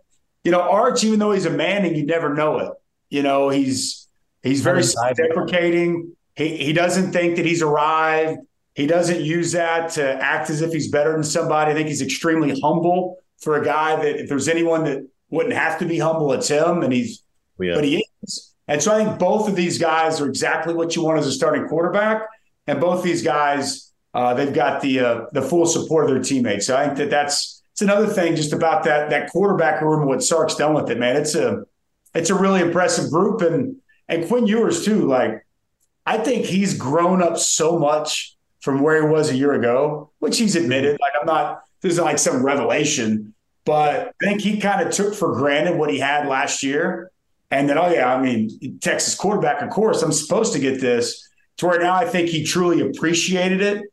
you 0.46 0.52
know, 0.52 0.60
Arch, 0.60 1.02
even 1.02 1.18
though 1.18 1.32
he's 1.32 1.44
a 1.44 1.50
man 1.50 1.84
and 1.84 1.96
you 1.96 2.06
never 2.06 2.32
know 2.32 2.58
it. 2.60 2.70
You 3.10 3.24
know, 3.24 3.48
he's 3.48 4.06
he's 4.44 4.60
very 4.60 4.84
deprecating. 5.16 6.14
He 6.36 6.56
he 6.56 6.72
doesn't 6.72 7.10
think 7.10 7.34
that 7.34 7.44
he's 7.44 7.62
arrived. 7.62 8.38
He 8.74 8.86
doesn't 8.86 9.22
use 9.22 9.52
that 9.52 9.90
to 9.94 10.04
act 10.22 10.48
as 10.48 10.62
if 10.62 10.72
he's 10.72 10.88
better 10.88 11.10
than 11.10 11.24
somebody. 11.24 11.72
I 11.72 11.74
think 11.74 11.88
he's 11.88 12.00
extremely 12.00 12.60
humble 12.60 13.16
for 13.38 13.60
a 13.60 13.64
guy 13.64 13.96
that 13.96 14.20
if 14.20 14.28
there's 14.28 14.46
anyone 14.46 14.84
that 14.84 15.08
wouldn't 15.30 15.54
have 15.56 15.80
to 15.80 15.84
be 15.84 15.98
humble, 15.98 16.32
it's 16.32 16.46
him. 16.46 16.84
And 16.84 16.92
he's 16.92 17.24
yeah. 17.58 17.74
but 17.74 17.84
he 17.84 18.06
is. 18.22 18.54
And 18.68 18.82
so 18.82 18.94
I 18.94 19.04
think 19.04 19.18
both 19.18 19.48
of 19.48 19.54
these 19.54 19.78
guys 19.78 20.20
are 20.20 20.28
exactly 20.28 20.74
what 20.74 20.96
you 20.96 21.04
want 21.04 21.18
as 21.18 21.26
a 21.26 21.32
starting 21.32 21.68
quarterback. 21.68 22.22
And 22.66 22.80
both 22.80 23.02
these 23.02 23.22
guys, 23.22 23.92
uh, 24.12 24.34
they've 24.34 24.52
got 24.52 24.80
the 24.80 25.00
uh, 25.00 25.26
the 25.32 25.42
full 25.42 25.66
support 25.66 26.04
of 26.04 26.10
their 26.10 26.22
teammates. 26.22 26.66
So 26.66 26.76
I 26.76 26.86
think 26.86 26.98
that 26.98 27.10
that's 27.10 27.62
it's 27.72 27.82
another 27.82 28.06
thing 28.06 28.34
just 28.34 28.52
about 28.52 28.84
that 28.84 29.10
that 29.10 29.30
quarterback 29.30 29.82
room 29.82 30.00
and 30.00 30.08
what 30.08 30.22
Sark's 30.22 30.56
done 30.56 30.74
with 30.74 30.90
it, 30.90 30.98
man. 30.98 31.16
It's 31.16 31.34
a 31.34 31.64
it's 32.14 32.30
a 32.30 32.34
really 32.34 32.60
impressive 32.60 33.10
group 33.10 33.42
and 33.42 33.76
and 34.08 34.26
Quinn 34.26 34.46
Ewers 34.46 34.84
too. 34.84 35.06
Like 35.06 35.46
I 36.04 36.18
think 36.18 36.46
he's 36.46 36.76
grown 36.76 37.22
up 37.22 37.36
so 37.36 37.78
much 37.78 38.36
from 38.60 38.80
where 38.80 39.02
he 39.02 39.08
was 39.08 39.30
a 39.30 39.36
year 39.36 39.52
ago, 39.52 40.10
which 40.18 40.38
he's 40.38 40.56
admitted. 40.56 40.98
Like 41.00 41.12
I'm 41.20 41.26
not 41.26 41.62
this 41.82 41.92
is 41.92 41.98
like 42.00 42.18
some 42.18 42.44
revelation, 42.44 43.34
but 43.64 44.14
I 44.22 44.24
think 44.24 44.40
he 44.40 44.58
kind 44.58 44.86
of 44.86 44.92
took 44.92 45.14
for 45.14 45.34
granted 45.34 45.76
what 45.76 45.90
he 45.90 45.98
had 45.98 46.26
last 46.26 46.62
year. 46.62 47.12
And 47.50 47.68
then, 47.68 47.78
oh 47.78 47.88
yeah, 47.88 48.12
I 48.12 48.20
mean, 48.20 48.78
Texas 48.80 49.14
quarterback, 49.14 49.62
of 49.62 49.70
course, 49.70 50.02
I'm 50.02 50.12
supposed 50.12 50.52
to 50.54 50.58
get 50.58 50.80
this. 50.80 51.22
To 51.58 51.66
where 51.66 51.80
now 51.80 51.94
I 51.94 52.04
think 52.04 52.28
he 52.28 52.44
truly 52.44 52.82
appreciated 52.82 53.62
it, 53.62 53.84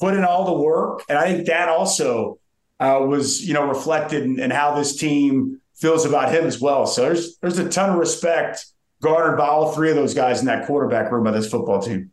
put 0.00 0.14
in 0.14 0.24
all 0.24 0.46
the 0.46 0.60
work, 0.60 1.04
and 1.08 1.16
I 1.16 1.32
think 1.32 1.46
that 1.46 1.68
also 1.68 2.38
uh, 2.80 3.04
was 3.06 3.46
you 3.46 3.54
know 3.54 3.68
reflected 3.68 4.24
in, 4.24 4.40
in, 4.40 4.50
how 4.50 4.74
this 4.74 4.96
team 4.96 5.60
feels 5.74 6.04
about 6.04 6.32
him 6.32 6.44
as 6.44 6.60
well. 6.60 6.86
So 6.86 7.02
there's 7.02 7.36
there's 7.38 7.58
a 7.58 7.68
ton 7.68 7.90
of 7.90 7.96
respect 7.96 8.66
garnered 9.00 9.38
by 9.38 9.46
all 9.46 9.72
three 9.72 9.90
of 9.90 9.96
those 9.96 10.14
guys 10.14 10.40
in 10.40 10.46
that 10.46 10.66
quarterback 10.66 11.12
room 11.12 11.26
of 11.26 11.34
this 11.34 11.48
football 11.48 11.80
team. 11.80 12.10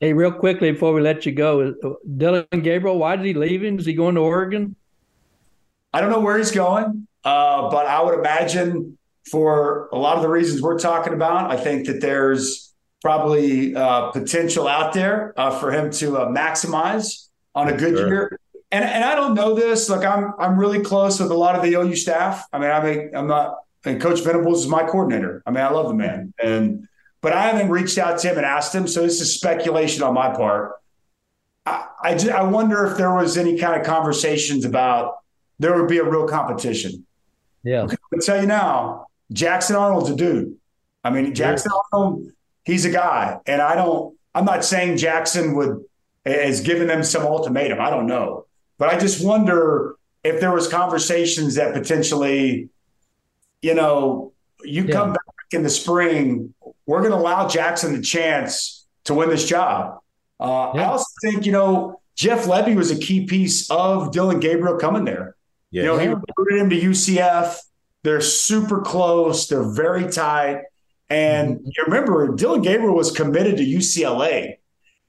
Hey, 0.00 0.12
real 0.12 0.32
quickly 0.32 0.72
before 0.72 0.92
we 0.92 1.00
let 1.00 1.24
you 1.26 1.32
go, 1.32 1.74
Dillon 2.16 2.46
Gabriel, 2.50 2.98
why 2.98 3.16
did 3.16 3.24
he 3.24 3.34
leave 3.34 3.64
him? 3.64 3.78
Is 3.78 3.86
he 3.86 3.94
going 3.94 4.14
to 4.14 4.20
Oregon? 4.20 4.76
I 5.92 6.00
don't 6.00 6.10
know 6.10 6.20
where 6.20 6.36
he's 6.36 6.50
going, 6.50 7.08
uh, 7.24 7.70
but 7.70 7.86
I 7.86 8.02
would 8.02 8.18
imagine 8.18 8.98
for 9.30 9.88
a 9.92 9.98
lot 9.98 10.16
of 10.16 10.22
the 10.22 10.28
reasons 10.28 10.62
we're 10.62 10.78
talking 10.78 11.12
about, 11.12 11.50
I 11.50 11.56
think 11.56 11.86
that 11.86 12.00
there's 12.00 12.72
probably 13.02 13.74
uh, 13.74 14.10
potential 14.10 14.66
out 14.66 14.92
there 14.92 15.32
uh, 15.36 15.58
for 15.58 15.70
him 15.70 15.90
to 15.92 16.18
uh, 16.18 16.28
maximize 16.28 17.28
on 17.54 17.68
a 17.68 17.76
good 17.76 17.96
sure. 17.96 18.08
year 18.08 18.38
and 18.70 18.84
and 18.84 19.04
I 19.04 19.14
don't 19.14 19.34
know 19.34 19.54
this. 19.54 19.88
Like 19.88 20.04
I'm 20.04 20.32
I'm 20.38 20.58
really 20.58 20.82
close 20.82 21.20
with 21.20 21.30
a 21.30 21.34
lot 21.34 21.56
of 21.56 21.62
the 21.62 21.74
OU 21.74 21.96
staff. 21.96 22.46
I 22.52 22.58
mean, 22.58 22.70
I 22.70 22.84
mean, 22.84 23.10
I'm 23.14 23.26
not. 23.26 23.56
And 23.84 24.00
Coach 24.00 24.20
Venables 24.20 24.64
is 24.64 24.70
my 24.70 24.82
coordinator. 24.82 25.42
I 25.46 25.50
mean, 25.50 25.64
I 25.64 25.70
love 25.70 25.88
the 25.88 25.94
man, 25.94 26.34
and 26.42 26.88
but 27.20 27.32
I 27.32 27.46
haven't 27.46 27.70
reached 27.70 27.96
out 27.96 28.18
to 28.18 28.28
him 28.28 28.36
and 28.36 28.44
asked 28.44 28.74
him. 28.74 28.86
So 28.86 29.02
this 29.02 29.20
is 29.20 29.34
speculation 29.34 30.02
on 30.02 30.14
my 30.14 30.34
part. 30.34 30.72
I 31.64 31.86
I, 32.02 32.14
just, 32.14 32.28
I 32.28 32.42
wonder 32.42 32.84
if 32.86 32.96
there 32.96 33.14
was 33.14 33.36
any 33.36 33.58
kind 33.58 33.80
of 33.80 33.86
conversations 33.86 34.64
about 34.64 35.18
there 35.58 35.76
would 35.76 35.88
be 35.88 35.98
a 35.98 36.04
real 36.04 36.28
competition. 36.28 37.06
Yeah, 37.62 37.82
okay, 37.82 37.96
I'll 38.12 38.20
tell 38.20 38.40
you 38.40 38.46
now, 38.46 39.06
Jackson 39.32 39.76
Arnold's 39.76 40.10
a 40.10 40.16
dude. 40.16 40.56
I 41.04 41.10
mean, 41.10 41.34
Jackson 41.34 41.70
yeah. 41.74 41.80
Arnold, 41.92 42.30
he's 42.64 42.84
a 42.84 42.90
guy, 42.90 43.38
and 43.46 43.62
I 43.62 43.74
don't. 43.74 44.16
I'm 44.34 44.44
not 44.44 44.64
saying 44.64 44.98
Jackson 44.98 45.54
would 45.56 45.84
has 46.24 46.60
given 46.60 46.86
them 46.86 47.02
some 47.02 47.22
ultimatum. 47.22 47.80
I 47.80 47.90
don't 47.90 48.06
know. 48.06 48.46
But 48.78 48.90
I 48.90 48.98
just 48.98 49.24
wonder 49.24 49.96
if 50.24 50.40
there 50.40 50.52
was 50.52 50.68
conversations 50.68 51.56
that 51.56 51.74
potentially, 51.74 52.68
you 53.62 53.74
know, 53.74 54.32
you 54.62 54.84
yeah. 54.84 54.92
come 54.92 55.12
back 55.12 55.22
in 55.52 55.62
the 55.62 55.70
spring, 55.70 56.54
we're 56.86 57.00
going 57.00 57.12
to 57.12 57.18
allow 57.18 57.48
Jackson 57.48 57.94
the 57.94 58.02
chance 58.02 58.86
to 59.04 59.14
win 59.14 59.30
this 59.30 59.46
job. 59.46 60.00
Uh, 60.38 60.72
yeah. 60.74 60.82
I 60.82 60.84
also 60.84 61.06
think, 61.22 61.46
you 61.46 61.52
know, 61.52 62.00
Jeff 62.14 62.46
Lebby 62.46 62.76
was 62.76 62.90
a 62.90 62.98
key 62.98 63.26
piece 63.26 63.70
of 63.70 64.12
Dillon 64.12 64.40
Gabriel 64.40 64.76
coming 64.76 65.04
there. 65.04 65.36
Yeah. 65.70 65.82
You 65.82 65.88
know, 65.88 65.98
he 65.98 66.08
recruited 66.08 66.60
him 66.60 66.70
to 66.70 66.80
UCF. 66.80 67.58
They're 68.04 68.20
super 68.20 68.80
close. 68.80 69.48
They're 69.48 69.70
very 69.70 70.10
tight. 70.10 70.62
And 71.10 71.56
mm-hmm. 71.56 71.66
you 71.66 71.84
remember, 71.84 72.34
Dillon 72.34 72.62
Gabriel 72.62 72.94
was 72.94 73.10
committed 73.10 73.56
to 73.56 73.64
UCLA. 73.64 74.56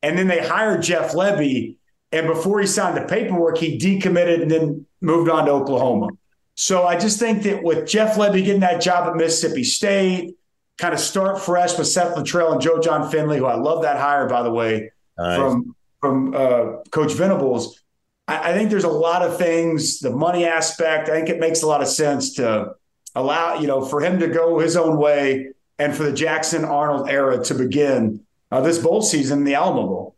And 0.02 0.18
then 0.18 0.28
they 0.28 0.46
hired 0.46 0.82
Jeff 0.82 1.14
Lebby. 1.14 1.76
And 2.12 2.28
before 2.28 2.60
he 2.60 2.68
signed 2.68 2.98
the 2.98 3.02
paperwork, 3.02 3.58
he 3.58 3.78
decommitted 3.78 4.42
and 4.42 4.50
then 4.50 4.86
moved 5.02 5.30
on 5.30 5.46
to 5.46 5.52
Oklahoma. 5.52 6.10
So 6.56 6.86
I 6.86 6.98
just 6.98 7.20
think 7.20 7.44
that 7.44 7.64
with 7.64 7.88
Jeff 7.88 8.16
Lebby 8.16 8.44
getting 8.44 8.62
that 8.62 8.82
job 8.82 9.08
at 9.08 9.16
Mississippi 9.16 9.64
State, 9.64 10.36
kind 10.78 10.94
of 10.94 11.00
start 11.00 11.40
fresh 11.40 11.78
with 11.78 11.88
Seth 11.88 12.16
Littrell 12.16 12.54
and 12.54 12.62
Joe 12.62 12.80
Jon 12.80 13.10
Finley, 13.12 13.38
who 13.38 13.46
I 13.46 13.56
love 13.56 13.84
that 13.84 13.98
hire, 13.98 14.28
by 14.28 14.44
the 14.44 14.52
way, 14.52 14.92
nice. 15.18 15.38
from 15.38 15.76
from 16.02 16.34
uh, 16.34 16.78
Coach 16.92 17.14
Venables. 17.14 17.82
I, 18.28 18.52
I 18.52 18.54
think 18.54 18.70
there's 18.70 18.86
a 18.86 18.90
lot 18.90 19.22
of 19.22 19.38
things, 19.38 20.00
the 20.00 20.10
money 20.10 20.46
aspect. 20.46 21.10
I 21.10 21.14
think 21.14 21.30
it 21.30 21.40
makes 21.40 21.62
a 21.62 21.68
lot 21.68 21.82
of 21.82 21.88
sense 21.88 22.34
to 22.36 22.74
allow, 23.16 23.60
you 23.60 23.68
know, 23.68 23.86
for 23.86 24.02
him 24.02 24.20
to 24.20 24.28
go 24.28 24.60
his 24.60 24.76
own 24.76 24.98
way 24.98 25.50
and 25.78 25.96
for 25.96 26.04
the 26.04 26.14
Jackson 26.14 26.66
Arnold 26.66 27.10
era 27.10 27.44
to 27.46 27.54
begin 27.54 28.22
uh, 28.52 28.62
this 28.62 28.78
bowl 28.78 29.02
season, 29.02 29.40
in 29.40 29.44
the 29.46 29.56
Alamo 29.56 29.88
Bowl. 29.88 30.16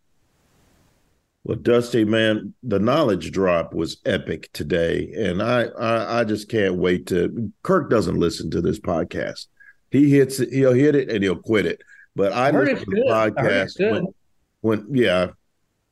Well, 1.44 1.58
Dusty, 1.58 2.06
man, 2.06 2.54
the 2.62 2.80
knowledge 2.80 3.32
drop 3.32 3.74
was 3.74 3.98
epic 4.06 4.52
today, 4.54 5.12
and 5.18 5.42
I, 5.42 5.64
I, 5.64 6.20
I 6.20 6.24
just 6.24 6.50
can't 6.50 6.76
wait 6.76 7.08
to. 7.08 7.52
Kirk 7.64 7.90
doesn't 7.90 8.20
listen 8.20 8.52
to 8.52 8.62
this 8.62 8.80
podcast. 8.80 9.48
He 9.90 10.10
hits 10.10 10.40
it, 10.40 10.54
he'll 10.54 10.74
hit 10.74 10.96
it, 10.96 11.10
and 11.10 11.24
he'll 11.24 11.36
quit 11.36 11.66
it. 11.66 11.82
But 12.16 12.34
I, 12.34 12.50
I 12.50 12.52
listen 12.52 12.86
to 12.86 12.86
the 12.86 13.10
podcast 13.10 13.92
when, 13.92 14.06
when, 14.62 14.88
yeah, 14.92 15.28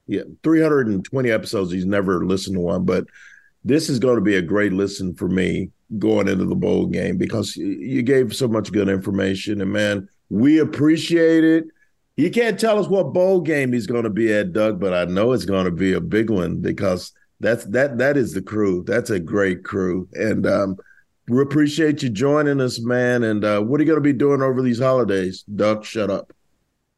yeah, 0.06 0.22
three 0.44 0.62
hundred 0.62 0.88
and 0.88 1.04
twenty 1.04 1.32
episodes. 1.32 1.72
He's 1.72 1.86
never 1.86 2.26
listened 2.26 2.56
to 2.56 2.62
one, 2.62 2.86
but 2.86 3.06
this 3.64 3.90
is 3.90 3.98
going 4.00 4.16
to 4.16 4.22
be 4.22 4.36
a 4.36 4.42
great 4.42 4.72
listen 4.72 5.16
for 5.16 5.28
me 5.28 5.72
going 5.98 6.28
into 6.28 6.46
the 6.46 6.56
bowl 6.56 6.86
game 6.86 7.18
because 7.18 7.56
you 7.56 8.02
gave 8.02 8.36
so 8.36 8.48
much 8.48 8.72
good 8.72 8.90
information, 8.90 9.62
and 9.62 9.72
man, 9.72 10.08
we 10.30 10.60
appreciate 10.60 11.44
it 11.44 11.66
you 12.20 12.30
can't 12.30 12.60
tell 12.60 12.78
us 12.78 12.90
what 12.90 13.14
bowl 13.14 13.40
game 13.40 13.72
he's 13.72 13.88
going 13.88 14.04
to 14.04 14.10
be 14.10 14.34
at, 14.34 14.52
Doug, 14.52 14.78
but 14.78 14.94
I 14.94 15.06
know 15.06 15.32
it's 15.32 15.46
going 15.46 15.64
to 15.64 15.72
be 15.72 15.94
a 15.94 16.02
big 16.02 16.30
one 16.30 16.58
because 16.60 17.14
that's 17.40 17.64
that 17.68 17.98
that 18.00 18.18
is 18.18 18.34
the 18.34 18.42
crew. 18.42 18.84
That's 18.86 19.10
a 19.10 19.22
great 19.22 19.64
crew, 19.64 20.10
and 20.12 20.46
um, 20.46 20.76
we 21.30 21.42
appreciate 21.42 22.04
you 22.04 22.10
joining 22.10 22.60
us, 22.60 22.82
man. 22.82 23.24
And 23.24 23.46
uh, 23.46 23.62
what 23.62 23.80
are 23.80 23.84
you 23.84 23.88
going 23.88 24.04
to 24.04 24.04
be 24.04 24.12
doing 24.12 24.42
over 24.42 24.62
these 24.62 24.80
holidays, 24.80 25.44
Doug? 25.44 25.86
Shut 25.86 26.12
up. 26.12 26.34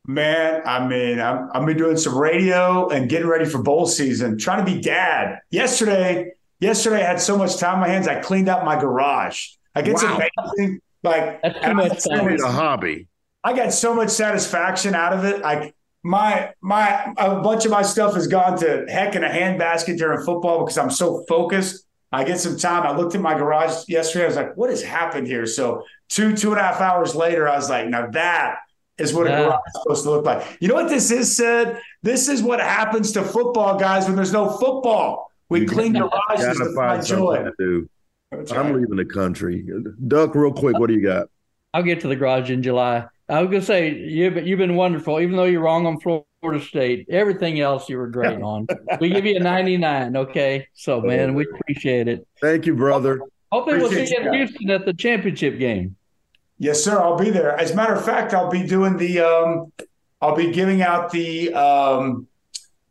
Man, 0.08 0.64
I 0.66 0.88
mean, 0.88 1.20
I'm 1.20 1.52
I'm 1.54 1.68
been 1.68 1.78
doing 1.78 1.98
some 1.98 2.18
radio 2.18 2.90
and 2.90 3.08
getting 3.08 3.28
ready 3.28 3.46
for 3.46 3.62
bowl 3.62 3.86
season, 3.86 4.40
trying 4.40 4.66
to 4.66 4.72
be 4.74 4.82
dad. 4.82 5.38
Yesterday, 5.52 6.32
yesterday 6.62 7.04
I 7.04 7.08
had 7.08 7.20
so 7.20 7.38
much 7.38 7.58
time 7.58 7.76
on 7.76 7.80
my 7.82 7.90
hands, 7.90 8.08
I 8.08 8.22
cleaned 8.22 8.48
out 8.48 8.64
my 8.64 8.80
garage. 8.80 9.50
I 9.76 9.82
get 9.82 9.96
wow. 9.96 10.20
amazing 10.58 10.82
like 11.04 11.42
that's 11.42 12.08
too 12.08 12.24
much 12.24 12.40
time. 12.40 12.48
a 12.48 12.52
hobby. 12.52 13.08
I 13.44 13.54
got 13.54 13.74
so 13.74 13.94
much 13.94 14.10
satisfaction 14.10 14.94
out 14.94 15.14
of 15.14 15.26
it. 15.26 15.42
Like 15.42 15.76
my 16.04 16.54
my 16.62 17.14
a 17.18 17.42
bunch 17.42 17.66
of 17.66 17.72
my 17.72 17.82
stuff 17.82 18.14
has 18.14 18.28
gone 18.28 18.58
to 18.60 18.86
heck 18.88 19.16
in 19.16 19.24
a 19.24 19.30
handbasket 19.30 19.98
during 19.98 20.24
football 20.24 20.60
because 20.60 20.78
I'm 20.78 20.92
so 20.92 21.24
focused. 21.28 21.86
I 22.12 22.24
get 22.24 22.40
some 22.40 22.58
time. 22.58 22.84
I 22.84 22.96
looked 22.96 23.16
at 23.16 23.22
my 23.22 23.34
garage 23.34 23.88
yesterday. 23.88 24.26
I 24.26 24.28
was 24.28 24.36
like, 24.36 24.58
what 24.58 24.70
has 24.70 24.84
happened 24.84 25.28
here? 25.28 25.46
So 25.46 25.86
two, 26.10 26.36
two 26.36 26.52
and 26.52 26.60
a 26.60 26.64
half 26.64 26.82
hours 26.82 27.16
later, 27.16 27.48
I 27.48 27.56
was 27.56 27.70
like, 27.70 27.88
now 27.88 28.08
that 28.08 28.58
is 28.98 29.14
what 29.14 29.28
yeah. 29.28 29.40
a 29.40 29.44
garage 29.46 29.60
is 29.68 29.82
supposed 29.82 30.04
to 30.04 30.12
look 30.12 30.26
like. 30.26 30.58
You 30.60 30.68
know 30.68 30.76
what 30.76 30.90
this 30.90 31.10
is, 31.10 31.34
Ced? 31.38 31.80
This 32.04 32.28
is 32.28 32.44
what 32.44 32.60
happens 32.60 33.14
to 33.14 33.24
football 33.24 33.80
guys 33.80 34.08
when 34.08 34.18
there's 34.18 34.34
no 34.34 34.50
football. 34.50 35.31
We 35.52 35.62
you 35.62 35.68
clean 35.68 35.92
garages. 35.92 36.58
That's 36.58 36.76
my 36.76 37.02
joy. 37.02 37.50
I'm 38.52 38.74
leaving 38.74 38.96
the 38.96 39.04
country. 39.04 39.68
Duck, 40.08 40.34
real 40.34 40.54
quick, 40.54 40.80
what 40.80 40.88
do 40.88 40.94
you 40.94 41.04
got? 41.04 41.28
I'll 41.74 41.84
get 41.84 42.00
to 42.02 42.08
the 42.08 42.16
garage 42.16 42.50
in 42.50 42.64
July. 42.64 43.06
I 43.28 43.42
was 43.42 43.52
gonna 43.52 43.62
say 43.62 43.94
you've 43.94 44.48
you've 44.48 44.60
been 44.60 44.76
wonderful, 44.76 45.20
even 45.20 45.36
though 45.36 45.44
you're 45.44 45.62
wrong 45.62 45.86
on 45.86 46.00
Florida 46.00 46.64
State. 46.64 47.08
Everything 47.10 47.60
else 47.60 47.90
you 47.90 47.98
were 47.98 48.08
great 48.08 48.42
on. 48.42 48.66
We 49.02 49.10
give 49.10 49.26
you 49.26 49.36
a 49.36 49.40
99. 49.40 50.16
Okay, 50.16 50.68
so 50.74 51.02
man, 51.02 51.34
we 51.34 51.46
appreciate 51.46 52.08
it. 52.08 52.26
Thank 52.40 52.66
you, 52.66 52.74
brother. 52.74 53.20
Hopefully, 53.52 53.76
appreciate 53.76 53.98
we'll 53.98 54.08
see 54.08 54.16
you 54.24 54.28
in 54.30 54.34
Houston 54.34 54.70
at 54.70 54.86
the 54.86 54.94
championship 54.94 55.60
game. 55.60 55.98
Yes, 56.60 56.82
sir. 56.82 56.98
I'll 56.98 57.18
be 57.18 57.30
there. 57.30 57.60
As 57.60 57.72
a 57.72 57.76
matter 57.76 57.94
of 57.94 58.06
fact, 58.06 58.34
I'll 58.34 58.50
be 58.50 58.66
doing 58.66 58.96
the. 58.96 59.20
Um, 59.20 59.74
I'll 60.22 60.36
be 60.36 60.52
giving 60.52 60.82
out 60.82 61.12
the 61.12 61.54
um, 61.54 62.28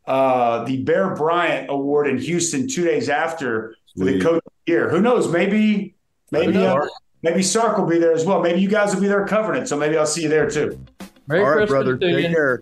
uh, 0.07 0.63
the 0.65 0.83
Bear 0.83 1.15
Bryant 1.15 1.69
Award 1.69 2.07
in 2.07 2.17
Houston 2.17 2.67
two 2.67 2.83
days 2.83 3.09
after 3.09 3.75
for 3.97 4.05
the 4.05 4.19
coach 4.19 4.43
of 4.45 4.51
the 4.65 4.71
year. 4.71 4.89
Who 4.89 5.01
knows? 5.01 5.31
Maybe 5.31 5.95
maybe. 6.31 6.57
Uh, 6.57 6.85
Maybe 7.23 7.43
Sark 7.43 7.77
will 7.77 7.85
be 7.85 7.99
there 7.99 8.13
as 8.13 8.25
well. 8.25 8.41
Maybe 8.41 8.61
you 8.61 8.67
guys 8.67 8.95
will 8.95 9.01
be 9.01 9.07
there 9.07 9.23
covering 9.27 9.61
it. 9.61 9.67
So 9.67 9.77
maybe 9.77 9.95
I'll 9.95 10.07
see 10.07 10.23
you 10.23 10.27
there 10.27 10.49
too. 10.49 10.83
Merry 11.27 11.41
All 11.43 11.49
right, 11.49 11.53
Christmas 11.53 11.69
brother. 11.69 11.97
Take 11.97 12.25
you. 12.25 12.29
care. 12.35 12.61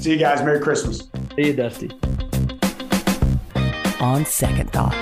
See 0.00 0.12
you 0.12 0.16
guys. 0.16 0.42
Merry 0.42 0.60
Christmas. 0.60 1.10
See 1.36 1.48
you, 1.48 1.52
Dusty. 1.52 1.90
On 4.00 4.24
second 4.24 4.72
thought. 4.72 4.94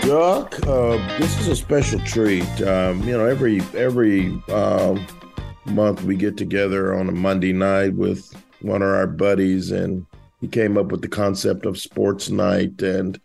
Duck, 0.00 0.66
uh, 0.66 1.18
this 1.18 1.38
is 1.38 1.48
a 1.48 1.56
special 1.56 2.00
treat. 2.00 2.62
Um, 2.62 3.02
you 3.02 3.12
know, 3.12 3.26
every 3.26 3.60
every 3.76 4.42
uh, 4.48 4.98
month 5.72 6.02
we 6.02 6.16
get 6.16 6.36
together 6.36 6.94
on 6.94 7.08
a 7.08 7.12
Monday 7.12 7.52
night 7.52 7.94
with 7.94 8.32
one 8.60 8.82
of 8.82 8.88
our 8.88 9.06
buddies, 9.06 9.70
and 9.70 10.06
he 10.40 10.48
came 10.48 10.76
up 10.78 10.86
with 10.86 11.02
the 11.02 11.08
concept 11.08 11.66
of 11.66 11.78
sports 11.78 12.30
night. 12.30 12.80
And 12.82 13.20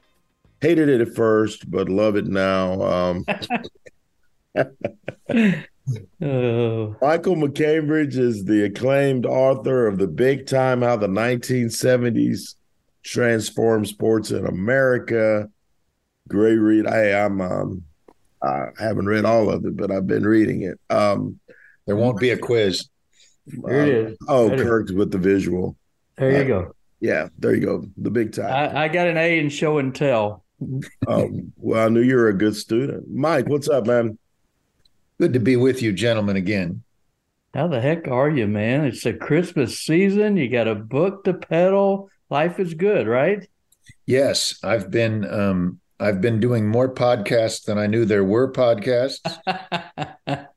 hated 0.61 0.89
it 0.89 1.01
at 1.01 1.15
first, 1.15 1.69
but 1.69 1.89
love 1.89 2.15
it 2.15 2.25
now. 2.25 2.81
Um, 2.81 3.25
oh. 6.21 6.95
Michael 7.01 7.35
MacCambridge 7.35 8.17
is 8.17 8.45
the 8.45 8.65
acclaimed 8.65 9.25
author 9.25 9.87
of 9.87 9.97
The 9.97 10.07
Big 10.07 10.47
Time 10.47 10.81
How 10.81 10.95
the 10.95 11.07
1970s 11.07 12.55
Transformed 13.03 13.87
Sports 13.87 14.31
in 14.31 14.45
America. 14.45 15.49
Great 16.27 16.57
read. 16.57 16.87
Hey, 16.87 17.13
I'm 17.13 17.39
um, 17.39 17.83
I 18.41 18.67
haven't 18.79 19.07
read 19.07 19.25
all 19.25 19.49
of 19.49 19.65
it, 19.65 19.77
but 19.77 19.91
I've 19.91 20.07
been 20.07 20.25
reading 20.25 20.63
it. 20.63 20.79
Um, 20.89 21.39
there 21.87 21.95
won't 21.95 22.19
be 22.19 22.29
a 22.29 22.37
quiz. 22.37 22.87
There 23.47 23.87
it 23.87 23.89
is. 23.89 24.17
Oh, 24.27 24.49
Kirk's 24.49 24.91
with 24.91 25.11
the 25.11 25.17
visual. 25.17 25.75
There 26.17 26.31
you 26.31 26.37
uh, 26.37 26.43
go. 26.43 26.75
Yeah, 26.99 27.29
there 27.39 27.55
you 27.55 27.65
go. 27.65 27.85
The 27.97 28.11
big 28.11 28.33
time. 28.33 28.51
I, 28.51 28.83
I, 28.83 28.87
got 28.87 29.07
an 29.07 29.17
A 29.17 29.39
in 29.39 29.49
show 29.49 29.77
and 29.77 29.95
tell 29.95 30.43
oh, 31.07 31.29
well, 31.57 31.85
I 31.85 31.89
knew 31.89 32.01
you 32.01 32.15
were 32.15 32.29
a 32.29 32.37
good 32.37 32.55
student. 32.55 33.09
Mike, 33.09 33.47
what's 33.47 33.69
up, 33.69 33.87
man? 33.87 34.17
Good 35.19 35.33
to 35.33 35.39
be 35.39 35.55
with 35.55 35.81
you, 35.81 35.93
gentlemen, 35.93 36.35
again. 36.35 36.83
How 37.53 37.67
the 37.67 37.81
heck 37.81 38.07
are 38.07 38.29
you, 38.29 38.47
man? 38.47 38.85
It's 38.85 39.05
a 39.05 39.13
Christmas 39.13 39.79
season. 39.79 40.37
You 40.37 40.49
got 40.49 40.67
a 40.67 40.75
book 40.75 41.23
to 41.23 41.33
peddle. 41.33 42.09
Life 42.29 42.59
is 42.59 42.73
good, 42.73 43.07
right? 43.07 43.47
Yes, 44.05 44.59
I've 44.63 44.91
been 44.91 45.25
um, 45.31 45.79
I've 45.99 46.21
been 46.21 46.39
doing 46.39 46.67
more 46.67 46.93
podcasts 46.93 47.63
than 47.63 47.77
I 47.77 47.87
knew 47.87 48.05
there 48.05 48.23
were 48.23 48.51
podcasts. 48.51 49.19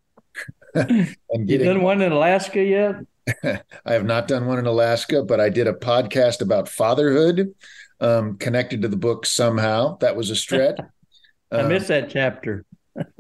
and 0.75 1.17
getting, 1.47 1.49
you 1.49 1.65
done 1.65 1.83
one 1.83 2.01
in 2.01 2.13
Alaska 2.13 2.63
yet? 2.63 2.97
I 3.85 3.93
have 3.93 4.05
not 4.05 4.29
done 4.29 4.47
one 4.47 4.59
in 4.59 4.67
Alaska, 4.67 5.23
but 5.23 5.41
I 5.41 5.49
did 5.49 5.67
a 5.67 5.73
podcast 5.73 6.41
about 6.41 6.69
fatherhood 6.69 7.55
um, 8.01 8.37
connected 8.37 8.83
to 8.83 8.89
the 8.89 8.97
book 8.97 9.27
somehow. 9.27 9.99
That 9.99 10.17
was 10.17 10.31
a 10.31 10.37
stretch. 10.37 10.79
I 11.53 11.61
um, 11.61 11.69
missed 11.69 11.89
that 11.89 12.11
chapter. 12.11 12.65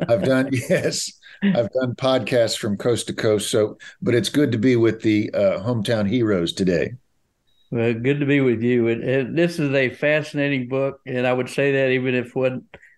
I've 0.08 0.24
done 0.24 0.50
yes, 0.52 1.12
I've 1.42 1.70
done 1.70 1.94
podcasts 1.94 2.58
from 2.58 2.76
coast 2.76 3.06
to 3.06 3.12
coast. 3.12 3.50
So, 3.50 3.78
but 4.02 4.14
it's 4.14 4.28
good 4.28 4.52
to 4.52 4.58
be 4.58 4.76
with 4.76 5.02
the 5.02 5.30
uh, 5.32 5.60
hometown 5.60 6.08
heroes 6.08 6.52
today. 6.52 6.94
Well, 7.70 7.94
good 7.94 8.20
to 8.20 8.26
be 8.26 8.40
with 8.40 8.62
you. 8.62 8.88
And, 8.88 9.02
and, 9.04 9.38
this 9.38 9.60
is 9.60 9.72
a 9.72 9.90
fascinating 9.90 10.68
book, 10.68 11.00
and 11.06 11.24
I 11.24 11.32
would 11.32 11.48
say 11.48 11.72
that 11.72 11.90
even 11.90 12.14
if 12.14 12.34
what 12.34 12.54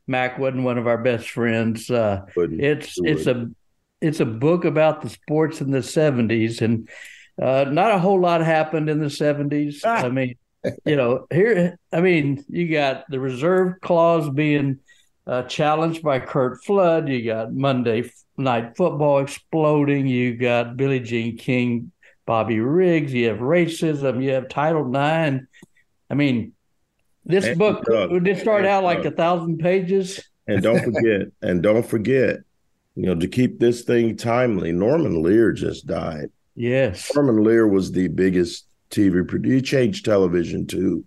Mac 0.06 0.38
wasn't 0.38 0.64
one 0.64 0.78
of 0.78 0.86
our 0.86 0.98
best 0.98 1.28
friends, 1.30 1.90
uh, 1.90 2.24
it's 2.36 2.98
it's 3.02 3.26
a 3.26 3.50
it's 4.02 4.20
a 4.20 4.26
book 4.26 4.64
about 4.64 5.00
the 5.00 5.08
sports 5.08 5.60
in 5.60 5.70
the 5.70 5.78
'70s, 5.78 6.60
and 6.60 6.88
uh, 7.40 7.64
not 7.70 7.92
a 7.92 7.98
whole 7.98 8.20
lot 8.20 8.40
happened 8.42 8.90
in 8.90 8.98
the 8.98 9.06
'70s. 9.06 9.80
Ah. 9.84 10.04
I 10.04 10.08
mean, 10.10 10.34
you 10.84 10.96
know, 10.96 11.26
here, 11.30 11.78
I 11.92 12.00
mean, 12.00 12.44
you 12.48 12.70
got 12.70 13.08
the 13.08 13.20
reserve 13.20 13.80
clause 13.80 14.28
being 14.28 14.80
uh, 15.26 15.44
challenged 15.44 16.02
by 16.02 16.20
Curt 16.20 16.62
Flood. 16.64 17.08
You 17.08 17.24
got 17.24 17.52
Monday 17.52 18.10
Night 18.36 18.76
Football 18.76 19.20
exploding. 19.20 20.06
You 20.06 20.36
got 20.36 20.76
Billie 20.76 21.00
Jean 21.00 21.36
King, 21.36 21.92
Bobby 22.26 22.60
Riggs. 22.60 23.12
You 23.12 23.28
have 23.28 23.38
racism. 23.38 24.22
You 24.22 24.32
have 24.32 24.48
Title 24.48 24.88
IX. 24.88 25.46
I 26.10 26.14
mean, 26.14 26.52
this 27.24 27.46
and 27.46 27.58
book 27.58 27.84
did 28.22 28.38
start 28.38 28.66
out 28.66 28.84
like 28.84 29.04
a 29.04 29.10
thousand 29.10 29.58
pages. 29.58 30.20
And 30.46 30.62
don't 30.62 30.82
forget, 30.82 31.28
and 31.40 31.62
don't 31.62 31.86
forget, 31.86 32.40
you 32.94 33.06
know, 33.06 33.14
to 33.14 33.28
keep 33.28 33.58
this 33.58 33.82
thing 33.82 34.16
timely, 34.16 34.72
Norman 34.72 35.22
Lear 35.22 35.52
just 35.52 35.86
died. 35.86 36.30
Yes. 36.54 37.10
Norman 37.14 37.42
Lear 37.42 37.66
was 37.66 37.90
the 37.90 38.08
biggest 38.08 38.66
TV 38.90 39.26
producer. 39.26 39.54
He 39.54 39.62
changed 39.62 40.04
television 40.04 40.66
too 40.66 41.04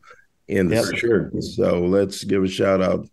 in 0.48 0.68
the 0.68 0.76
yep, 0.76 0.96
sure. 0.96 1.32
So 1.40 1.82
let's 1.82 2.24
give 2.24 2.44
a 2.44 2.48
shout 2.48 2.82
out 2.82 3.08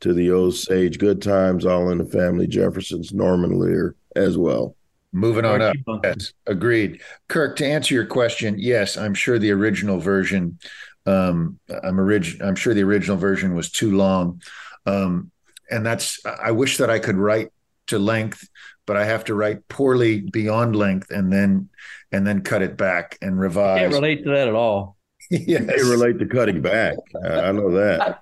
to 0.00 0.12
the 0.12 0.30
Osage 0.30 0.98
Good 0.98 1.22
Times, 1.22 1.66
All 1.66 1.90
in 1.90 1.98
the 1.98 2.04
Family, 2.04 2.46
Jeffersons, 2.46 3.12
Norman 3.12 3.58
Lear 3.58 3.94
as 4.14 4.38
well. 4.38 4.76
Moving 5.12 5.46
on 5.46 5.62
up. 5.62 5.74
Yes, 6.04 6.34
agreed. 6.46 7.00
Kirk, 7.28 7.56
to 7.56 7.66
answer 7.66 7.94
your 7.94 8.04
question, 8.04 8.56
yes, 8.58 8.98
I'm 8.98 9.14
sure 9.14 9.38
the 9.38 9.52
original 9.52 9.98
version, 9.98 10.58
um, 11.06 11.58
I'm 11.82 11.98
orig- 11.98 12.42
I'm 12.42 12.54
sure 12.54 12.74
the 12.74 12.84
original 12.84 13.16
version 13.16 13.54
was 13.54 13.70
too 13.70 13.96
long. 13.96 14.42
Um, 14.84 15.30
and 15.70 15.84
that's 15.84 16.20
I 16.24 16.50
wish 16.50 16.76
that 16.76 16.90
I 16.90 16.98
could 16.98 17.16
write 17.16 17.48
to 17.88 17.98
length, 17.98 18.48
but 18.86 18.96
I 18.96 19.04
have 19.04 19.24
to 19.24 19.34
write 19.34 19.68
poorly 19.68 20.20
beyond 20.20 20.76
length 20.76 21.10
and 21.10 21.32
then 21.32 21.68
and 22.12 22.26
then 22.26 22.42
cut 22.42 22.62
it 22.62 22.76
back 22.76 23.18
and 23.20 23.38
revise. 23.38 23.78
I 23.78 23.80
can't 23.80 23.92
relate 23.94 24.24
to 24.24 24.30
that 24.30 24.48
at 24.48 24.54
all. 24.54 24.96
yes. 25.30 25.64
They 25.66 25.82
relate 25.82 26.18
to 26.20 26.26
cutting 26.26 26.62
back. 26.62 26.96
I 27.24 27.52
know 27.52 27.70
that. 27.72 28.20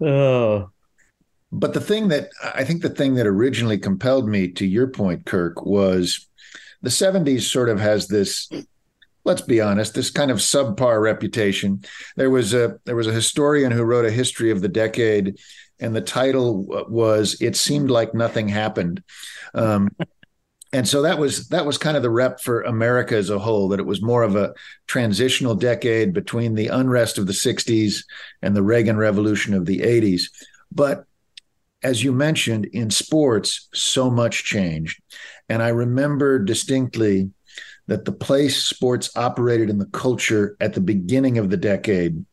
oh. 0.00 0.70
But 1.50 1.72
the 1.72 1.80
thing 1.80 2.08
that 2.08 2.30
I 2.42 2.64
think 2.64 2.82
the 2.82 2.88
thing 2.88 3.14
that 3.14 3.26
originally 3.26 3.78
compelled 3.78 4.28
me 4.28 4.48
to 4.52 4.66
your 4.66 4.88
point, 4.88 5.24
Kirk, 5.26 5.64
was 5.64 6.28
the 6.82 6.90
70s 6.90 7.42
sort 7.42 7.68
of 7.68 7.80
has 7.80 8.08
this 8.08 8.48
let's 9.24 9.40
be 9.40 9.60
honest, 9.60 9.94
this 9.94 10.10
kind 10.10 10.30
of 10.30 10.38
subpar 10.38 11.00
reputation. 11.00 11.82
There 12.16 12.30
was 12.30 12.54
a 12.54 12.78
there 12.84 12.96
was 12.96 13.06
a 13.06 13.12
historian 13.12 13.72
who 13.72 13.82
wrote 13.82 14.04
a 14.04 14.10
history 14.10 14.50
of 14.50 14.60
the 14.60 14.68
decade, 14.68 15.38
and 15.80 15.94
the 15.94 16.00
title 16.00 16.64
was 16.88 17.36
"It 17.40 17.56
seemed 17.56 17.90
like 17.90 18.14
nothing 18.14 18.48
happened." 18.48 19.02
Um, 19.54 19.88
and 20.72 20.88
so 20.88 21.02
that 21.02 21.18
was 21.18 21.48
that 21.48 21.66
was 21.66 21.78
kind 21.78 21.96
of 21.96 22.02
the 22.02 22.10
rep 22.10 22.40
for 22.40 22.62
America 22.62 23.16
as 23.16 23.30
a 23.30 23.38
whole. 23.38 23.68
That 23.68 23.80
it 23.80 23.86
was 23.86 24.02
more 24.02 24.22
of 24.22 24.34
a 24.34 24.54
transitional 24.86 25.54
decade 25.54 26.12
between 26.12 26.54
the 26.54 26.68
unrest 26.68 27.16
of 27.16 27.26
the 27.26 27.32
'60s 27.32 28.04
and 28.42 28.56
the 28.56 28.62
Reagan 28.62 28.96
Revolution 28.96 29.54
of 29.54 29.66
the 29.66 29.80
'80s. 29.80 30.22
But 30.72 31.04
as 31.82 32.02
you 32.02 32.12
mentioned, 32.12 32.64
in 32.66 32.90
sports, 32.90 33.68
so 33.72 34.10
much 34.10 34.44
changed, 34.44 35.00
and 35.48 35.62
I 35.62 35.68
remember 35.68 36.38
distinctly 36.40 37.30
that 37.86 38.04
the 38.04 38.12
place 38.12 38.62
sports 38.62 39.10
operated 39.16 39.70
in 39.70 39.78
the 39.78 39.86
culture 39.86 40.56
at 40.60 40.74
the 40.74 40.80
beginning 40.80 41.38
of 41.38 41.50
the 41.50 41.56
decade, 41.56 42.24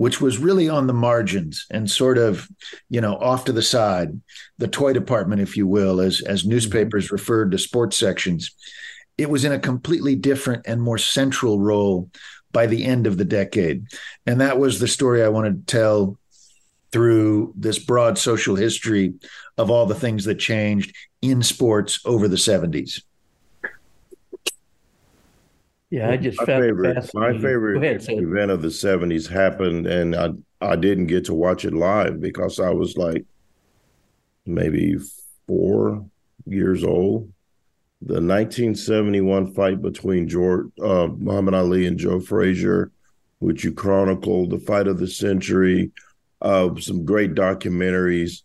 which 0.00 0.18
was 0.18 0.38
really 0.38 0.66
on 0.66 0.86
the 0.86 0.94
margins 0.94 1.66
and 1.70 1.90
sort 1.90 2.16
of, 2.16 2.48
you 2.88 3.02
know, 3.02 3.16
off 3.16 3.44
to 3.44 3.52
the 3.52 3.60
side, 3.60 4.18
the 4.56 4.66
toy 4.66 4.94
department, 4.94 5.42
if 5.42 5.58
you 5.58 5.66
will, 5.66 6.00
as 6.00 6.22
as 6.22 6.40
mm-hmm. 6.40 6.52
newspapers 6.52 7.12
referred 7.12 7.50
to 7.50 7.58
sports 7.58 7.98
sections, 7.98 8.52
it 9.18 9.28
was 9.28 9.44
in 9.44 9.52
a 9.52 9.58
completely 9.58 10.14
different 10.16 10.66
and 10.66 10.80
more 10.80 10.96
central 10.96 11.60
role 11.60 12.08
by 12.50 12.66
the 12.66 12.82
end 12.82 13.06
of 13.06 13.18
the 13.18 13.26
decade. 13.26 13.84
And 14.26 14.40
that 14.40 14.58
was 14.58 14.80
the 14.80 14.88
story 14.88 15.22
I 15.22 15.28
wanted 15.28 15.66
to 15.66 15.76
tell 15.76 16.18
through 16.92 17.52
this 17.54 17.78
broad 17.78 18.16
social 18.16 18.56
history 18.56 19.12
of 19.58 19.70
all 19.70 19.84
the 19.84 19.94
things 19.94 20.24
that 20.24 20.36
changed 20.36 20.96
in 21.20 21.42
sports 21.42 22.00
over 22.06 22.26
the 22.26 22.36
70s. 22.36 23.02
Yeah, 25.90 26.08
I 26.08 26.16
just 26.16 26.38
my 26.38 26.46
favorite 26.46 27.10
my 27.14 27.32
favorite 27.32 27.82
ahead, 27.82 28.04
event 28.08 28.52
of 28.52 28.62
the 28.62 28.70
seventies 28.70 29.26
happened, 29.26 29.88
and 29.88 30.14
I 30.14 30.30
I 30.60 30.76
didn't 30.76 31.06
get 31.06 31.24
to 31.26 31.34
watch 31.34 31.64
it 31.64 31.74
live 31.74 32.20
because 32.20 32.60
I 32.60 32.70
was 32.70 32.96
like 32.96 33.24
maybe 34.46 34.96
four 35.48 36.06
years 36.46 36.84
old. 36.84 37.32
The 38.02 38.14
1971 38.14 39.52
fight 39.52 39.82
between 39.82 40.28
George 40.28 40.68
uh, 40.80 41.08
Muhammad 41.08 41.54
Ali 41.54 41.86
and 41.86 41.98
Joe 41.98 42.20
Frazier, 42.20 42.92
which 43.40 43.64
you 43.64 43.72
chronicled, 43.72 44.50
the 44.50 44.58
fight 44.58 44.86
of 44.86 44.98
the 44.98 45.08
century, 45.08 45.90
uh, 46.40 46.70
some 46.78 47.04
great 47.04 47.34
documentaries 47.34 48.42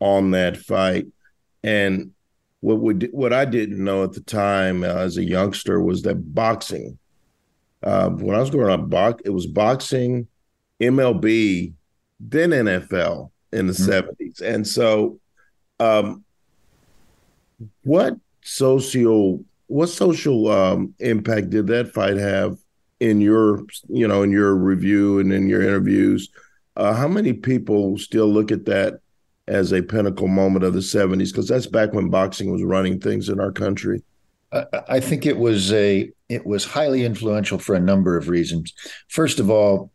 on 0.00 0.30
that 0.30 0.56
fight, 0.56 1.06
and 1.62 2.12
what 2.60 2.78
would 2.78 3.08
what 3.12 3.32
I 3.32 3.44
didn't 3.44 3.82
know 3.82 4.04
at 4.04 4.12
the 4.12 4.20
time 4.20 4.82
uh, 4.82 4.86
as 4.86 5.16
a 5.16 5.24
youngster 5.24 5.80
was 5.80 6.02
that 6.02 6.34
boxing. 6.34 6.98
Uh, 7.82 8.08
when 8.10 8.34
I 8.34 8.40
was 8.40 8.50
growing 8.50 8.72
up, 8.72 8.88
box 8.88 9.22
it 9.24 9.30
was 9.30 9.46
boxing, 9.46 10.26
MLB, 10.80 11.74
then 12.18 12.50
NFL 12.50 13.30
in 13.52 13.66
the 13.66 13.72
mm-hmm. 13.72 14.10
70s, 14.24 14.40
and 14.40 14.66
so 14.66 15.20
um, 15.78 16.24
what 17.84 18.16
social 18.42 19.44
what 19.66 19.88
social 19.88 20.48
um, 20.50 20.94
impact 20.98 21.50
did 21.50 21.66
that 21.66 21.92
fight 21.92 22.16
have 22.16 22.56
in 23.00 23.20
your 23.20 23.64
you 23.88 24.08
know 24.08 24.22
in 24.22 24.30
your 24.30 24.54
review 24.54 25.18
and 25.18 25.32
in 25.32 25.48
your 25.48 25.62
interviews? 25.62 26.30
Uh, 26.76 26.92
how 26.92 27.08
many 27.08 27.32
people 27.32 27.96
still 27.96 28.26
look 28.26 28.52
at 28.52 28.66
that 28.66 29.00
as 29.48 29.72
a 29.72 29.82
pinnacle 29.82 30.28
moment 30.28 30.64
of 30.64 30.74
the 30.74 30.80
70s 30.80 31.30
because 31.30 31.48
that's 31.48 31.66
back 31.66 31.92
when 31.92 32.08
boxing 32.08 32.50
was 32.50 32.62
running 32.62 33.00
things 33.00 33.28
in 33.28 33.40
our 33.40 33.52
country. 33.52 34.02
I 34.88 35.00
think 35.00 35.26
it 35.26 35.36
was 35.36 35.72
a 35.72 36.10
it 36.28 36.46
was 36.46 36.64
highly 36.64 37.04
influential 37.04 37.58
for 37.58 37.74
a 37.74 37.80
number 37.80 38.16
of 38.16 38.28
reasons. 38.28 38.72
First 39.08 39.40
of 39.40 39.50
all 39.50 39.90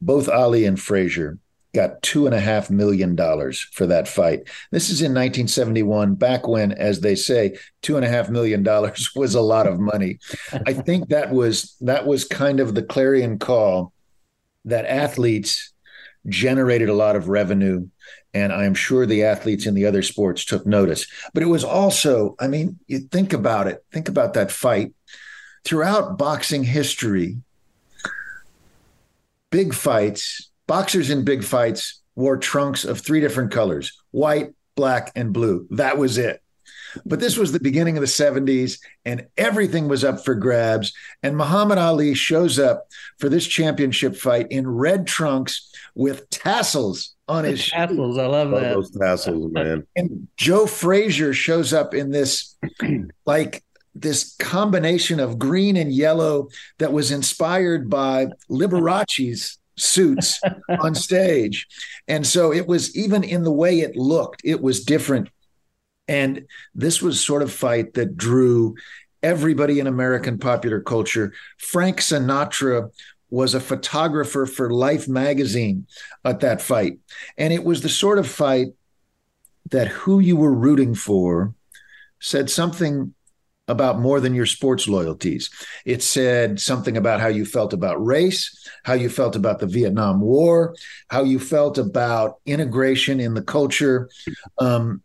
both 0.00 0.28
ali 0.28 0.64
and 0.64 0.78
frazier 0.78 1.38
got 1.74 2.00
two 2.02 2.26
and 2.26 2.34
a 2.34 2.40
half 2.40 2.70
million 2.70 3.14
dollars 3.14 3.60
for 3.72 3.86
that 3.86 4.08
fight. 4.08 4.48
This 4.70 4.88
is 4.88 5.02
in 5.02 5.12
1971 5.12 6.14
back 6.14 6.48
when 6.48 6.72
as 6.72 7.00
they 7.00 7.14
say 7.14 7.56
two 7.82 7.96
and 7.96 8.04
a 8.04 8.08
half 8.08 8.30
million 8.30 8.62
dollars 8.62 9.10
was 9.16 9.34
a 9.34 9.40
lot 9.40 9.66
of 9.66 9.78
money. 9.78 10.18
I 10.66 10.72
think 10.72 11.08
that 11.08 11.30
was 11.30 11.76
that 11.82 12.06
was 12.06 12.24
kind 12.24 12.60
of 12.60 12.74
the 12.74 12.82
clarion 12.82 13.38
call 13.38 13.92
that 14.64 14.86
athletes 14.86 15.72
generated 16.26 16.88
a 16.88 16.94
lot 16.94 17.14
of 17.14 17.28
revenue 17.28 17.86
and 18.36 18.52
I'm 18.52 18.74
sure 18.74 19.06
the 19.06 19.24
athletes 19.24 19.64
in 19.64 19.72
the 19.72 19.86
other 19.86 20.02
sports 20.02 20.44
took 20.44 20.66
notice. 20.66 21.06
But 21.32 21.42
it 21.42 21.46
was 21.46 21.64
also, 21.64 22.36
I 22.38 22.48
mean, 22.48 22.78
you 22.86 22.98
think 22.98 23.32
about 23.32 23.66
it, 23.66 23.82
think 23.92 24.10
about 24.10 24.34
that 24.34 24.52
fight. 24.52 24.92
Throughout 25.64 26.18
boxing 26.18 26.62
history, 26.62 27.38
big 29.50 29.72
fights, 29.72 30.50
boxers 30.66 31.08
in 31.08 31.24
big 31.24 31.44
fights 31.44 32.02
wore 32.14 32.36
trunks 32.36 32.84
of 32.84 33.00
three 33.00 33.20
different 33.20 33.52
colors 33.52 33.98
white, 34.10 34.52
black, 34.74 35.12
and 35.16 35.32
blue. 35.32 35.66
That 35.70 35.96
was 35.96 36.18
it. 36.18 36.42
But 37.06 37.20
this 37.20 37.38
was 37.38 37.52
the 37.52 37.60
beginning 37.60 37.96
of 37.96 38.02
the 38.02 38.06
70s, 38.06 38.78
and 39.06 39.26
everything 39.38 39.88
was 39.88 40.04
up 40.04 40.24
for 40.24 40.34
grabs. 40.34 40.92
And 41.22 41.36
Muhammad 41.36 41.78
Ali 41.78 42.14
shows 42.14 42.58
up 42.58 42.86
for 43.18 43.30
this 43.30 43.46
championship 43.46 44.14
fight 44.14 44.46
in 44.50 44.68
red 44.68 45.06
trunks 45.06 45.70
with 45.94 46.28
tassels 46.28 47.15
on 47.28 47.44
his 47.44 47.68
tassels. 47.68 48.18
I 48.18 48.26
love, 48.26 48.50
that. 48.50 48.74
Those 48.74 48.90
tassels, 48.90 49.52
man. 49.52 49.86
And 49.96 50.28
Joe 50.36 50.66
Frazier 50.66 51.32
shows 51.32 51.72
up 51.72 51.94
in 51.94 52.10
this 52.10 52.56
like 53.26 53.62
this 53.94 54.36
combination 54.36 55.20
of 55.20 55.38
green 55.38 55.76
and 55.76 55.92
yellow 55.92 56.48
that 56.78 56.92
was 56.92 57.10
inspired 57.10 57.88
by 57.88 58.26
Liberace's 58.48 59.58
suits 59.76 60.40
on 60.80 60.94
stage. 60.94 61.66
And 62.06 62.26
so 62.26 62.52
it 62.52 62.66
was 62.66 62.96
even 62.96 63.24
in 63.24 63.42
the 63.42 63.52
way 63.52 63.80
it 63.80 63.96
looked, 63.96 64.42
it 64.44 64.60
was 64.60 64.84
different. 64.84 65.28
And 66.08 66.46
this 66.74 67.02
was 67.02 67.24
sort 67.24 67.42
of 67.42 67.52
fight 67.52 67.94
that 67.94 68.16
drew 68.16 68.76
everybody 69.22 69.80
in 69.80 69.86
American 69.86 70.38
popular 70.38 70.80
culture. 70.80 71.32
Frank 71.58 71.98
Sinatra 71.98 72.90
was 73.30 73.54
a 73.54 73.60
photographer 73.60 74.46
for 74.46 74.70
Life 74.70 75.08
magazine 75.08 75.86
at 76.24 76.40
that 76.40 76.62
fight. 76.62 76.98
And 77.36 77.52
it 77.52 77.64
was 77.64 77.82
the 77.82 77.88
sort 77.88 78.18
of 78.18 78.28
fight 78.28 78.68
that 79.70 79.88
who 79.88 80.20
you 80.20 80.36
were 80.36 80.54
rooting 80.54 80.94
for 80.94 81.54
said 82.20 82.48
something 82.50 83.14
about 83.68 83.98
more 83.98 84.20
than 84.20 84.34
your 84.34 84.46
sports 84.46 84.86
loyalties. 84.86 85.50
It 85.84 86.02
said 86.02 86.60
something 86.60 86.96
about 86.96 87.20
how 87.20 87.28
you 87.28 87.44
felt 87.44 87.72
about 87.72 88.04
race, 88.04 88.68
how 88.84 88.94
you 88.94 89.08
felt 89.08 89.34
about 89.34 89.58
the 89.58 89.66
Vietnam 89.66 90.20
War, 90.20 90.74
how 91.08 91.24
you 91.24 91.40
felt 91.40 91.78
about 91.78 92.36
integration 92.46 93.18
in 93.18 93.34
the 93.34 93.42
culture. 93.42 94.08
Um, 94.58 95.02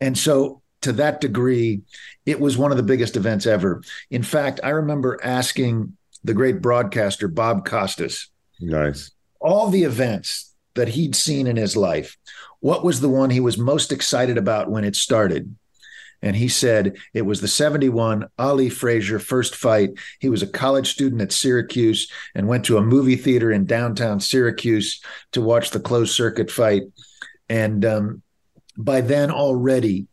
and 0.00 0.16
so, 0.16 0.62
to 0.82 0.92
that 0.92 1.20
degree, 1.20 1.80
it 2.24 2.38
was 2.38 2.56
one 2.56 2.70
of 2.70 2.76
the 2.76 2.84
biggest 2.84 3.16
events 3.16 3.46
ever. 3.46 3.82
In 4.10 4.22
fact, 4.22 4.60
I 4.62 4.68
remember 4.68 5.18
asking 5.24 5.96
the 6.24 6.34
great 6.34 6.60
broadcaster 6.60 7.28
Bob 7.28 7.66
Costas. 7.66 8.28
Nice. 8.60 9.10
All 9.40 9.68
the 9.68 9.84
events 9.84 10.54
that 10.74 10.88
he'd 10.88 11.16
seen 11.16 11.46
in 11.46 11.56
his 11.56 11.76
life. 11.76 12.16
What 12.60 12.84
was 12.84 13.00
the 13.00 13.08
one 13.08 13.30
he 13.30 13.40
was 13.40 13.58
most 13.58 13.92
excited 13.92 14.38
about 14.38 14.70
when 14.70 14.84
it 14.84 14.96
started? 14.96 15.54
And 16.22 16.34
he 16.34 16.48
said 16.48 16.96
it 17.14 17.22
was 17.22 17.40
the 17.40 17.48
71 17.48 18.26
Ali 18.38 18.68
Frazier 18.68 19.20
first 19.20 19.54
fight. 19.54 19.90
He 20.18 20.28
was 20.28 20.42
a 20.42 20.48
college 20.48 20.90
student 20.90 21.22
at 21.22 21.32
Syracuse 21.32 22.10
and 22.34 22.48
went 22.48 22.64
to 22.64 22.76
a 22.76 22.82
movie 22.82 23.16
theater 23.16 23.52
in 23.52 23.66
downtown 23.66 24.18
Syracuse 24.18 25.00
to 25.32 25.40
watch 25.40 25.70
the 25.70 25.80
closed 25.80 26.14
circuit 26.14 26.50
fight. 26.50 26.82
And 27.48 27.84
um, 27.84 28.22
by 28.76 29.00
then 29.00 29.30
already, 29.30 30.08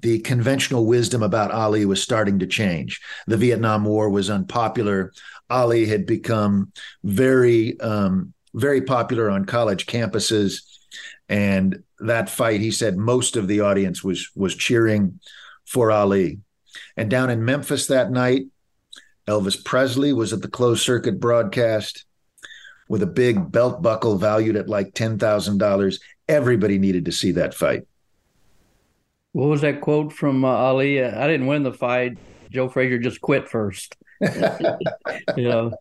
the 0.00 0.20
conventional 0.20 0.86
wisdom 0.86 1.22
about 1.22 1.50
Ali 1.50 1.84
was 1.84 2.02
starting 2.02 2.38
to 2.38 2.46
change. 2.46 3.00
The 3.26 3.36
Vietnam 3.36 3.84
War 3.84 4.10
was 4.10 4.30
unpopular. 4.30 5.12
Ali 5.50 5.86
had 5.86 6.06
become 6.06 6.72
very, 7.04 7.78
um, 7.80 8.32
very 8.54 8.82
popular 8.82 9.30
on 9.30 9.44
college 9.44 9.86
campuses, 9.86 10.62
and 11.28 11.82
that 12.00 12.30
fight, 12.30 12.60
he 12.60 12.70
said, 12.70 12.96
most 12.96 13.36
of 13.36 13.48
the 13.48 13.60
audience 13.60 14.04
was 14.04 14.30
was 14.34 14.54
cheering 14.54 15.20
for 15.66 15.90
Ali. 15.90 16.38
And 16.96 17.10
down 17.10 17.30
in 17.30 17.44
Memphis 17.44 17.86
that 17.88 18.10
night, 18.10 18.46
Elvis 19.26 19.62
Presley 19.62 20.12
was 20.12 20.32
at 20.32 20.42
the 20.42 20.48
closed 20.48 20.82
circuit 20.82 21.20
broadcast 21.20 22.04
with 22.88 23.02
a 23.02 23.06
big 23.06 23.52
belt 23.52 23.82
buckle 23.82 24.16
valued 24.16 24.56
at 24.56 24.68
like 24.68 24.94
ten 24.94 25.18
thousand 25.18 25.58
dollars. 25.58 26.00
Everybody 26.28 26.78
needed 26.78 27.04
to 27.06 27.12
see 27.12 27.32
that 27.32 27.54
fight. 27.54 27.86
What 29.32 29.48
was 29.48 29.60
that 29.60 29.80
quote 29.80 30.12
from 30.12 30.44
uh, 30.44 30.48
Ali? 30.48 31.02
I 31.02 31.26
didn't 31.26 31.46
win 31.46 31.62
the 31.62 31.72
fight. 31.72 32.18
Joe 32.50 32.68
Frazier 32.68 32.98
just 32.98 33.20
quit 33.20 33.48
first. 33.48 33.96
you 35.36 35.48
know, 35.48 35.72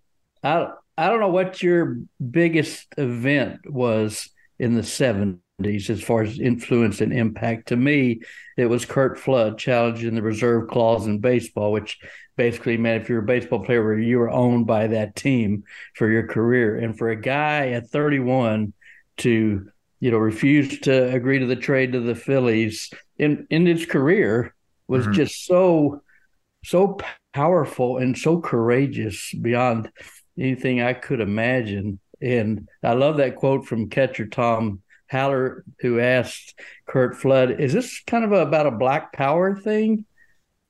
I 0.44 0.72
I 0.98 1.10
don't 1.10 1.20
know 1.20 1.30
what 1.30 1.62
your 1.62 2.00
biggest 2.32 2.88
event 2.98 3.72
was 3.72 4.30
in 4.60 4.76
the 4.76 4.82
70s. 4.82 5.40
70s 5.60 5.90
as 5.90 6.04
far 6.04 6.22
as 6.22 6.40
influence 6.40 7.02
and 7.02 7.14
impact. 7.14 7.70
To 7.70 7.76
me, 7.76 8.22
it 8.58 8.68
was 8.68 8.86
Curt 8.86 9.20
Flood 9.20 9.58
challenging 9.58 10.16
the 10.16 10.22
reserve 10.22 10.70
clause 10.70 11.08
in 11.08 11.20
baseball, 11.20 11.72
which 11.72 12.00
basically 12.36 12.78
meant 12.78 13.02
if 13.02 13.10
you're 13.10 13.24
a 13.24 13.26
baseball 13.26 13.64
player, 13.64 13.98
you 13.98 14.20
were 14.20 14.30
owned 14.30 14.68
by 14.68 14.88
that 14.88 15.16
team 15.16 15.64
for 15.96 16.10
your 16.10 16.28
career. 16.28 16.78
And 16.78 16.98
for 16.98 17.10
a 17.10 17.16
guy 17.20 17.70
at 17.70 17.90
31 17.90 18.74
to, 19.18 19.70
you 20.00 20.12
know, 20.12 20.18
refuse 20.18 20.80
to 20.82 21.14
agree 21.14 21.40
to 21.40 21.48
the 21.48 21.56
trade 21.56 21.94
to 21.94 22.02
the 22.02 22.16
Phillies 22.16 22.92
in 23.18 23.48
in 23.50 23.66
his 23.66 23.86
career 23.86 24.54
was 24.88 25.06
mm-hmm. 25.06 25.14
just 25.14 25.46
so 25.46 26.04
so 26.64 27.00
powerful 27.38 27.98
and 27.98 28.18
so 28.18 28.40
courageous 28.42 29.32
beyond 29.32 29.92
anything 30.40 30.82
I 30.82 30.94
could 30.94 31.22
imagine. 31.22 32.00
And 32.20 32.68
I 32.82 32.94
love 32.94 33.18
that 33.18 33.36
quote 33.36 33.68
from 33.68 33.90
catcher 33.90 34.26
Tom 34.26 34.82
Haller, 35.12 35.64
who 35.82 36.00
asked 36.00 36.60
Curt 36.88 37.16
Flood, 37.16 37.62
"Is 37.62 37.74
this 37.74 38.02
kind 38.08 38.26
of 38.26 38.32
a, 38.32 38.38
about 38.38 38.66
a 38.66 38.72
black 38.72 39.14
power 39.14 39.56
thing?" 39.56 40.06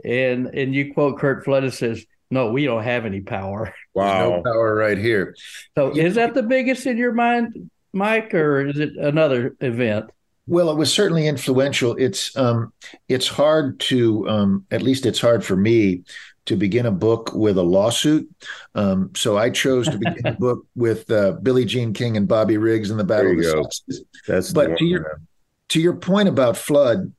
And 0.04 0.48
and 0.48 0.76
you 0.76 0.94
quote 0.94 1.20
Curt 1.20 1.46
Flood 1.46 1.64
and 1.64 1.74
says, 1.74 2.06
"No, 2.30 2.52
we 2.52 2.66
don't 2.66 2.84
have 2.84 3.06
any 3.06 3.22
power. 3.22 3.74
Wow, 3.94 4.30
no 4.30 4.44
power 4.44 4.76
right 4.76 4.98
here." 4.98 5.36
So, 5.76 5.92
is 5.92 6.16
that 6.16 6.34
the 6.34 6.44
biggest 6.44 6.86
in 6.86 6.98
your 6.98 7.14
mind, 7.14 7.72
Mike, 7.94 8.34
or 8.34 8.68
is 8.68 8.78
it 8.78 8.96
another 8.98 9.56
event? 9.62 10.12
Well, 10.46 10.70
it 10.70 10.78
was 10.78 10.94
certainly 10.94 11.28
influential. 11.28 11.96
It's 11.98 12.36
um, 12.38 12.74
it's 13.08 13.28
hard 13.28 13.80
to, 13.92 14.30
um, 14.30 14.66
at 14.70 14.82
least 14.82 15.06
it's 15.06 15.20
hard 15.20 15.44
for 15.44 15.56
me 15.56 16.04
to 16.48 16.56
begin 16.56 16.86
a 16.86 16.92
book 16.92 17.34
with 17.34 17.58
a 17.58 17.64
lawsuit. 17.64 18.30
Um, 18.74 19.12
so 19.16 19.38
I 19.38 19.50
chose 19.50 19.88
to 19.88 19.98
begin 19.98 20.24
the 20.24 20.32
book 20.40 20.66
with 20.76 21.10
uh, 21.12 21.34
Billie 21.44 21.66
Jean 21.66 21.94
King 21.94 22.18
and 22.18 22.28
Bobby 22.28 22.58
Riggs 22.58 22.90
in 22.90 22.98
the 22.98 23.04
Battle 23.04 23.32
of 23.32 23.38
the 23.38 23.44
go. 23.44 23.64
Sexes. 23.64 24.04
That's 24.28 24.52
but 24.52 24.78
to 24.78 24.86
your 24.86 25.22
to 25.70 25.82
your 25.82 25.96
point 25.96 26.30
about 26.30 26.58
flood, 26.58 27.12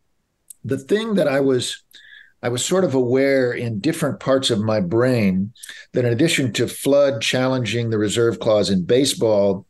the 0.64 0.78
thing 0.78 1.14
that 1.14 1.28
I 1.28 1.40
was 1.40 1.82
I 2.42 2.48
was 2.48 2.64
sort 2.64 2.84
of 2.84 2.94
aware 2.94 3.52
in 3.52 3.80
different 3.80 4.20
parts 4.20 4.50
of 4.50 4.60
my 4.60 4.80
brain 4.80 5.52
that 5.92 6.04
in 6.04 6.12
addition 6.12 6.52
to 6.54 6.68
flood 6.68 7.20
challenging 7.20 7.90
the 7.90 7.98
reserve 7.98 8.38
clause 8.38 8.70
in 8.70 8.84
baseball, 8.84 9.66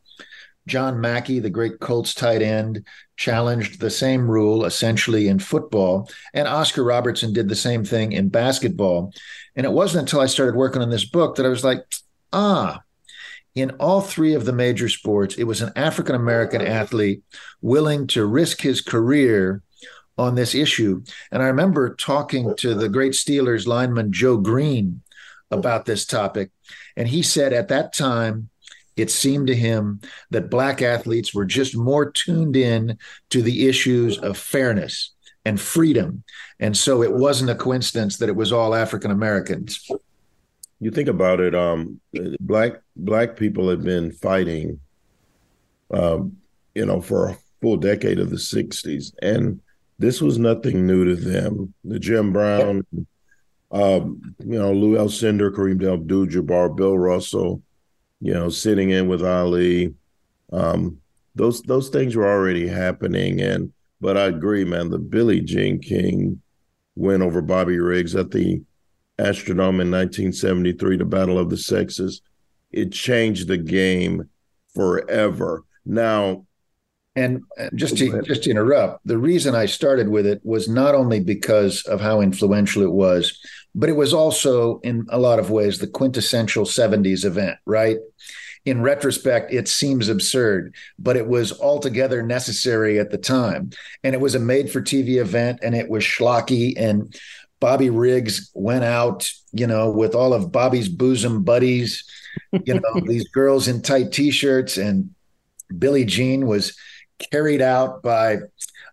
John 0.66 1.00
Mackey, 1.00 1.40
the 1.40 1.50
great 1.50 1.80
Colts 1.80 2.14
tight 2.14 2.42
end, 2.42 2.84
challenged 3.18 3.80
the 3.80 3.90
same 3.90 4.30
rule 4.30 4.64
essentially 4.64 5.28
in 5.28 5.38
football. 5.38 6.08
And 6.32 6.48
Oscar 6.48 6.84
Robertson 6.84 7.34
did 7.34 7.48
the 7.48 7.56
same 7.56 7.84
thing 7.84 8.12
in 8.12 8.30
basketball. 8.30 9.12
And 9.56 9.66
it 9.66 9.72
wasn't 9.72 10.02
until 10.02 10.20
I 10.20 10.26
started 10.26 10.54
working 10.54 10.80
on 10.80 10.88
this 10.88 11.04
book 11.04 11.36
that 11.36 11.44
I 11.44 11.50
was 11.50 11.64
like, 11.64 11.84
ah, 12.32 12.80
in 13.54 13.72
all 13.72 14.00
three 14.00 14.34
of 14.34 14.44
the 14.44 14.52
major 14.52 14.88
sports, 14.88 15.34
it 15.34 15.44
was 15.44 15.60
an 15.60 15.72
African 15.74 16.14
American 16.14 16.62
athlete 16.62 17.22
willing 17.60 18.06
to 18.08 18.24
risk 18.24 18.60
his 18.60 18.80
career 18.80 19.62
on 20.16 20.36
this 20.36 20.54
issue. 20.54 21.02
And 21.32 21.42
I 21.42 21.46
remember 21.46 21.94
talking 21.96 22.54
to 22.56 22.74
the 22.74 22.88
great 22.88 23.12
Steelers 23.12 23.66
lineman 23.66 24.12
Joe 24.12 24.36
Greene 24.36 25.02
about 25.50 25.86
this 25.86 26.06
topic. 26.06 26.50
And 26.96 27.08
he 27.08 27.22
said 27.22 27.52
at 27.52 27.68
that 27.68 27.92
time, 27.92 28.50
it 28.98 29.10
seemed 29.10 29.46
to 29.46 29.54
him 29.54 30.00
that 30.30 30.50
black 30.50 30.82
athletes 30.82 31.34
were 31.34 31.44
just 31.44 31.76
more 31.76 32.10
tuned 32.10 32.56
in 32.56 32.98
to 33.30 33.42
the 33.42 33.68
issues 33.68 34.18
of 34.18 34.36
fairness 34.36 35.12
and 35.44 35.60
freedom. 35.60 36.22
And 36.60 36.76
so 36.76 37.02
it 37.02 37.12
wasn't 37.12 37.50
a 37.50 37.54
coincidence 37.54 38.18
that 38.18 38.28
it 38.28 38.36
was 38.36 38.52
all 38.52 38.74
African 38.74 39.10
Americans. 39.10 39.88
You 40.80 40.90
think 40.90 41.08
about 41.08 41.40
it, 41.40 41.54
um, 41.54 42.00
black 42.40 42.74
black 42.94 43.36
people 43.36 43.68
have 43.68 43.82
been 43.82 44.12
fighting, 44.12 44.78
um, 45.92 46.36
you 46.74 46.86
know, 46.86 47.00
for 47.00 47.30
a 47.30 47.38
full 47.60 47.76
decade 47.76 48.20
of 48.20 48.30
the 48.30 48.36
'60s, 48.36 49.12
and 49.20 49.60
this 49.98 50.22
was 50.22 50.38
nothing 50.38 50.86
new 50.86 51.04
to 51.04 51.16
them. 51.16 51.74
The 51.84 51.98
Jim 51.98 52.32
Brown, 52.32 52.86
um, 53.72 54.34
you 54.38 54.58
know, 54.58 54.72
Lou 54.72 54.96
Alcindor, 54.96 55.50
Kareem 55.50 55.82
Abdul-Jabbar, 55.92 56.76
Bill 56.76 56.96
Russell, 56.96 57.60
you 58.20 58.34
know, 58.34 58.48
sitting 58.48 58.90
in 58.90 59.08
with 59.08 59.24
Ali. 59.24 59.94
Um, 60.52 60.98
those 61.34 61.62
those 61.62 61.88
things 61.88 62.16
were 62.16 62.28
already 62.28 62.66
happening, 62.66 63.40
and 63.40 63.72
but 64.00 64.16
I 64.16 64.24
agree, 64.26 64.64
man. 64.64 64.90
The 64.90 64.98
Billie 64.98 65.40
Jean 65.40 65.80
King 65.80 66.40
win 66.96 67.22
over 67.22 67.40
Bobby 67.40 67.78
Riggs 67.78 68.16
at 68.16 68.30
the 68.30 68.62
Astrodome 69.18 69.80
in 69.80 69.90
1973, 69.90 70.96
the 70.96 71.04
Battle 71.04 71.38
of 71.38 71.50
the 71.50 71.56
Sexes, 71.56 72.22
it 72.70 72.92
changed 72.92 73.48
the 73.48 73.58
game 73.58 74.28
forever. 74.74 75.64
Now, 75.84 76.46
and 77.16 77.42
just 77.74 77.96
to 77.98 78.22
just 78.22 78.44
to 78.44 78.50
interrupt, 78.50 79.04
the 79.06 79.18
reason 79.18 79.54
I 79.54 79.66
started 79.66 80.08
with 80.08 80.26
it 80.26 80.40
was 80.44 80.68
not 80.68 80.94
only 80.94 81.18
because 81.18 81.82
of 81.82 82.00
how 82.00 82.20
influential 82.20 82.82
it 82.82 82.92
was, 82.92 83.40
but 83.74 83.88
it 83.88 83.96
was 83.96 84.12
also 84.12 84.80
in 84.80 85.06
a 85.10 85.18
lot 85.18 85.38
of 85.38 85.50
ways 85.50 85.78
the 85.78 85.86
quintessential 85.86 86.64
70s 86.64 87.24
event, 87.24 87.58
right? 87.64 87.98
In 88.64 88.82
retrospect, 88.82 89.52
it 89.52 89.68
seems 89.68 90.08
absurd, 90.08 90.74
but 90.98 91.16
it 91.16 91.26
was 91.26 91.58
altogether 91.60 92.22
necessary 92.22 92.98
at 92.98 93.10
the 93.10 93.18
time. 93.18 93.70
And 94.02 94.14
it 94.14 94.20
was 94.20 94.34
a 94.34 94.40
made 94.40 94.70
for 94.70 94.82
TV 94.82 95.20
event 95.20 95.60
and 95.62 95.74
it 95.74 95.88
was 95.88 96.04
schlocky. 96.04 96.74
And 96.76 97.14
Bobby 97.60 97.90
Riggs 97.90 98.50
went 98.54 98.84
out, 98.84 99.30
you 99.52 99.66
know, 99.66 99.90
with 99.90 100.14
all 100.14 100.34
of 100.34 100.52
Bobby's 100.52 100.88
bosom 100.88 101.44
buddies, 101.44 102.04
you 102.64 102.74
know, 102.74 103.00
these 103.06 103.28
girls 103.28 103.68
in 103.68 103.80
tight 103.82 104.12
t 104.12 104.30
shirts. 104.30 104.76
And 104.76 105.14
Billie 105.78 106.04
Jean 106.04 106.46
was 106.46 106.76
carried 107.30 107.62
out 107.62 108.02
by 108.02 108.38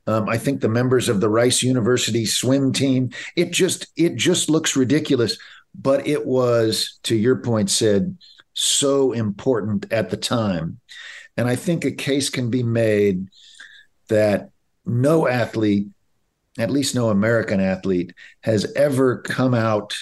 um, 0.07 0.29
I 0.29 0.37
think 0.37 0.61
the 0.61 0.69
members 0.69 1.09
of 1.09 1.19
the 1.19 1.29
Rice 1.29 1.63
University 1.63 2.25
swim 2.25 2.71
team. 2.71 3.11
It 3.35 3.51
just 3.51 3.87
it 3.95 4.15
just 4.15 4.49
looks 4.49 4.75
ridiculous, 4.75 5.37
but 5.73 6.05
it 6.07 6.25
was, 6.25 6.99
to 7.03 7.15
your 7.15 7.37
point, 7.37 7.69
Ced, 7.69 8.15
so 8.53 9.11
important 9.11 9.91
at 9.91 10.09
the 10.09 10.17
time. 10.17 10.79
And 11.37 11.47
I 11.47 11.55
think 11.55 11.83
a 11.83 11.91
case 11.91 12.29
can 12.29 12.49
be 12.49 12.63
made 12.63 13.27
that 14.07 14.51
no 14.85 15.27
athlete, 15.27 15.87
at 16.57 16.71
least 16.71 16.95
no 16.95 17.09
American 17.09 17.59
athlete, 17.59 18.13
has 18.41 18.71
ever 18.75 19.17
come 19.21 19.53
out 19.53 19.95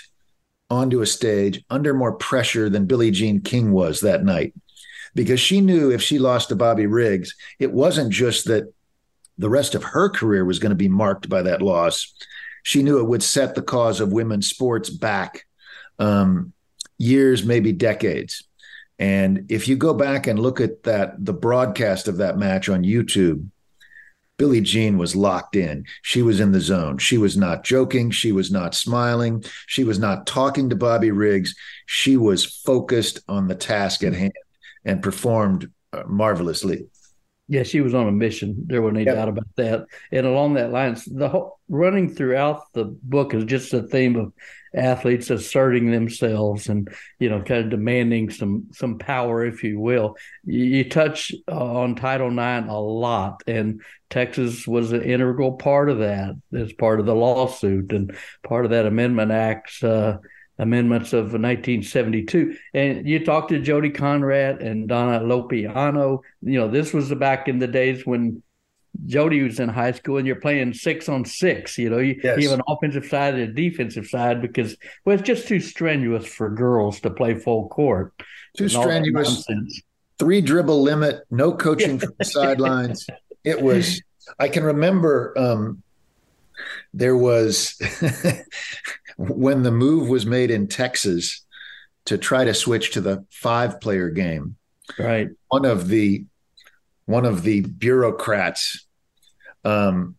onto 0.69 1.01
a 1.01 1.05
stage 1.05 1.63
under 1.69 1.93
more 1.93 2.13
pressure 2.13 2.69
than 2.69 2.85
Billie 2.85 3.11
Jean 3.11 3.41
King 3.41 3.71
was 3.71 4.01
that 4.01 4.23
night. 4.23 4.53
Because 5.15 5.39
she 5.39 5.61
knew 5.61 5.91
if 5.91 6.01
she 6.01 6.19
lost 6.19 6.49
to 6.49 6.55
Bobby 6.55 6.87
Riggs, 6.87 7.35
it 7.59 7.71
wasn't 7.71 8.11
just 8.11 8.45
that 8.47 8.73
the 9.37 9.49
rest 9.49 9.75
of 9.75 9.83
her 9.83 10.09
career 10.09 10.45
was 10.45 10.59
going 10.59 10.71
to 10.71 10.75
be 10.75 10.89
marked 10.89 11.29
by 11.29 11.41
that 11.41 11.61
loss. 11.61 12.13
She 12.63 12.83
knew 12.83 12.99
it 12.99 13.07
would 13.07 13.23
set 13.23 13.55
the 13.55 13.61
cause 13.61 13.99
of 13.99 14.13
women's 14.13 14.47
sports 14.47 14.89
back 14.89 15.45
um, 15.99 16.53
years, 16.97 17.43
maybe 17.43 17.71
decades. 17.71 18.43
And 18.99 19.51
if 19.51 19.67
you 19.67 19.75
go 19.75 19.93
back 19.93 20.27
and 20.27 20.39
look 20.39 20.61
at 20.61 20.83
that, 20.83 21.23
the 21.23 21.33
broadcast 21.33 22.07
of 22.07 22.17
that 22.17 22.37
match 22.37 22.69
on 22.69 22.83
YouTube, 22.83 23.47
Billie 24.37 24.61
Jean 24.61 24.97
was 24.97 25.15
locked 25.15 25.55
in. 25.55 25.85
She 26.01 26.21
was 26.21 26.39
in 26.39 26.51
the 26.51 26.61
zone. 26.61 26.97
She 26.97 27.17
was 27.17 27.37
not 27.37 27.63
joking. 27.63 28.11
She 28.11 28.31
was 28.31 28.51
not 28.51 28.75
smiling. 28.75 29.43
She 29.67 29.83
was 29.83 29.99
not 29.99 30.25
talking 30.25 30.69
to 30.69 30.75
Bobby 30.75 31.11
Riggs. 31.11 31.55
She 31.85 32.17
was 32.17 32.45
focused 32.45 33.19
on 33.27 33.47
the 33.47 33.55
task 33.55 34.03
at 34.03 34.13
hand 34.13 34.33
and 34.85 35.03
performed 35.03 35.71
uh, 35.91 36.03
marvelously. 36.07 36.87
Yeah, 37.49 37.63
she 37.63 37.81
was 37.81 37.93
on 37.93 38.07
a 38.07 38.11
mission. 38.11 38.63
There 38.67 38.81
was 38.81 38.93
no 38.93 39.01
yep. 39.01 39.15
doubt 39.15 39.29
about 39.29 39.47
that. 39.57 39.85
And 40.11 40.25
along 40.25 40.53
that 40.53 40.71
lines, 40.71 41.03
the 41.05 41.27
whole 41.27 41.59
running 41.67 42.13
throughout 42.13 42.71
the 42.73 42.85
book 42.85 43.33
is 43.33 43.43
just 43.45 43.73
a 43.73 43.83
theme 43.83 44.15
of 44.15 44.31
athletes 44.75 45.29
asserting 45.29 45.91
themselves 45.91 46.67
and 46.67 46.89
you 47.19 47.29
know 47.29 47.41
kind 47.41 47.65
of 47.65 47.69
demanding 47.69 48.29
some 48.29 48.67
some 48.71 48.97
power, 48.97 49.45
if 49.45 49.63
you 49.63 49.79
will. 49.79 50.15
You, 50.45 50.63
you 50.63 50.89
touch 50.89 51.33
on 51.47 51.95
Title 51.95 52.29
IX 52.29 52.69
a 52.69 52.79
lot, 52.79 53.43
and 53.45 53.81
Texas 54.09 54.65
was 54.65 54.93
an 54.93 55.03
integral 55.03 55.53
part 55.53 55.89
of 55.89 55.99
that 55.99 56.35
as 56.53 56.71
part 56.73 57.01
of 57.01 57.05
the 57.05 57.15
lawsuit 57.15 57.91
and 57.91 58.15
part 58.43 58.63
of 58.63 58.71
that 58.71 58.85
Amendment 58.85 59.31
Act's 59.31 59.83
Uh, 59.83 60.17
amendments 60.59 61.13
of 61.13 61.33
1972. 61.33 62.55
And 62.73 63.07
you 63.07 63.23
talked 63.23 63.49
to 63.49 63.59
Jody 63.59 63.89
Conradt 63.89 64.63
and 64.63 64.87
Donna 64.87 65.19
Lopiano. 65.19 66.19
You 66.41 66.59
know, 66.59 66.67
this 66.67 66.93
was 66.93 67.13
back 67.13 67.47
in 67.47 67.59
the 67.59 67.67
days 67.67 68.05
when 68.05 68.43
Jody 69.07 69.41
was 69.41 69.59
in 69.59 69.69
high 69.69 69.91
school 69.91 70.17
and 70.17 70.27
you're 70.27 70.35
playing 70.35 70.73
six 70.73 71.09
on 71.09 71.25
six. 71.25 71.77
You 71.77 71.89
know, 71.89 71.97
you, 71.97 72.19
yes. 72.23 72.39
you 72.39 72.49
have 72.49 72.59
an 72.59 72.65
offensive 72.67 73.05
side 73.05 73.33
and 73.33 73.43
a 73.43 73.53
defensive 73.53 74.05
side 74.05 74.41
because, 74.41 74.77
well, 75.03 75.17
it's 75.17 75.27
just 75.27 75.47
too 75.47 75.59
strenuous 75.59 76.27
for 76.27 76.49
girls 76.49 76.99
to 77.01 77.09
play 77.09 77.35
full 77.35 77.67
court. 77.69 78.13
Too 78.55 78.69
strenuous. 78.69 79.45
Three 80.19 80.41
dribble 80.41 80.81
limit, 80.81 81.23
no 81.31 81.53
coaching 81.53 81.97
from 81.97 82.13
the 82.19 82.25
sidelines. 82.25 83.07
It 83.43 83.61
was, 83.61 84.01
I 84.39 84.47
can 84.47 84.63
remember 84.63 85.33
um, 85.37 85.81
there 86.93 87.17
was 87.17 87.81
when 89.17 89.63
the 89.63 89.71
move 89.71 90.09
was 90.09 90.25
made 90.25 90.51
in 90.51 90.67
Texas 90.67 91.45
to 92.05 92.17
try 92.17 92.43
to 92.43 92.53
switch 92.53 92.91
to 92.91 93.01
the 93.01 93.25
five 93.29 93.79
player 93.79 94.09
game. 94.09 94.57
Right. 94.99 95.29
One 95.47 95.65
of 95.65 95.87
the 95.87 96.25
one 97.05 97.25
of 97.25 97.43
the 97.43 97.61
bureaucrats 97.61 98.85
um, 99.65 100.15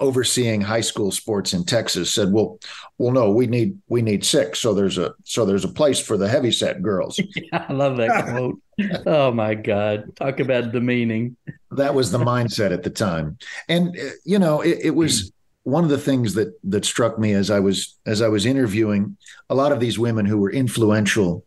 overseeing 0.00 0.60
high 0.60 0.80
school 0.80 1.10
sports 1.10 1.52
in 1.52 1.64
Texas 1.64 2.12
said, 2.12 2.32
"Well, 2.32 2.58
well, 2.98 3.12
no, 3.12 3.30
we 3.30 3.46
need 3.46 3.78
we 3.88 4.02
need 4.02 4.24
six. 4.24 4.58
So 4.58 4.74
there's 4.74 4.98
a 4.98 5.14
so 5.24 5.44
there's 5.44 5.64
a 5.64 5.68
place 5.68 6.00
for 6.00 6.16
the 6.16 6.28
heavyset 6.28 6.82
girls." 6.82 7.20
Yeah, 7.36 7.66
I 7.68 7.72
love 7.72 7.96
that 7.98 8.26
quote. 8.26 8.60
oh 9.06 9.30
my 9.32 9.54
God! 9.54 10.16
Talk 10.16 10.40
about 10.40 10.72
demeaning. 10.72 11.36
That 11.70 11.94
was 11.94 12.10
the 12.10 12.18
mindset 12.18 12.72
at 12.72 12.82
the 12.82 12.90
time, 12.90 13.38
and 13.68 13.96
uh, 13.96 14.10
you 14.24 14.38
know, 14.38 14.60
it, 14.62 14.78
it 14.82 14.94
was 14.94 15.32
one 15.70 15.84
of 15.84 15.90
the 15.90 15.98
things 15.98 16.34
that 16.34 16.58
that 16.64 16.84
struck 16.84 17.18
me 17.18 17.32
as 17.32 17.50
I 17.50 17.60
was 17.60 17.96
as 18.06 18.22
I 18.22 18.28
was 18.28 18.46
interviewing 18.46 19.16
a 19.48 19.54
lot 19.54 19.72
of 19.72 19.80
these 19.80 19.98
women 19.98 20.26
who 20.26 20.38
were 20.38 20.50
influential 20.50 21.44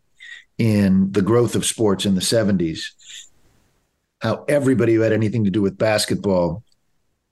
in 0.58 1.12
the 1.12 1.22
growth 1.22 1.56
of 1.56 1.66
sports 1.66 2.06
in 2.06 2.16
the 2.16 2.22
70s 2.22 2.92
how 4.22 4.46
everybody 4.48 4.94
who 4.94 5.02
had 5.02 5.12
anything 5.12 5.44
to 5.44 5.52
do 5.52 5.62
with 5.62 5.78
basketball 5.78 6.64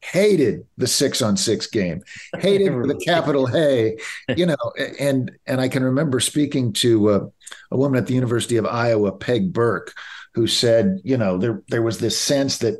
hated 0.01 0.65
the 0.77 0.87
six 0.87 1.21
on 1.21 1.37
six 1.37 1.67
game, 1.67 2.03
hated 2.39 2.73
the 2.73 2.95
capital 3.05 3.45
Hey, 3.45 3.97
you 4.35 4.45
know, 4.45 4.57
and 4.99 5.31
and 5.47 5.61
I 5.61 5.69
can 5.69 5.83
remember 5.83 6.19
speaking 6.19 6.73
to 6.73 7.09
uh, 7.09 7.27
a 7.71 7.77
woman 7.77 7.97
at 7.97 8.07
the 8.07 8.13
University 8.13 8.57
of 8.57 8.65
Iowa, 8.65 9.11
Peg 9.11 9.53
Burke, 9.53 9.93
who 10.33 10.47
said, 10.47 10.99
you 11.03 11.17
know, 11.17 11.37
there 11.37 11.61
there 11.67 11.81
was 11.81 11.99
this 11.99 12.19
sense 12.19 12.59
that 12.59 12.75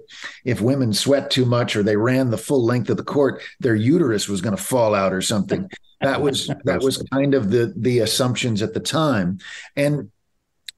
if 0.46 0.62
women 0.62 0.94
sweat 0.94 1.30
too 1.30 1.46
much 1.46 1.76
or 1.76 1.84
they 1.84 1.98
ran 1.98 2.30
the 2.30 2.38
full 2.38 2.64
length 2.64 2.90
of 2.90 2.98
the 2.98 3.04
court, 3.04 3.42
their 3.60 3.76
uterus 3.76 4.28
was 4.28 4.42
going 4.42 4.56
to 4.56 4.62
fall 4.62 4.96
out 4.96 5.14
or 5.14 5.22
something. 5.22 5.70
That 6.02 6.22
was 6.22 6.48
that 6.64 6.82
was 6.82 7.04
kind 7.12 7.34
of 7.34 7.52
the 7.52 7.74
the 7.76 8.00
assumptions 8.00 8.62
at 8.62 8.74
the 8.74 8.80
time, 8.80 9.40
and 9.76 10.12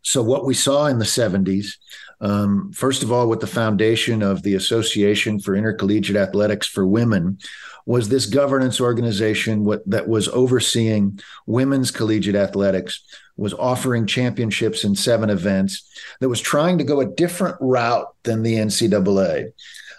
so 0.02 0.22
what 0.22 0.46
we 0.46 0.54
saw 0.54 0.88
in 0.88 1.00
the 1.00 1.06
70s 1.06 1.78
um, 2.24 2.72
first 2.72 3.04
of 3.04 3.12
all, 3.12 3.28
with 3.28 3.42
the 3.42 3.48
foundation 3.48 4.24
of 4.24 4.44
the 4.44 4.56
Association 4.56 5.40
for 5.40 5.56
Intercollegiate 5.56 6.16
Athletics 6.16 6.66
for 6.66 6.88
Women, 6.88 7.38
was 7.86 8.08
this 8.08 8.28
governance 8.28 8.80
organization 8.80 9.66
what, 9.66 9.82
that 9.90 10.08
was 10.08 10.30
overseeing 10.30 11.20
women's 11.46 11.92
collegiate 11.92 12.38
athletics, 12.38 13.04
was 13.36 13.54
offering 13.54 14.06
championships 14.06 14.84
in 14.84 14.96
seven 14.96 15.30
events, 15.30 15.90
that 16.20 16.30
was 16.30 16.42
trying 16.42 16.78
to 16.78 16.84
go 16.84 17.02
a 17.02 17.06
different 17.06 17.58
route 17.60 18.08
than 18.24 18.44
the 18.44 18.56
NCAA, 18.56 19.52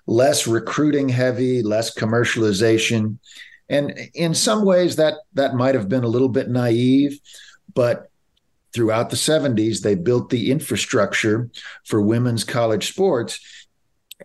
less 0.07 0.47
recruiting 0.47 1.09
heavy, 1.09 1.63
less 1.63 1.95
commercialization. 1.95 3.19
And 3.69 3.99
in 4.15 4.35
some 4.35 4.65
ways, 4.65 4.97
that 4.97 5.15
that 5.35 5.55
might 5.55 5.75
have 5.75 5.89
been 5.89 6.05
a 6.05 6.09
little 6.09 6.29
bit 6.29 6.49
naive, 6.49 7.19
but 7.75 8.11
throughout 8.73 9.11
the 9.11 9.17
70s, 9.17 9.81
they 9.81 9.95
built 9.95 10.31
the 10.31 10.51
infrastructure 10.51 11.49
for 11.85 12.03
women's 12.03 12.45
college 12.45 12.89
sports. 12.89 13.41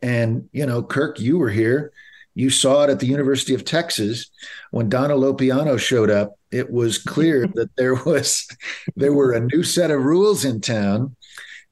And, 0.01 0.49
you 0.51 0.65
know, 0.65 0.81
Kirk, 0.81 1.19
you 1.19 1.37
were 1.37 1.49
here. 1.49 1.93
You 2.39 2.49
saw 2.49 2.83
it 2.83 2.89
at 2.89 3.01
the 3.01 3.05
University 3.05 3.53
of 3.53 3.65
Texas 3.65 4.31
when 4.71 4.87
Donna 4.87 5.15
Lopiano 5.15 5.77
showed 5.77 6.09
up. 6.09 6.35
It 6.51 6.71
was 6.71 6.97
clear 6.97 7.47
that 7.55 7.75
there 7.75 7.95
was 7.95 8.47
there 8.95 9.11
were 9.11 9.33
a 9.33 9.41
new 9.41 9.61
set 9.61 9.91
of 9.91 10.05
rules 10.05 10.45
in 10.45 10.61
town. 10.61 11.17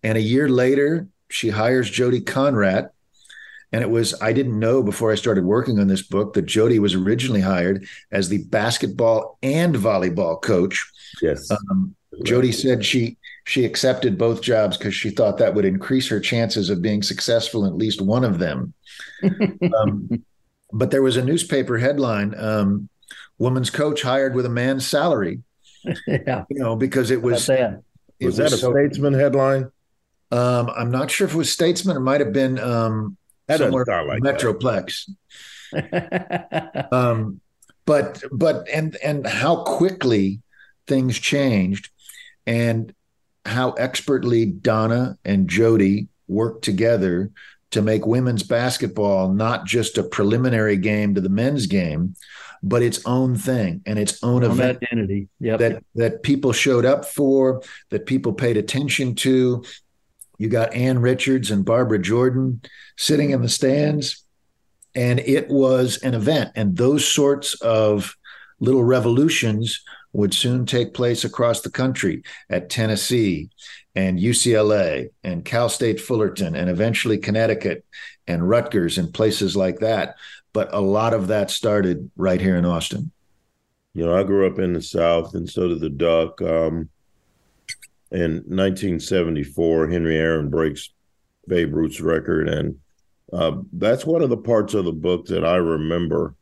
And 0.03 0.17
a 0.17 0.21
year 0.21 0.49
later, 0.49 1.07
she 1.29 1.49
hires 1.49 1.89
Jody 1.89 2.19
Conradt. 2.19 2.89
And 3.71 3.81
it 3.81 3.89
was, 3.89 4.13
I 4.21 4.33
didn't 4.33 4.59
know 4.59 4.83
before 4.83 5.09
I 5.09 5.15
started 5.15 5.45
working 5.45 5.79
on 5.79 5.87
this 5.87 6.01
book 6.01 6.33
that 6.33 6.45
Jody 6.45 6.79
was 6.79 6.95
originally 6.95 7.41
hired 7.41 7.87
as 8.11 8.27
the 8.27 8.43
basketball 8.43 9.37
and 9.41 9.73
volleyball 9.73 10.41
coach. 10.41 10.85
Yes. 11.21 11.49
Um, 11.49 11.95
Jody 12.23 12.51
said 12.51 12.83
she 12.83 13.15
she 13.45 13.63
accepted 13.63 14.17
both 14.17 14.41
jobs 14.41 14.77
because 14.77 14.93
she 14.93 15.11
thought 15.11 15.37
that 15.37 15.55
would 15.55 15.63
increase 15.63 16.09
her 16.09 16.19
chances 16.19 16.69
of 16.69 16.81
being 16.81 17.01
successful 17.01 17.63
in 17.63 17.71
at 17.71 17.77
least 17.77 18.01
one 18.01 18.25
of 18.25 18.39
them. 18.39 18.73
um, 19.23 20.09
but 20.71 20.91
there 20.91 21.01
was 21.01 21.17
a 21.17 21.23
newspaper 21.23 21.77
headline: 21.77 22.33
um, 22.37 22.89
"Woman's 23.37 23.69
coach 23.69 24.01
hired 24.01 24.35
with 24.35 24.45
a 24.45 24.49
man's 24.49 24.85
salary." 24.85 25.41
yeah, 26.07 26.43
you 26.49 26.59
know, 26.59 26.75
because 26.75 27.11
it 27.11 27.21
was. 27.21 27.49
It 27.49 27.59
was, 28.19 28.37
was 28.37 28.37
that 28.37 28.53
a 28.53 28.57
so, 28.57 28.71
statesman 28.71 29.13
headline? 29.13 29.71
Um, 30.31 30.69
I'm 30.75 30.91
not 30.91 31.11
sure 31.11 31.27
if 31.27 31.33
it 31.33 31.37
was 31.37 31.51
statesman. 31.51 31.97
It 31.97 32.01
might 32.01 32.19
have 32.19 32.33
been 32.33 32.59
um, 32.59 33.17
somewhere 33.49 33.85
like 33.85 34.21
Metroplex. 34.21 35.09
um, 36.91 37.39
but 37.85 38.23
but 38.31 38.67
and 38.69 38.95
and 39.03 39.25
how 39.25 39.63
quickly 39.63 40.41
things 40.87 41.17
changed 41.17 41.89
and 42.45 42.93
how 43.45 43.71
expertly 43.71 44.45
Donna 44.45 45.17
and 45.23 45.49
Jody 45.49 46.07
worked 46.27 46.63
together 46.63 47.31
to 47.71 47.81
make 47.81 48.05
women's 48.05 48.43
basketball 48.43 49.29
not 49.29 49.65
just 49.65 49.97
a 49.97 50.03
preliminary 50.03 50.77
game 50.77 51.15
to 51.15 51.21
the 51.21 51.29
men's 51.29 51.65
game, 51.65 52.15
but 52.63 52.81
its 52.81 53.05
own 53.05 53.35
thing 53.35 53.81
and 53.85 53.99
its 53.99 54.23
own, 54.23 54.43
own 54.43 54.51
event 54.51 54.77
identity 54.83 55.27
yep. 55.39 55.59
that 55.59 55.83
that 55.95 56.23
people 56.23 56.53
showed 56.53 56.85
up 56.85 57.05
for, 57.05 57.61
that 57.89 58.05
people 58.05 58.33
paid 58.33 58.57
attention 58.57 59.15
to. 59.15 59.63
You 60.37 60.49
got 60.49 60.73
Ann 60.73 60.99
Richards 60.99 61.51
and 61.51 61.65
Barbara 61.65 61.99
Jordan 61.99 62.61
sitting 62.95 63.31
in 63.31 63.41
the 63.41 63.49
stands, 63.49 64.23
and 64.95 65.19
it 65.19 65.49
was 65.49 65.97
an 66.03 66.13
event. 66.13 66.51
And 66.55 66.77
those 66.77 67.07
sorts 67.07 67.59
of 67.61 68.15
little 68.59 68.83
revolutions 68.83 69.83
would 70.13 70.33
soon 70.33 70.65
take 70.65 70.93
place 70.93 71.23
across 71.23 71.61
the 71.61 71.69
country 71.69 72.23
at 72.49 72.69
Tennessee 72.69 73.49
and 73.97 74.19
UCLA 74.19 75.09
and 75.23 75.43
Cal 75.43 75.69
State 75.69 75.99
Fullerton 75.99 76.55
and 76.55 76.69
eventually 76.69 77.17
Connecticut 77.17 77.83
and 78.27 78.47
Rutgers 78.47 78.99
and 78.99 79.11
places 79.11 79.57
like 79.57 79.79
that. 79.79 80.17
But 80.53 80.71
a 80.71 80.79
lot 80.79 81.15
of 81.15 81.29
that 81.29 81.49
started 81.49 82.11
right 82.15 82.39
here 82.39 82.57
in 82.57 82.63
Austin. 82.63 83.11
You 83.95 84.05
know, 84.05 84.15
I 84.15 84.21
grew 84.21 84.45
up 84.45 84.59
in 84.59 84.73
the 84.73 84.83
South, 84.83 85.33
and 85.33 85.49
so 85.49 85.69
did 85.69 85.79
the 85.79 85.89
Duck. 85.89 86.39
Um, 86.43 86.89
in 88.11 88.43
1974, 88.45 89.87
Henry 89.87 90.17
Aaron 90.17 90.51
breaks 90.51 90.91
Babe 91.47 91.73
Ruth's 91.73 91.99
record, 91.99 92.49
and 92.49 92.75
uh, 93.33 93.53
that's 93.73 94.05
one 94.05 94.21
of 94.21 94.29
the 94.29 94.37
parts 94.37 94.75
of 94.75 94.85
the 94.85 94.91
book 94.91 95.25
that 95.25 95.43
I 95.43 95.55
remember 95.55 96.35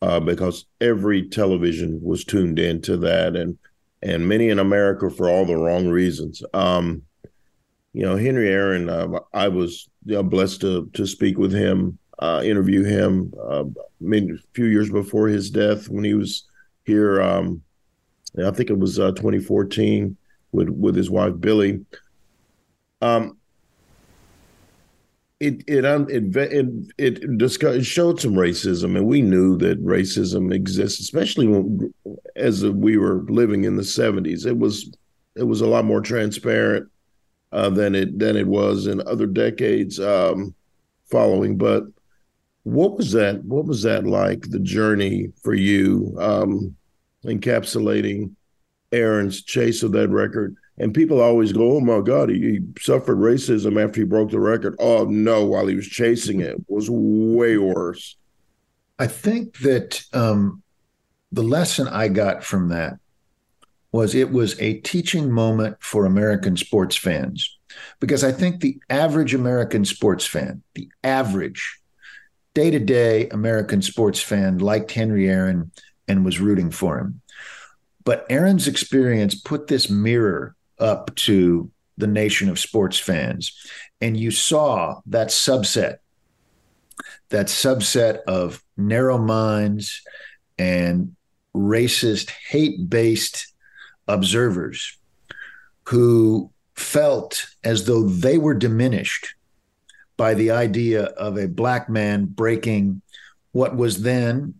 uh, 0.00 0.20
because 0.20 0.66
every 0.80 1.28
television 1.28 1.98
was 2.00 2.24
tuned 2.24 2.60
into 2.60 2.96
that, 2.98 3.34
and 3.34 3.58
and 4.04 4.28
many 4.28 4.50
in 4.50 4.58
America 4.58 5.10
for 5.10 5.28
all 5.28 5.46
the 5.46 5.56
wrong 5.56 5.88
reasons. 5.88 6.42
Um, 6.52 7.02
you 7.94 8.02
know, 8.02 8.16
Henry 8.16 8.50
Aaron, 8.50 8.88
uh, 8.88 9.20
I 9.32 9.48
was 9.48 9.88
you 10.04 10.14
know, 10.14 10.22
blessed 10.22 10.60
to 10.60 10.90
to 10.92 11.06
speak 11.06 11.38
with 11.38 11.52
him, 11.52 11.98
uh, 12.18 12.42
interview 12.44 12.84
him. 12.84 13.32
Uh, 13.40 13.64
a 14.06 14.36
few 14.52 14.66
years 14.66 14.90
before 14.90 15.28
his 15.28 15.50
death, 15.50 15.88
when 15.88 16.04
he 16.04 16.14
was 16.14 16.44
here, 16.84 17.22
um, 17.22 17.62
I 18.44 18.50
think 18.50 18.68
it 18.68 18.78
was 18.78 18.98
uh, 18.98 19.12
2014 19.12 20.16
with 20.52 20.68
with 20.68 20.94
his 20.94 21.10
wife 21.10 21.34
Billye. 21.34 21.84
Um, 23.00 23.38
it 25.40 25.64
it 25.66 25.84
it 25.84 26.36
it, 26.36 26.94
it, 26.98 27.38
discussed, 27.38 27.78
it 27.78 27.84
showed 27.84 28.20
some 28.20 28.34
racism, 28.34 28.96
and 28.96 29.06
we 29.06 29.20
knew 29.20 29.56
that 29.58 29.84
racism 29.84 30.54
exists, 30.54 31.00
especially 31.00 31.46
when, 31.46 31.92
as 32.36 32.64
we 32.64 32.96
were 32.96 33.24
living 33.28 33.64
in 33.64 33.76
the 33.76 33.84
seventies. 33.84 34.46
It 34.46 34.58
was 34.58 34.92
it 35.34 35.42
was 35.42 35.60
a 35.60 35.66
lot 35.66 35.84
more 35.84 36.00
transparent 36.00 36.88
uh, 37.52 37.70
than 37.70 37.94
it 37.94 38.18
than 38.18 38.36
it 38.36 38.46
was 38.46 38.86
in 38.86 39.06
other 39.06 39.26
decades 39.26 39.98
um, 39.98 40.54
following. 41.10 41.56
But 41.56 41.84
what 42.62 42.96
was 42.96 43.12
that? 43.12 43.44
What 43.44 43.66
was 43.66 43.82
that 43.82 44.06
like? 44.06 44.50
The 44.50 44.60
journey 44.60 45.32
for 45.42 45.54
you, 45.54 46.16
um, 46.20 46.76
encapsulating 47.24 48.30
Aaron's 48.92 49.42
chase 49.42 49.82
of 49.82 49.92
that 49.92 50.10
record 50.10 50.56
and 50.78 50.94
people 50.94 51.20
always 51.20 51.52
go, 51.52 51.76
"Oh 51.76 51.80
my 51.80 52.00
God, 52.00 52.30
he, 52.30 52.40
he, 52.40 52.60
suffered 52.80 53.18
racism 53.18 53.82
after 53.82 54.00
he 54.00 54.06
broke 54.06 54.30
the 54.30 54.40
record." 54.40 54.76
Oh 54.78 55.04
no, 55.04 55.44
while 55.44 55.66
he 55.66 55.76
was 55.76 55.86
chasing 55.86 56.40
it, 56.40 56.54
it 56.54 56.64
was 56.68 56.90
way 56.90 57.56
worse. 57.58 58.16
I 58.98 59.06
think 59.06 59.58
that 59.58 60.02
um, 60.12 60.62
the 61.32 61.42
lesson 61.42 61.88
I 61.88 62.08
got 62.08 62.44
from 62.44 62.68
that 62.68 62.98
was 63.92 64.14
it 64.14 64.32
was 64.32 64.60
a 64.60 64.80
teaching 64.80 65.30
moment 65.30 65.76
for 65.80 66.04
American 66.04 66.56
sports 66.56 66.96
fans 66.96 67.58
because 68.00 68.24
I 68.24 68.32
think 68.32 68.60
the 68.60 68.78
average 68.90 69.34
American 69.34 69.84
sports 69.84 70.26
fan, 70.26 70.62
the 70.74 70.88
average 71.04 71.80
day 72.54 72.70
to 72.70 72.78
day 72.78 73.28
American 73.28 73.82
sports 73.82 74.20
fan, 74.20 74.58
liked 74.58 74.90
Henry 74.90 75.28
Aaron 75.28 75.70
and 76.08 76.24
was 76.24 76.40
rooting 76.40 76.70
for 76.70 76.98
him. 76.98 77.20
But 78.04 78.26
Aaron's 78.28 78.68
experience 78.68 79.34
put 79.34 79.68
this 79.68 79.88
mirror 79.88 80.54
up 80.78 81.14
to 81.16 81.70
the 81.96 82.06
nation 82.06 82.48
of 82.48 82.58
sports 82.58 82.98
fans. 82.98 83.52
And 84.00 84.16
you 84.16 84.30
saw 84.30 85.00
that 85.06 85.28
subset, 85.28 85.98
that 87.28 87.46
subset 87.46 88.18
of 88.26 88.62
narrow 88.76 89.18
minds 89.18 90.02
and 90.58 91.14
racist, 91.54 92.30
hate 92.48 92.88
based 92.88 93.52
observers 94.08 94.98
who 95.84 96.50
felt 96.74 97.46
as 97.62 97.84
though 97.84 98.02
they 98.02 98.38
were 98.38 98.54
diminished 98.54 99.34
by 100.16 100.34
the 100.34 100.50
idea 100.50 101.04
of 101.04 101.36
a 101.36 101.48
black 101.48 101.88
man 101.88 102.24
breaking 102.26 103.02
what 103.52 103.76
was 103.76 104.02
then 104.02 104.54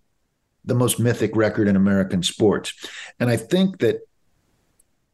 the 0.64 0.74
most 0.74 0.98
mythic 0.98 1.34
record 1.36 1.68
in 1.68 1.76
American 1.76 2.22
sports. 2.22 2.72
And 3.20 3.28
I 3.28 3.36
think 3.36 3.78
that 3.80 4.00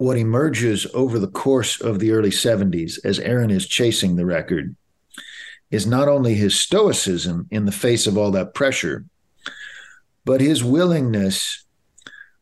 what 0.01 0.17
emerges 0.17 0.87
over 0.95 1.19
the 1.19 1.29
course 1.29 1.79
of 1.79 1.99
the 1.99 2.11
early 2.11 2.31
70s 2.31 2.99
as 3.05 3.19
Aaron 3.19 3.51
is 3.51 3.67
chasing 3.67 4.17
the 4.17 4.25
record 4.25 4.75
is 5.71 5.87
not 5.87 6.09
only 6.09 6.35
his 6.35 6.59
stoicism 6.59 7.47
in 7.51 7.67
the 7.67 7.73
face 7.73 8.07
of 8.07 8.17
all 8.17 8.31
that 8.31 8.55
pressure, 8.55 9.05
but 10.25 10.41
his 10.41 10.65
willingness 10.65 11.67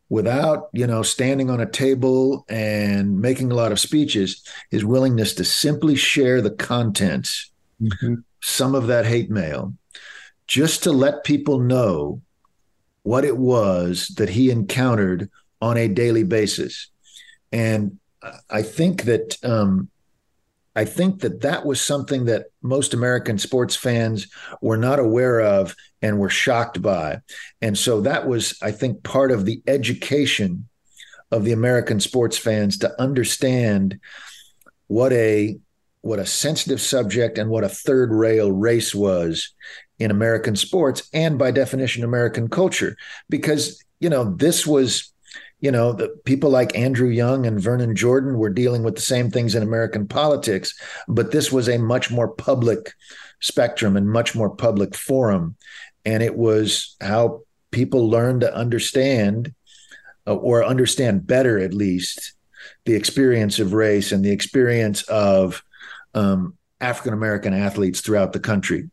without 0.07 0.69
you 0.71 0.87
know 0.87 1.03
standing 1.03 1.49
on 1.49 1.59
a 1.59 1.69
table 1.69 2.45
and 2.47 3.19
making 3.19 3.51
a 3.51 3.55
lot 3.55 3.73
of 3.73 3.79
speeches 3.79 4.41
his 4.71 4.85
willingness 4.85 5.33
to 5.33 5.43
simply 5.43 5.95
share 5.95 6.41
the 6.41 6.49
contents 6.49 7.51
mm-hmm. 7.81 8.15
some 8.39 8.73
of 8.73 8.87
that 8.87 9.05
hate 9.05 9.29
mail 9.29 9.73
just 10.47 10.81
to 10.83 10.91
let 10.93 11.25
people 11.25 11.59
know 11.59 12.21
what 13.03 13.25
it 13.25 13.37
was 13.37 14.07
that 14.17 14.29
he 14.29 14.49
encountered 14.49 15.29
on 15.61 15.77
a 15.77 15.89
daily 15.89 16.23
basis 16.23 16.89
and 17.51 17.97
i 18.49 18.61
think 18.61 19.03
that 19.03 19.37
um, 19.43 19.89
I 20.75 20.85
think 20.85 21.19
that 21.21 21.41
that 21.41 21.65
was 21.65 21.81
something 21.81 22.23
that 22.25 22.45
most 22.61 22.93
American 22.93 23.37
sports 23.37 23.75
fans 23.75 24.27
were 24.61 24.77
not 24.77 24.97
aware 24.97 25.41
of 25.41 25.75
and 26.01 26.19
were 26.19 26.29
shocked 26.29 26.81
by. 26.81 27.19
And 27.61 27.77
so 27.77 27.99
that 28.01 28.27
was, 28.27 28.57
I 28.61 28.71
think, 28.71 29.03
part 29.03 29.31
of 29.31 29.45
the 29.45 29.61
education 29.67 30.69
of 31.31 31.43
the 31.43 31.51
American 31.51 31.99
sports 31.99 32.37
fans 32.37 32.77
to 32.77 33.01
understand 33.01 33.99
what 34.87 35.11
a 35.13 35.57
what 36.01 36.19
a 36.19 36.25
sensitive 36.25 36.79
subject 36.79 37.37
and 37.37 37.49
what 37.49 37.65
a 37.65 37.69
third 37.69 38.11
rail 38.13 38.49
race 38.49 38.95
was 38.95 39.53
in 39.99 40.11
American 40.11 40.55
sports 40.55 41.09
and 41.13 41.37
by 41.37 41.51
definition 41.51 42.05
American 42.05 42.47
culture 42.47 42.95
because 43.29 43.83
you 43.99 44.09
know 44.09 44.33
this 44.35 44.65
was 44.65 45.11
you 45.61 45.71
know, 45.71 45.91
the 45.91 46.09
people 46.23 46.49
like 46.49 46.77
Andrew 46.77 47.09
Young 47.09 47.45
and 47.45 47.59
Vernon 47.59 47.95
Jordan 47.95 48.37
were 48.37 48.49
dealing 48.49 48.83
with 48.83 48.95
the 48.95 49.01
same 49.01 49.29
things 49.29 49.55
in 49.55 49.63
American 49.63 50.07
politics, 50.07 50.73
but 51.07 51.31
this 51.31 51.51
was 51.51 51.67
a 51.67 51.77
much 51.77 52.09
more 52.09 52.29
public 52.29 52.93
spectrum 53.41 53.97
and 53.97 54.09
much 54.09 54.35
more 54.35 54.49
public 54.49 54.95
forum. 54.95 55.55
And 56.05 56.23
it 56.23 56.37
was 56.37 56.95
how 57.01 57.41
people 57.71 58.09
learned 58.09 58.41
to 58.41 58.55
understand 58.55 59.53
uh, 60.25 60.35
or 60.35 60.63
understand 60.63 61.27
better, 61.27 61.59
at 61.59 61.73
least, 61.73 62.33
the 62.85 62.95
experience 62.95 63.59
of 63.59 63.73
race 63.73 64.11
and 64.11 64.23
the 64.23 64.31
experience 64.31 65.01
of 65.03 65.63
um, 66.13 66.57
African 66.79 67.13
American 67.13 67.53
athletes 67.53 68.01
throughout 68.01 68.31
the 68.31 68.39
country. 68.39 68.89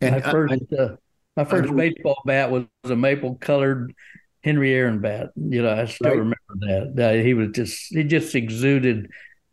And 0.00 0.16
my 0.16 0.30
first, 0.30 0.54
I, 0.72 0.76
uh, 0.76 0.96
my 1.36 1.44
first 1.44 1.70
I, 1.70 1.74
baseball 1.74 2.20
bat 2.24 2.50
was 2.50 2.66
a 2.84 2.96
maple 2.96 3.36
colored 3.36 3.94
Henry 4.42 4.74
Aaron 4.74 5.00
bat. 5.00 5.30
You 5.36 5.62
know, 5.62 5.72
I 5.72 5.86
still 5.86 6.10
right. 6.10 6.18
remember 6.18 6.36
that. 6.60 6.92
That 6.96 7.24
he 7.24 7.34
was 7.34 7.50
just 7.52 7.94
he 7.94 8.04
just 8.04 8.34
exuded 8.34 9.10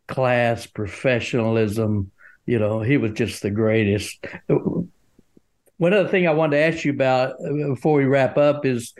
class, 0.08 0.66
professionalism. 0.66 2.10
You 2.46 2.58
know, 2.58 2.80
he 2.80 2.96
was 2.96 3.12
just 3.12 3.42
the 3.42 3.50
greatest. 3.50 4.24
One 4.48 5.94
other 5.94 6.08
thing 6.08 6.26
I 6.26 6.32
wanted 6.32 6.56
to 6.56 6.62
ask 6.62 6.84
you 6.84 6.92
about 6.92 7.32
uh, 7.32 7.68
before 7.68 7.96
we 7.96 8.04
wrap 8.04 8.36
up 8.36 8.66
is 8.66 8.92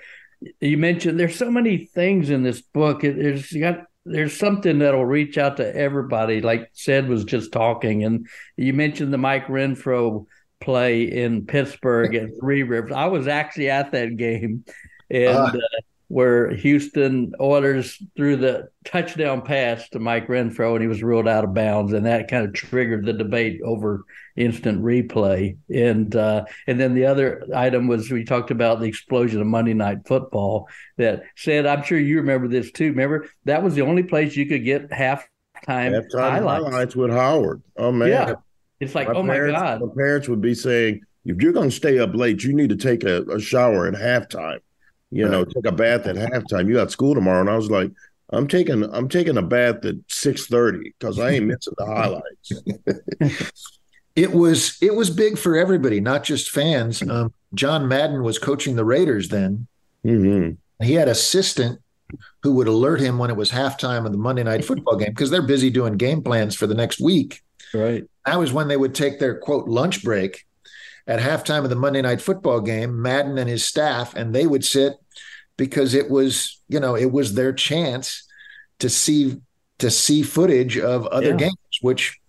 you 0.60 0.78
mentioned 0.78 1.20
there's 1.20 1.36
so 1.36 1.50
many 1.50 1.84
things 1.86 2.30
in 2.30 2.42
this 2.42 2.62
book. 2.62 3.04
It, 3.04 3.16
there's 3.16 3.52
got 3.52 3.84
there's 4.06 4.38
something 4.38 4.78
that'll 4.78 5.04
reach 5.04 5.36
out 5.36 5.58
to 5.58 5.76
everybody. 5.76 6.40
Like 6.40 6.72
Ced 6.74 7.08
was 7.08 7.24
just 7.24 7.52
talking, 7.52 8.04
and 8.04 8.26
you 8.56 8.72
mentioned 8.72 9.12
the 9.12 9.18
Mike 9.18 9.46
Renfro 9.48 10.26
play 10.60 11.02
in 11.04 11.46
Pittsburgh 11.46 12.14
at 12.14 12.30
Three 12.40 12.62
Rivers. 12.62 12.92
I 12.92 13.06
was 13.06 13.26
actually 13.26 13.70
at 13.70 13.92
that 13.92 14.16
game, 14.16 14.64
and 15.10 15.36
uh, 15.36 15.58
uh, 15.58 15.80
where 16.10 16.50
Houston 16.50 17.32
Oilers 17.40 18.02
threw 18.16 18.34
the 18.34 18.68
touchdown 18.84 19.42
pass 19.42 19.88
to 19.90 20.00
Mike 20.00 20.26
Renfro 20.26 20.72
and 20.72 20.82
he 20.82 20.88
was 20.88 21.04
ruled 21.04 21.28
out 21.28 21.44
of 21.44 21.54
bounds, 21.54 21.92
and 21.92 22.04
that 22.04 22.28
kind 22.28 22.44
of 22.44 22.52
triggered 22.52 23.06
the 23.06 23.12
debate 23.12 23.60
over 23.64 24.04
instant 24.34 24.82
replay. 24.82 25.56
And 25.72 26.14
uh, 26.16 26.46
and 26.66 26.80
then 26.80 26.94
the 26.94 27.06
other 27.06 27.46
item 27.54 27.86
was 27.86 28.10
we 28.10 28.24
talked 28.24 28.50
about 28.50 28.80
the 28.80 28.86
explosion 28.86 29.40
of 29.40 29.46
Monday 29.46 29.72
Night 29.72 29.98
Football. 30.04 30.68
That 30.96 31.22
said, 31.36 31.64
I'm 31.64 31.84
sure 31.84 31.98
you 31.98 32.16
remember 32.16 32.48
this 32.48 32.72
too. 32.72 32.90
Remember 32.90 33.28
that 33.44 33.62
was 33.62 33.76
the 33.76 33.82
only 33.82 34.02
place 34.02 34.34
you 34.34 34.46
could 34.46 34.64
get 34.64 34.90
halftime, 34.90 35.28
halftime 35.66 36.10
highlights. 36.12 36.64
highlights 36.64 36.96
with 36.96 37.12
Howard. 37.12 37.62
Oh 37.76 37.92
man, 37.92 38.08
yeah. 38.08 38.34
It's 38.80 38.96
like, 38.96 39.06
my 39.08 39.14
oh 39.14 39.24
parents, 39.24 39.60
my 39.60 39.60
god. 39.60 39.80
My 39.80 39.94
parents 39.94 40.28
would 40.28 40.40
be 40.40 40.54
saying, 40.54 41.02
if 41.24 41.40
you're 41.40 41.52
going 41.52 41.68
to 41.68 41.76
stay 41.76 42.00
up 42.00 42.14
late, 42.14 42.42
you 42.42 42.52
need 42.52 42.70
to 42.70 42.76
take 42.76 43.04
a, 43.04 43.22
a 43.24 43.38
shower 43.38 43.86
at 43.86 43.94
halftime 43.94 44.60
you 45.10 45.28
know, 45.28 45.44
take 45.44 45.66
a 45.66 45.72
bath 45.72 46.06
at 46.06 46.16
halftime. 46.16 46.68
You 46.68 46.74
got 46.74 46.90
school 46.90 47.14
tomorrow, 47.14 47.40
and 47.40 47.50
I 47.50 47.56
was 47.56 47.70
like, 47.70 47.90
I'm 48.30 48.46
taking 48.46 48.84
I'm 48.94 49.08
taking 49.08 49.36
a 49.36 49.42
bath 49.42 49.84
at 49.84 49.96
six 50.08 50.46
thirty 50.46 50.94
because 50.98 51.18
I 51.18 51.30
ain't 51.30 51.46
missing 51.46 51.74
the 51.76 51.86
highlights. 51.86 53.52
it 54.16 54.32
was 54.32 54.78
it 54.80 54.94
was 54.94 55.10
big 55.10 55.36
for 55.36 55.56
everybody, 55.56 56.00
not 56.00 56.22
just 56.22 56.50
fans. 56.50 57.02
Um, 57.02 57.32
John 57.54 57.88
Madden 57.88 58.22
was 58.22 58.38
coaching 58.38 58.76
the 58.76 58.84
Raiders 58.84 59.28
then. 59.28 59.66
Mm-hmm. 60.04 60.84
He 60.84 60.94
had 60.94 61.08
assistant 61.08 61.80
who 62.42 62.54
would 62.54 62.68
alert 62.68 63.00
him 63.00 63.18
when 63.18 63.30
it 63.30 63.36
was 63.36 63.50
halftime 63.50 64.06
of 64.06 64.12
the 64.12 64.18
Monday 64.18 64.42
night 64.42 64.64
football 64.64 64.96
game 64.96 65.10
because 65.10 65.30
they're 65.30 65.42
busy 65.42 65.70
doing 65.70 65.96
game 65.96 66.22
plans 66.22 66.54
for 66.54 66.66
the 66.66 66.74
next 66.74 67.00
week. 67.00 67.42
Right. 67.74 68.04
That 68.26 68.38
was 68.38 68.52
when 68.52 68.68
they 68.68 68.76
would 68.76 68.94
take 68.94 69.18
their 69.18 69.38
quote 69.38 69.68
lunch 69.68 70.02
break 70.02 70.44
at 71.10 71.18
halftime 71.18 71.64
of 71.64 71.70
the 71.70 71.76
Monday 71.76 72.00
night 72.00 72.22
football 72.22 72.60
game, 72.60 73.02
Madden 73.02 73.36
and 73.36 73.50
his 73.50 73.64
staff, 73.64 74.14
and 74.14 74.32
they 74.32 74.46
would 74.46 74.64
sit 74.64 74.94
because 75.56 75.92
it 75.92 76.08
was, 76.08 76.62
you 76.68 76.78
know, 76.78 76.94
it 76.94 77.10
was 77.10 77.34
their 77.34 77.52
chance 77.52 78.26
to 78.78 78.88
see 78.88 79.36
to 79.80 79.90
see 79.90 80.22
footage 80.22 80.78
of 80.78 81.06
other 81.06 81.30
yeah. 81.30 81.36
games, 81.36 81.78
which 81.80 82.20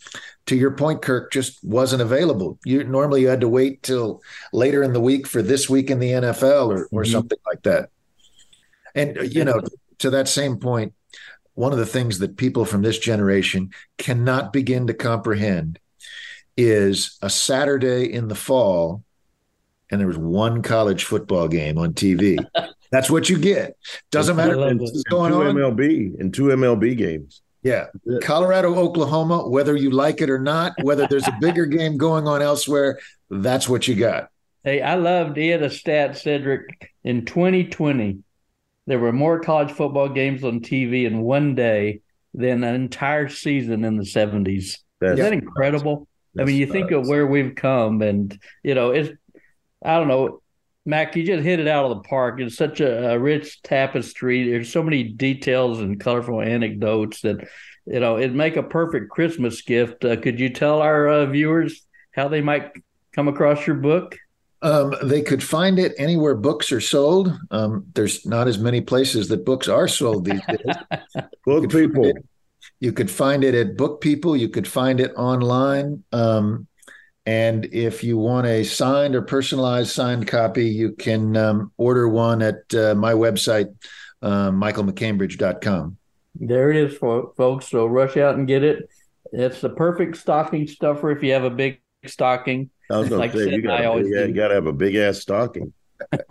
to 0.47 0.55
your 0.55 0.71
point, 0.71 1.03
Kirk, 1.03 1.31
just 1.31 1.63
wasn't 1.63 2.01
available. 2.01 2.57
You 2.65 2.83
normally 2.83 3.21
you 3.21 3.27
had 3.27 3.41
to 3.41 3.47
wait 3.47 3.83
till 3.83 4.23
later 4.51 4.81
in 4.81 4.93
the 4.93 4.99
week 4.99 5.27
for 5.27 5.43
this 5.43 5.69
week 5.69 5.91
in 5.91 5.99
the 5.99 6.09
NFL 6.09 6.69
or, 6.69 6.89
or 6.91 7.03
mm-hmm. 7.03 7.11
something 7.11 7.37
like 7.45 7.61
that. 7.61 7.89
And 8.95 9.31
you 9.31 9.45
know, 9.45 9.61
to 9.99 10.09
that 10.09 10.27
same 10.27 10.57
point, 10.57 10.95
one 11.53 11.71
of 11.71 11.77
the 11.77 11.85
things 11.85 12.17
that 12.17 12.35
people 12.35 12.65
from 12.65 12.81
this 12.81 12.97
generation 12.97 13.69
cannot 13.99 14.51
begin 14.51 14.87
to 14.87 14.95
comprehend 14.95 15.77
is 16.57 17.17
a 17.21 17.29
Saturday 17.29 18.11
in 18.11 18.27
the 18.27 18.35
fall, 18.35 19.03
and 19.89 19.99
there 19.99 20.07
was 20.07 20.17
one 20.17 20.61
college 20.61 21.05
football 21.05 21.47
game 21.47 21.77
on 21.77 21.93
TV. 21.93 22.43
That's 22.91 23.09
what 23.09 23.29
you 23.29 23.37
get. 23.37 23.77
Doesn't 24.11 24.35
matter 24.35 24.57
what's 24.57 25.03
going 25.03 25.31
on. 25.31 25.45
MLB 25.55 26.19
and 26.19 26.33
two 26.33 26.43
MLB 26.45 26.97
games. 26.97 27.41
Yeah. 27.63 27.87
Colorado, 28.21 28.75
Oklahoma, 28.75 29.47
whether 29.47 29.75
you 29.75 29.91
like 29.91 30.21
it 30.21 30.29
or 30.29 30.39
not, 30.39 30.73
whether 30.81 31.07
there's 31.07 31.27
a 31.27 31.37
bigger 31.39 31.65
game 31.67 31.97
going 31.97 32.27
on 32.27 32.41
elsewhere, 32.41 32.99
that's 33.29 33.69
what 33.69 33.87
you 33.87 33.95
got. 33.95 34.29
Hey, 34.63 34.81
I 34.81 34.95
loved 34.95 35.37
had 35.37 35.63
a 35.63 35.69
stat, 35.69 36.17
Cedric. 36.17 36.91
In 37.03 37.25
2020, 37.25 38.19
there 38.87 38.99
were 38.99 39.13
more 39.13 39.39
college 39.39 39.71
football 39.71 40.09
games 40.09 40.43
on 40.43 40.59
TV 40.59 41.05
in 41.05 41.21
one 41.21 41.55
day 41.55 42.01
than 42.33 42.63
an 42.63 42.75
entire 42.75 43.29
season 43.29 43.83
in 43.83 43.97
the 43.97 44.03
70s. 44.03 44.77
That's, 44.99 45.13
Isn't 45.13 45.17
that 45.17 45.33
incredible? 45.33 46.07
I 46.39 46.45
mean, 46.45 46.55
you 46.55 46.65
think 46.65 46.91
of 46.91 47.07
where 47.07 47.27
we've 47.27 47.55
come, 47.55 48.01
and 48.01 48.37
you 48.63 48.73
know, 48.73 48.91
it's 48.91 49.09
I 49.83 49.97
don't 49.97 50.07
know, 50.07 50.41
Mac. 50.85 51.15
You 51.15 51.25
just 51.25 51.43
hit 51.43 51.59
it 51.59 51.67
out 51.67 51.85
of 51.85 51.97
the 51.97 52.03
park. 52.07 52.39
It's 52.39 52.55
such 52.55 52.79
a, 52.79 53.11
a 53.11 53.19
rich 53.19 53.61
tapestry. 53.63 54.49
There's 54.49 54.71
so 54.71 54.83
many 54.83 55.03
details 55.03 55.79
and 55.79 55.99
colorful 55.99 56.41
anecdotes 56.41 57.21
that 57.21 57.47
you 57.85 57.99
know 57.99 58.17
it'd 58.17 58.35
make 58.35 58.55
a 58.55 58.63
perfect 58.63 59.09
Christmas 59.09 59.61
gift. 59.61 60.05
Uh, 60.05 60.15
could 60.15 60.39
you 60.39 60.49
tell 60.49 60.81
our 60.81 61.07
uh, 61.07 61.25
viewers 61.25 61.85
how 62.11 62.27
they 62.27 62.41
might 62.41 62.71
come 63.13 63.27
across 63.27 63.67
your 63.67 63.75
book? 63.75 64.17
Um, 64.63 64.93
they 65.01 65.23
could 65.23 65.41
find 65.41 65.79
it 65.79 65.93
anywhere 65.97 66.35
books 66.35 66.71
are 66.71 66.81
sold. 66.81 67.35
Um, 67.49 67.87
there's 67.95 68.25
not 68.27 68.47
as 68.47 68.59
many 68.59 68.79
places 68.79 69.27
that 69.29 69.43
books 69.43 69.67
are 69.67 69.87
sold 69.87 70.25
these 70.25 70.41
days. 70.47 70.75
Book 71.45 71.71
people. 71.71 72.13
You 72.81 72.91
could 72.91 73.09
find 73.09 73.43
it 73.43 73.53
at 73.53 73.77
Book 73.77 74.01
People. 74.01 74.35
You 74.35 74.49
could 74.49 74.67
find 74.67 74.99
it 74.99 75.13
online. 75.15 76.03
Um, 76.11 76.67
and 77.27 77.65
if 77.65 78.03
you 78.03 78.17
want 78.17 78.47
a 78.47 78.63
signed 78.63 79.15
or 79.15 79.21
personalized 79.21 79.91
signed 79.91 80.27
copy, 80.27 80.65
you 80.65 80.93
can 80.93 81.37
um, 81.37 81.71
order 81.77 82.09
one 82.09 82.41
at 82.41 82.73
uh, 82.73 82.95
my 82.95 83.13
website, 83.13 83.73
uh, 84.23 84.49
michaelmaccambridge.com. 84.49 85.97
There 86.35 86.71
it 86.71 86.77
is, 86.77 86.97
folks. 86.97 87.67
So 87.67 87.85
rush 87.85 88.17
out 88.17 88.35
and 88.35 88.47
get 88.47 88.63
it. 88.63 88.89
It's 89.31 89.61
the 89.61 89.69
perfect 89.69 90.17
stocking 90.17 90.67
stuffer 90.67 91.11
if 91.11 91.21
you 91.21 91.33
have 91.33 91.43
a 91.43 91.51
big 91.51 91.79
stocking. 92.07 92.71
I 92.89 92.97
was 92.97 93.09
going 93.09 93.19
like 93.19 93.33
to 93.33 93.43
say, 93.45 93.51
you 93.51 93.61
got 93.61 93.77
to 94.47 94.55
have 94.55 94.65
a 94.65 94.73
big 94.73 94.95
ass 94.95 95.19
stocking. 95.19 95.71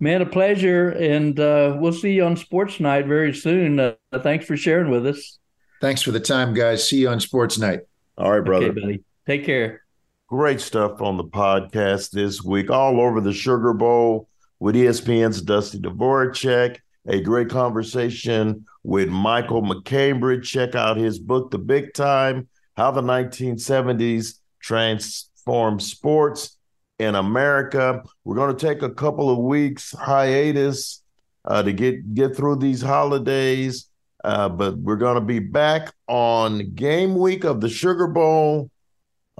Man, 0.00 0.22
a 0.22 0.26
pleasure. 0.26 0.88
And 0.88 1.38
uh, 1.38 1.76
we'll 1.78 1.92
see 1.92 2.12
you 2.14 2.24
on 2.24 2.36
Sports 2.36 2.80
Night 2.80 3.06
very 3.06 3.34
soon. 3.34 3.78
Uh, 3.78 3.94
thanks 4.22 4.46
for 4.46 4.56
sharing 4.56 4.90
with 4.90 5.06
us. 5.06 5.38
Thanks 5.82 6.00
for 6.02 6.10
the 6.10 6.20
time, 6.20 6.54
guys. 6.54 6.88
See 6.88 7.02
you 7.02 7.10
on 7.10 7.20
Sports 7.20 7.58
Night. 7.58 7.80
All 8.16 8.30
right, 8.30 8.44
brother. 8.44 8.70
Okay, 8.70 8.80
buddy. 8.80 9.04
Take 9.26 9.44
care. 9.44 9.82
Great 10.26 10.60
stuff 10.60 11.02
on 11.02 11.16
the 11.16 11.24
podcast 11.24 12.10
this 12.10 12.42
week, 12.42 12.70
all 12.70 13.00
over 13.00 13.20
the 13.20 13.32
Sugar 13.32 13.72
Bowl 13.74 14.28
with 14.58 14.74
ESPN's 14.74 15.42
Dusty 15.42 15.78
Dvoracek. 15.78 16.78
A 17.06 17.20
great 17.20 17.48
conversation 17.48 18.66
with 18.82 19.08
Michael 19.08 19.62
MacCambridge. 19.62 20.44
Check 20.44 20.74
out 20.74 20.96
his 20.96 21.18
book, 21.18 21.50
The 21.50 21.58
Big 21.58 21.94
Time 21.94 22.48
How 22.76 22.90
the 22.90 23.02
1970s 23.02 24.38
Transformed 24.60 25.82
Sports 25.82 26.56
in 27.00 27.14
America. 27.14 28.02
We're 28.24 28.36
going 28.36 28.56
to 28.56 28.66
take 28.66 28.82
a 28.82 28.90
couple 28.90 29.30
of 29.30 29.38
weeks 29.38 29.92
hiatus 29.92 31.02
uh, 31.44 31.62
to 31.62 31.72
get 31.72 32.14
get 32.14 32.36
through 32.36 32.56
these 32.56 32.82
holidays, 32.82 33.88
uh, 34.22 34.48
but 34.48 34.76
we're 34.78 34.96
going 34.96 35.16
to 35.16 35.20
be 35.20 35.38
back 35.38 35.92
on 36.06 36.74
game 36.74 37.16
week 37.16 37.44
of 37.44 37.60
the 37.60 37.68
Sugar 37.68 38.06
Bowl 38.06 38.70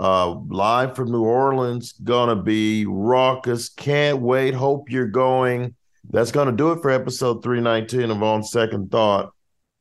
uh, 0.00 0.30
live 0.48 0.96
from 0.96 1.12
New 1.12 1.24
Orleans, 1.24 1.92
gonna 1.92 2.34
be 2.34 2.86
raucous. 2.86 3.68
Can't 3.68 4.20
wait. 4.20 4.54
Hope 4.54 4.90
you're 4.90 5.06
going. 5.06 5.74
That's 6.08 6.32
gonna 6.32 6.52
do 6.52 6.72
it 6.72 6.80
for 6.80 6.90
episode 6.90 7.42
319 7.42 8.11
of 8.11 8.22
On 8.22 8.42
Second 8.42 8.90
Thought. 8.90 9.30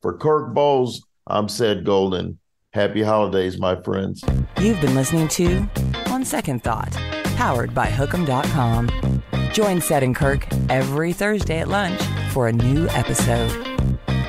For 0.02 0.18
Kirk 0.18 0.54
Bohls, 0.54 1.02
I'm 1.26 1.48
Ced 1.48 1.84
Golden. 1.84 2.38
Happy 2.72 3.02
holidays, 3.02 3.58
my 3.58 3.80
friends. 3.80 4.22
You've 4.60 4.80
been 4.82 4.94
listening 4.94 5.28
to 5.28 5.66
On 6.08 6.22
Second 6.22 6.62
Thought, 6.62 6.94
powered 7.40 7.74
by 7.74 7.86
Hook'em.com. 7.86 8.90
Join 9.54 9.80
Ced 9.80 10.02
and 10.02 10.14
Kirk 10.14 10.46
every 10.68 11.14
Thursday 11.14 11.60
at 11.60 11.68
lunch 11.68 11.98
for 12.32 12.48
a 12.48 12.52
new 12.52 12.86
episode. 12.90 13.50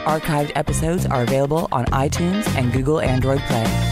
Archived 0.06 0.54
episodes 0.56 1.06
are 1.06 1.24
available 1.24 1.68
on 1.74 1.84
iTunes 1.88 2.48
and 2.56 2.72
Google 2.72 3.02
Android 3.02 3.42
Play. 3.42 3.91